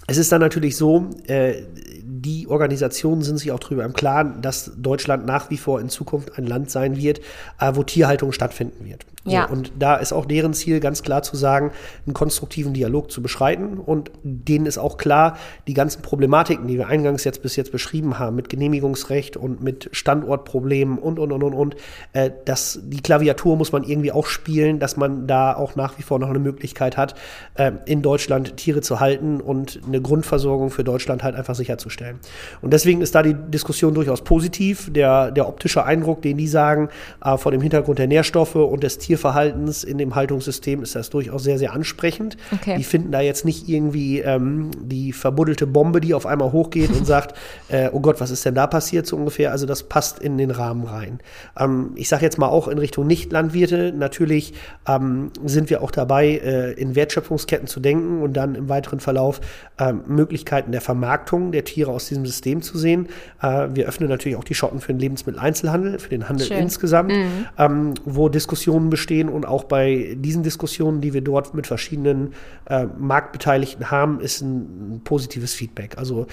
es 0.07 0.19
ist 0.19 0.31
dann 0.33 0.41
natürlich 0.41 0.77
so, 0.77 1.11
äh, 1.27 1.63
die 2.03 2.47
Organisationen 2.49 3.23
sind 3.23 3.39
sich 3.39 3.53
auch 3.53 3.59
darüber 3.59 3.85
im 3.85 3.93
Klaren, 3.93 4.41
dass 4.41 4.73
Deutschland 4.77 5.27
nach 5.27 5.51
wie 5.51 5.59
vor 5.59 5.81
in 5.81 5.89
Zukunft 5.89 6.39
ein 6.39 6.47
Land 6.47 6.71
sein 6.71 6.97
wird, 6.97 7.21
äh, 7.61 7.73
wo 7.75 7.83
Tierhaltung 7.83 8.33
stattfinden 8.33 8.85
wird. 8.85 9.05
Ja. 9.27 9.47
So, 9.47 9.53
und 9.53 9.73
da 9.79 9.97
ist 9.97 10.13
auch 10.13 10.27
deren 10.27 10.55
Ziel 10.55 10.81
ganz 10.81 11.03
klar 11.03 11.23
zu 11.23 11.37
sagen, 11.37 11.73
einen 12.07 12.15
konstruktiven 12.15 12.73
Dialog 12.73 13.11
zu 13.11 13.23
beschreiten. 13.23 13.79
Und 13.79 14.11
denen 14.23 14.67
ist 14.67 14.79
auch 14.79 14.97
klar, 14.97 15.37
die 15.67 15.75
ganzen 15.75 16.03
Problematiken, 16.03 16.67
die 16.67 16.79
wir 16.79 16.89
eingangs 16.89 17.25
jetzt 17.25 17.43
bis 17.43 17.57
jetzt 17.57 17.73
beschrieben 17.73 18.19
haben, 18.19 18.37
mit 18.37 18.49
Genehmigungsrecht 18.49 19.37
und 19.37 19.63
mit 19.63 19.89
Standortproblemen 19.93 20.99
und, 20.99 21.19
und, 21.19 21.33
und, 21.33 21.43
und, 21.43 21.55
und, 21.55 21.77
äh, 22.13 22.31
dass 22.45 22.81
die 22.83 23.01
Klaviatur 23.01 23.57
muss 23.57 23.73
man 23.73 23.85
irgendwie 23.85 24.13
auch 24.13 24.27
spielen, 24.27 24.79
dass 24.79 24.97
man 24.97 25.27
da 25.27 25.55
auch 25.55 25.77
nach 25.77 25.99
wie 25.99 26.03
vor 26.03 26.19
noch 26.19 26.31
eine 26.31 26.39
Möglichkeit 26.39 26.97
hat, 26.97 27.15
äh, 27.55 27.73
in 27.87 28.03
Deutschland 28.03 28.57
Tiere 28.57 28.81
zu 28.81 29.01
halten 29.01 29.41
und 29.41 29.81
eine 29.87 30.01
Grundversorgung 30.01 30.71
für 30.71 30.85
Deutschland 30.85 31.23
halt 31.23 31.35
einfach 31.35 31.55
sicherzustellen. 31.55 32.19
Und 32.63 32.73
deswegen 32.73 33.01
ist 33.01 33.15
da 33.15 33.23
die 33.23 33.35
Diskussion 33.35 33.95
durchaus 33.95 34.23
positiv. 34.23 34.93
Der, 34.93 35.31
der 35.31 35.49
optische 35.49 35.85
Eindruck, 35.85 36.23
den 36.23 36.37
die 36.37 36.49
sagen, 36.49 36.89
äh, 37.25 37.37
vor 37.37 37.53
dem 37.53 37.61
Hintergrund 37.61 37.99
der 37.99 38.07
Nährstoffe 38.07 38.57
und 38.57 38.83
des 38.83 38.99
Tier 38.99 39.16
Tierverhaltens 39.17 39.83
in 39.83 39.97
dem 39.97 40.15
Haltungssystem 40.15 40.83
ist 40.83 40.95
das 40.95 41.09
durchaus 41.09 41.43
sehr, 41.43 41.59
sehr 41.59 41.73
ansprechend. 41.73 42.37
Okay. 42.53 42.77
Die 42.77 42.85
finden 42.85 43.13
da 43.13 43.21
jetzt 43.21 43.47
nicht 43.47 43.67
irgendwie 43.67 44.21
ähm, 44.21 44.71
die 44.79 45.15
verbuddelte 45.15 45.67
Bombe, 45.67 46.03
die 46.03 46.13
auf 46.13 46.27
einmal 46.27 46.53
hochgeht 46.53 46.91
und 46.91 47.07
sagt, 47.07 47.35
äh, 47.69 47.89
oh 47.93 48.01
Gott, 48.01 48.21
was 48.21 48.31
ist 48.31 48.45
denn 48.45 48.55
da 48.55 48.67
passiert 48.67 49.07
so 49.07 49.17
ungefähr? 49.17 49.53
Also 49.53 49.65
das 49.65 49.85
passt 49.85 50.19
in 50.19 50.37
den 50.37 50.51
Rahmen 50.51 50.85
rein. 50.85 51.21
Ähm, 51.59 51.93
ich 51.95 52.11
sage 52.11 52.25
jetzt 52.25 52.37
mal 52.37 52.49
auch 52.49 52.69
in 52.69 52.77
Richtung 52.77 53.07
Nicht-Landwirte, 53.07 53.95
natürlich 53.97 54.53
ähm, 54.87 55.31
sind 55.45 55.71
wir 55.71 55.83
auch 55.83 55.91
dabei, 55.91 56.27
äh, 56.29 56.73
in 56.73 56.95
Wertschöpfungsketten 56.95 57.67
zu 57.67 57.81
denken 57.81 58.21
und 58.21 58.35
dann 58.35 58.55
im 58.55 58.69
weiteren 58.69 59.01
Verlauf 59.01 59.41
ähm, 59.79 60.03
Möglichkeiten 60.07 60.73
der 60.73 60.83
Vermarktung 60.83 61.53
der 61.53 61.65
Tiere 61.65 61.91
aus 61.91 62.09
diesem 62.09 62.27
System 62.27 62.61
zu 62.61 62.77
sehen. 62.77 63.09
Äh, 63.41 63.69
wir 63.73 63.87
öffnen 63.87 64.11
natürlich 64.11 64.37
auch 64.37 64.45
die 64.45 64.55
Schotten 64.55 64.81
für 64.81 64.93
den 64.93 65.01
Lebensmitteleinzelhandel, 65.01 65.99
für 65.99 66.11
den 66.11 66.29
Handel 66.29 66.47
Schön. 66.47 66.59
insgesamt, 66.59 67.13
ähm, 67.59 67.95
wo 68.05 68.29
Diskussionen 68.29 68.91
bestehen 68.91 69.06
und 69.29 69.47
auch 69.47 69.65
bei 69.65 70.17
diesen 70.19 70.43
Diskussionen, 70.43 71.01
die 71.01 71.13
wir 71.13 71.23
dort 71.23 71.55
mit 71.55 71.67
verschiedenen 71.67 72.35
äh, 72.69 72.87
Marktbeteiligten 72.99 73.91
haben, 73.91 74.21
ist 74.21 74.41
ein, 74.41 74.97
ein 74.97 75.01
positives 75.05 75.55
Feedback. 75.55 75.99
Also 75.99 76.27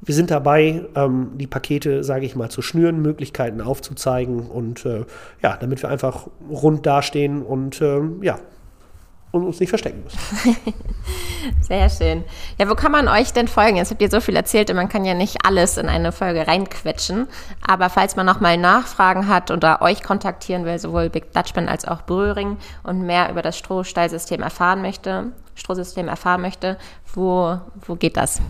wir 0.00 0.14
sind 0.14 0.30
dabei, 0.30 0.84
ähm, 0.94 1.32
die 1.34 1.46
Pakete, 1.46 2.04
sage 2.04 2.24
ich 2.24 2.36
mal, 2.36 2.50
zu 2.50 2.62
schnüren, 2.62 3.02
Möglichkeiten 3.02 3.60
aufzuzeigen 3.60 4.40
und 4.40 4.86
äh, 4.86 5.04
ja, 5.42 5.56
damit 5.56 5.82
wir 5.82 5.88
einfach 5.88 6.28
rund 6.48 6.86
dastehen 6.86 7.42
und 7.42 7.80
ähm, 7.82 8.22
ja, 8.22 8.38
und 9.30 9.44
uns 9.44 9.60
nicht 9.60 9.68
verstecken 9.68 10.04
müssen. 10.04 10.18
Sehr 11.60 11.88
schön. 11.90 12.24
Ja, 12.58 12.68
wo 12.68 12.74
kann 12.74 12.92
man 12.92 13.08
euch 13.08 13.32
denn 13.32 13.48
folgen? 13.48 13.76
Jetzt 13.76 13.90
habt 13.90 14.00
ihr 14.00 14.10
so 14.10 14.20
viel 14.20 14.36
erzählt 14.36 14.70
und 14.70 14.76
man 14.76 14.88
kann 14.88 15.04
ja 15.04 15.14
nicht 15.14 15.44
alles 15.44 15.76
in 15.76 15.88
eine 15.88 16.12
Folge 16.12 16.46
reinquetschen. 16.46 17.28
Aber 17.66 17.90
falls 17.90 18.16
man 18.16 18.26
nochmal 18.26 18.56
Nachfragen 18.56 19.28
hat 19.28 19.50
oder 19.50 19.82
euch 19.82 20.02
kontaktieren 20.02 20.64
will, 20.64 20.78
sowohl 20.78 21.10
Big 21.10 21.32
Dutchman 21.32 21.68
als 21.68 21.86
auch 21.86 22.02
Bröhring 22.02 22.56
und 22.82 23.02
mehr 23.02 23.30
über 23.30 23.42
das 23.42 23.58
Strohstallsystem 23.58 24.42
erfahren 24.42 24.82
möchte, 24.82 25.32
Strohsystem 25.54 26.08
erfahren 26.08 26.40
möchte, 26.40 26.78
wo, 27.14 27.58
wo 27.86 27.96
geht 27.96 28.16
das? 28.16 28.40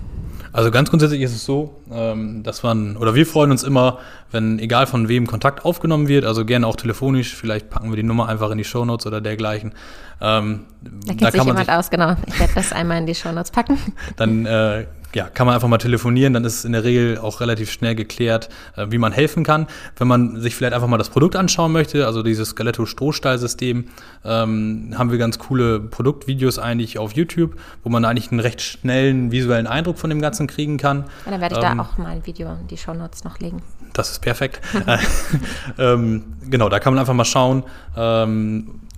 Also 0.53 0.71
ganz 0.71 0.91
grundsätzlich 0.91 1.21
ist 1.23 1.35
es 1.35 1.45
so, 1.45 1.81
ähm, 1.93 2.43
dass 2.43 2.63
man, 2.63 2.97
oder 2.97 3.15
wir 3.15 3.27
freuen 3.27 3.51
uns 3.51 3.63
immer, 3.63 3.99
wenn 4.31 4.59
egal 4.59 4.87
von 4.87 5.09
wem 5.09 5.27
Kontakt 5.27 5.65
aufgenommen 5.65 6.09
wird, 6.09 6.25
also 6.25 6.45
gerne 6.45 6.67
auch 6.67 6.77
telefonisch, 6.77 7.35
vielleicht 7.35 7.71
packen 7.71 7.91
wir 7.91 7.97
die 7.97 8.03
Nummer 8.03 8.29
einfach 8.29 8.51
in 8.51 8.59
die 8.59 8.65
Shownotes 8.65 9.07
oder 9.07 9.21
dergleichen. 9.21 9.73
Ähm, 10.21 10.65
Da 11.07 11.15
kennt 11.15 11.33
sich 11.33 11.45
jemand 11.45 11.71
aus, 11.71 11.91
genau. 11.91 12.17
Ich 12.27 12.39
werde 12.41 12.53
das 12.55 12.73
einmal 12.73 12.99
in 12.99 13.07
die 13.07 13.15
Shownotes 13.15 13.51
packen. 13.51 13.79
dann 14.17 14.47
äh, 14.47 14.87
ja, 15.15 15.29
kann 15.29 15.47
man 15.47 15.55
einfach 15.55 15.69
mal 15.69 15.79
telefonieren, 15.79 16.35
dann 16.35 16.45
ist 16.45 16.59
es 16.59 16.65
in 16.65 16.73
der 16.73 16.85
Regel 16.85 17.19
auch 17.19 17.41
relativ 17.41 17.71
schnell 17.71 17.95
geklärt, 17.95 18.49
äh, 18.77 18.87
wie 18.91 18.99
man 18.99 19.13
helfen 19.13 19.43
kann. 19.43 19.67
Wenn 19.97 20.07
man 20.07 20.41
sich 20.41 20.55
vielleicht 20.55 20.75
einfach 20.75 20.89
mal 20.89 20.99
das 20.99 21.09
Produkt 21.09 21.37
anschauen 21.37 21.73
möchte, 21.73 22.07
also 22.07 22.23
dieses 22.23 22.51
Skeletto-Strohstall-System, 22.51 23.87
ähm, 24.25 24.95
haben 24.97 25.11
wir 25.11 25.19
ganz 25.19 25.39
coole 25.39 25.81
Produktvideos 25.81 26.59
eigentlich 26.59 26.99
auf 26.99 27.13
YouTube, 27.13 27.57
wo 27.83 27.89
man 27.89 28.05
eigentlich 28.05 28.31
einen 28.31 28.41
recht 28.41 28.61
schnellen 28.61 29.33
visuellen 29.33 29.67
Eindruck 29.67 29.99
von 29.99 30.11
dem 30.11 30.21
Ganzen 30.21 30.47
kriegen 30.47 30.77
kann. 30.77 31.05
Und 31.25 31.33
dann 31.33 31.41
werde 31.41 31.57
ich 31.57 31.65
Ähm, 31.65 31.79
da 31.79 31.83
auch 31.83 31.97
mal 31.99 32.09
ein 32.09 32.27
Video 32.27 32.51
in 32.51 32.67
die 32.69 32.77
Shownotes 32.77 33.25
noch 33.25 33.39
legen. 33.39 33.63
Das 33.95 34.11
ist 34.11 34.21
perfekt. 34.21 34.61
ähm, 35.79 36.25
genau, 36.49 36.69
da 36.69 36.81
kann 36.81 36.93
man 36.93 37.01
einfach 37.01 37.15
mal 37.15 37.25
schauen. 37.25 37.65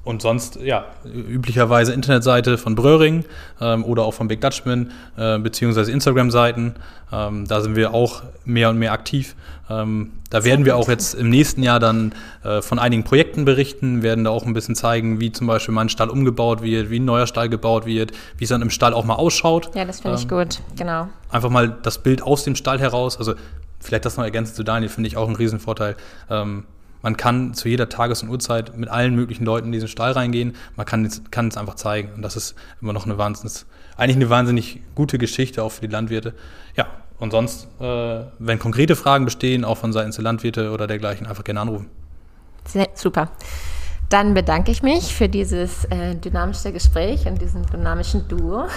Und 0.03 0.23
sonst, 0.23 0.57
ja, 0.63 0.87
üblicherweise 1.05 1.93
Internetseite 1.93 2.57
von 2.57 2.75
Bröhring 2.75 3.25
ähm, 3.61 3.85
oder 3.85 4.03
auch 4.05 4.15
von 4.15 4.29
Big 4.29 4.41
Dutchman, 4.41 4.93
äh, 5.17 5.39
beziehungsweise 5.39 5.93
Instagram-Seiten. 5.93 6.75
Ähm, 7.13 7.47
da 7.47 7.61
sind 7.61 7.77
wir 7.77 7.93
auch 7.93 8.23
mehr 8.47 8.71
und 8.71 8.79
mehr 8.79 8.93
aktiv. 8.93 9.37
Ähm, 9.69 10.13
da 10.31 10.45
werden 10.45 10.65
wir 10.65 10.77
auch 10.77 10.89
jetzt 10.89 11.15
im 11.15 11.29
nächsten 11.29 11.63
Jahr 11.63 11.81
dann 11.81 12.13
äh, 12.45 12.63
von 12.63 12.79
einigen 12.79 13.05
Projekten 13.05 13.45
berichten, 13.45 14.03
werden 14.03 14.25
da 14.25 14.31
auch 14.31 14.47
ein 14.47 14.55
bisschen 14.55 14.75
zeigen, 14.75 15.21
wie 15.21 15.33
zum 15.33 15.47
Beispiel 15.47 15.75
mal 15.75 15.83
ein 15.83 15.89
Stall 15.91 16.09
umgebaut 16.09 16.63
wird, 16.63 16.89
wie 16.91 16.99
ein 16.99 17.05
neuer 17.05 17.27
Stall 17.27 17.49
gebaut 17.51 17.85
wird, 17.85 18.13
wie 18.39 18.45
es 18.45 18.51
dann 18.51 18.63
im 18.63 18.71
Stall 18.71 18.95
auch 18.95 19.05
mal 19.05 19.17
ausschaut. 19.17 19.71
Ja, 19.75 19.85
das 19.85 20.01
finde 20.01 20.17
ich 20.17 20.23
Ähm, 20.23 20.29
gut. 20.29 20.61
Genau. 20.79 21.09
einfach 21.31 21.51
mal 21.51 21.77
das 21.83 21.99
Bild 21.99 22.23
aus 22.23 22.43
dem 22.45 22.57
Stall 22.57 22.81
heraus. 22.81 23.19
Also 23.19 23.35
vielleicht 23.81 24.07
das 24.07 24.17
noch 24.17 24.25
ergänzend 24.25 24.57
zu 24.57 24.63
Daniel, 24.63 24.89
finde 24.89 25.09
ich 25.09 25.17
auch 25.17 25.27
einen 25.27 25.37
Riesenvorteil. 25.37 25.97
Ähm, 26.31 26.65
man 27.03 27.17
kann 27.17 27.55
zu 27.55 27.69
jeder 27.69 27.89
Tages- 27.89 28.23
und 28.23 28.29
Uhrzeit 28.29 28.77
mit 28.77 28.89
allen 28.89 29.15
möglichen 29.15 29.45
Leuten 29.45 29.67
in 29.67 29.73
diesen 29.73 29.89
Stall 29.89 30.13
reingehen. 30.13 30.55
Man 30.77 30.87
kann 30.87 31.05
es, 31.05 31.23
kann 31.31 31.49
es 31.49 31.57
einfach 31.57 31.75
zeigen. 31.75 32.13
Und 32.15 32.23
das 32.23 32.37
ist 32.37 32.55
immer 32.81 32.93
noch 32.93 33.07
eine 33.07 33.19
wahnsinnig, 33.19 33.65
eigentlich 33.97 34.17
eine 34.17 34.31
wahnsinnig 34.31 34.83
gute 34.95 35.19
Geschichte 35.19 35.63
auch 35.63 35.73
für 35.73 35.83
die 35.83 35.93
Landwirte. 35.93 36.35
Ja, 36.77 36.87
und 37.19 37.31
sonst, 37.31 37.69
äh, 37.81 38.25
wenn 38.39 38.59
konkrete 38.59 38.97
Fragen 38.97 39.25
bestehen, 39.25 39.65
auch 39.65 39.79
von 39.79 39.93
Seiten 39.93 40.11
der 40.11 40.25
Landwirte 40.25 40.73
oder 40.73 40.87
dergleichen, 40.87 41.27
einfach 41.27 41.45
gerne 41.45 41.61
anrufen. 41.61 41.89
Sehr, 42.67 42.89
super. 42.95 43.31
Dann 44.09 44.35
bedanke 44.35 44.71
ich 44.71 44.83
mich 44.83 45.15
für 45.15 45.29
dieses 45.29 45.85
äh, 45.87 46.17
dynamische 46.17 46.73
Gespräch 46.73 47.27
und 47.27 47.41
diesen 47.41 47.65
dynamischen 47.67 48.27
Duo. 48.29 48.67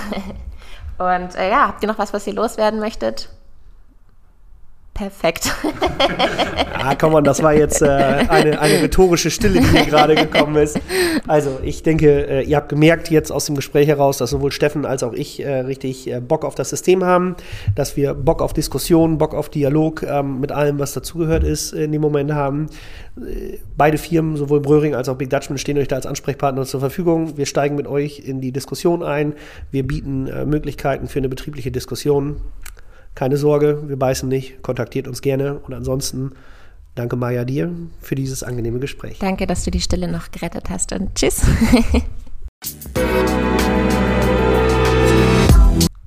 Und 1.00 1.36
äh, 1.36 1.50
ja, 1.50 1.68
habt 1.70 1.82
ihr 1.82 1.88
noch 1.88 1.98
was, 1.98 2.14
was 2.14 2.28
ihr 2.28 2.34
loswerden 2.34 2.80
möchtet? 2.80 3.30
Perfekt. 4.94 5.52
Ah, 6.86 6.96
komm 6.96 7.14
on, 7.14 7.24
das 7.24 7.42
war 7.42 7.54
jetzt 7.54 7.82
äh, 7.82 7.86
eine, 7.86 8.60
eine 8.60 8.82
rhetorische 8.82 9.32
Stille, 9.32 9.62
die 9.62 9.68
hier 9.68 9.86
gerade 9.86 10.16
gekommen 10.16 10.58
ist. 10.58 10.78
Also, 11.28 11.60
ich 11.64 11.82
denke, 11.82 12.28
äh, 12.28 12.44
ihr 12.44 12.58
habt 12.58 12.68
gemerkt 12.68 13.10
jetzt 13.10 13.32
aus 13.32 13.46
dem 13.46 13.56
Gespräch 13.56 13.88
heraus, 13.88 14.18
dass 14.18 14.32
sowohl 14.32 14.52
Steffen 14.52 14.86
als 14.86 15.02
auch 15.02 15.14
ich 15.14 15.42
äh, 15.42 15.60
richtig 15.60 16.12
äh, 16.12 16.20
Bock 16.20 16.44
auf 16.44 16.56
das 16.56 16.72
System 16.72 17.06
haben, 17.06 17.38
dass 17.76 17.96
wir 17.96 18.14
Bock 18.14 18.42
auf 18.42 18.52
Diskussion, 18.52 19.18
Bock 19.18 19.34
auf 19.34 19.48
Dialog 19.48 20.04
ähm, 20.04 20.42
mit 20.42 20.52
allem, 20.52 20.78
was 20.78 20.92
dazugehört 20.92 21.46
ist, 21.46 21.72
in 21.72 21.94
dem 21.94 22.02
Moment 22.02 22.34
haben. 22.34 22.68
Äh, 23.18 23.60
Beide 23.78 23.98
Firmen, 23.98 24.36
sowohl 24.36 24.60
Bröhring 24.60 24.94
als 24.94 25.08
auch 25.08 25.16
Big 25.16 25.30
Dutchman, 25.30 25.58
stehen 25.58 25.78
euch 25.78 25.88
da 25.88 25.96
als 25.96 26.06
Ansprechpartner 26.06 26.66
zur 26.66 26.82
Verfügung. 26.82 27.38
Wir 27.38 27.46
steigen 27.46 27.76
mit 27.76 27.88
euch 27.88 28.20
in 28.20 28.42
die 28.42 28.52
Diskussion 28.52 29.04
ein. 29.04 29.36
Wir 29.72 29.88
bieten 29.88 30.28
äh, 30.28 30.46
Möglichkeiten 30.46 31.08
für 31.08 31.20
eine 31.20 31.30
betriebliche 31.30 31.72
Diskussion. 31.72 32.42
Keine 33.16 33.38
Sorge, 33.38 33.84
wir 33.88 33.98
beißen 33.98 34.28
nicht. 34.28 34.62
Kontaktiert 34.64 35.08
uns 35.08 35.22
gerne. 35.22 35.60
Und 35.60 35.74
ansonsten 35.74 36.32
danke 36.96 37.16
Maja 37.16 37.46
dir 37.46 37.72
für 38.02 38.16
dieses 38.16 38.44
angenehme 38.44 38.80
Gespräch. 38.80 39.20
Danke, 39.20 39.46
dass 39.46 39.64
du 39.64 39.72
die 39.72 39.82
Stille 39.82 40.08
noch 40.08 40.32
gerettet 40.32 40.70
hast 40.70 40.94
und 40.94 41.14
tschüss. 41.16 41.44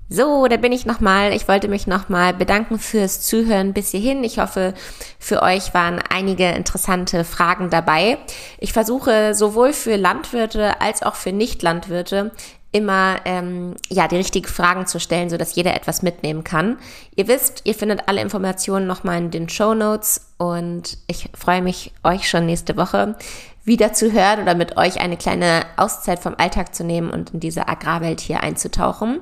So, 0.08 0.46
da 0.46 0.56
bin 0.56 0.72
ich 0.72 0.86
nochmal. 0.86 1.34
Ich 1.34 1.46
wollte 1.46 1.68
mich 1.68 1.86
nochmal 1.86 2.32
bedanken 2.32 2.78
fürs 2.78 3.20
Zuhören 3.20 3.74
bis 3.74 3.90
hierhin. 3.90 4.24
Ich 4.24 4.38
hoffe, 4.38 4.72
für 5.18 5.42
euch 5.42 5.74
waren 5.74 6.00
einige 6.08 6.48
interessante 6.52 7.22
Fragen 7.22 7.68
dabei. 7.68 8.16
Ich 8.58 8.72
versuche 8.72 9.34
sowohl 9.34 9.74
für 9.74 9.96
Landwirte 9.96 10.80
als 10.80 11.02
auch 11.02 11.16
für 11.16 11.32
Nicht-Landwirte 11.32 12.30
immer 12.76 13.16
ähm, 13.24 13.74
ja 13.88 14.06
die 14.06 14.16
richtigen 14.16 14.46
Fragen 14.48 14.86
zu 14.86 15.00
stellen, 15.00 15.30
so 15.30 15.36
dass 15.36 15.54
jeder 15.54 15.74
etwas 15.74 16.02
mitnehmen 16.02 16.44
kann. 16.44 16.78
Ihr 17.14 17.26
wisst, 17.28 17.62
ihr 17.64 17.74
findet 17.74 18.08
alle 18.08 18.20
Informationen 18.20 18.86
nochmal 18.86 19.18
in 19.18 19.30
den 19.30 19.48
Show 19.48 19.74
Notes 19.74 20.32
und 20.38 20.98
ich 21.06 21.30
freue 21.34 21.62
mich, 21.62 21.92
euch 22.04 22.28
schon 22.28 22.46
nächste 22.46 22.76
Woche 22.76 23.16
wieder 23.64 23.92
zu 23.92 24.12
hören 24.12 24.42
oder 24.42 24.54
mit 24.54 24.76
euch 24.76 25.00
eine 25.00 25.16
kleine 25.16 25.64
Auszeit 25.76 26.20
vom 26.20 26.34
Alltag 26.38 26.74
zu 26.74 26.84
nehmen 26.84 27.10
und 27.10 27.34
in 27.34 27.40
diese 27.40 27.68
Agrarwelt 27.68 28.20
hier 28.20 28.42
einzutauchen. 28.42 29.20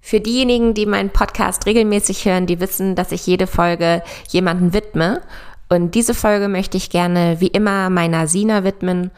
Für 0.00 0.20
diejenigen, 0.20 0.72
die 0.72 0.86
meinen 0.86 1.10
Podcast 1.10 1.66
regelmäßig 1.66 2.24
hören, 2.24 2.46
die 2.46 2.60
wissen, 2.60 2.94
dass 2.94 3.12
ich 3.12 3.26
jede 3.26 3.46
Folge 3.46 4.02
jemanden 4.28 4.72
widme. 4.72 5.20
Und 5.68 5.94
diese 5.94 6.14
Folge 6.14 6.48
möchte 6.48 6.76
ich 6.76 6.90
gerne 6.90 7.40
wie 7.40 7.48
immer 7.48 7.90
meiner 7.90 8.28
Sina 8.28 8.62
widmen 8.62 9.10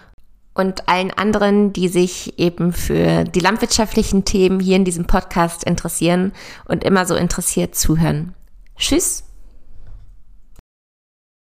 und 0.59 0.89
allen 0.89 1.13
anderen, 1.13 1.73
die 1.73 1.89
sich 1.89 2.39
eben 2.39 2.73
für 2.73 3.25
die 3.25 3.41
landwirtschaftlichen 3.41 4.25
Themen 4.25 4.59
hier 4.61 4.77
in 4.77 4.85
diesem 4.85 5.07
Podcast 5.07 5.65
interessieren 5.65 6.33
und 6.67 6.83
immer 6.83 7.07
so 7.07 7.15
interessiert 7.15 7.77
zuhören. 7.77 8.35
Tschüss! 8.77 9.28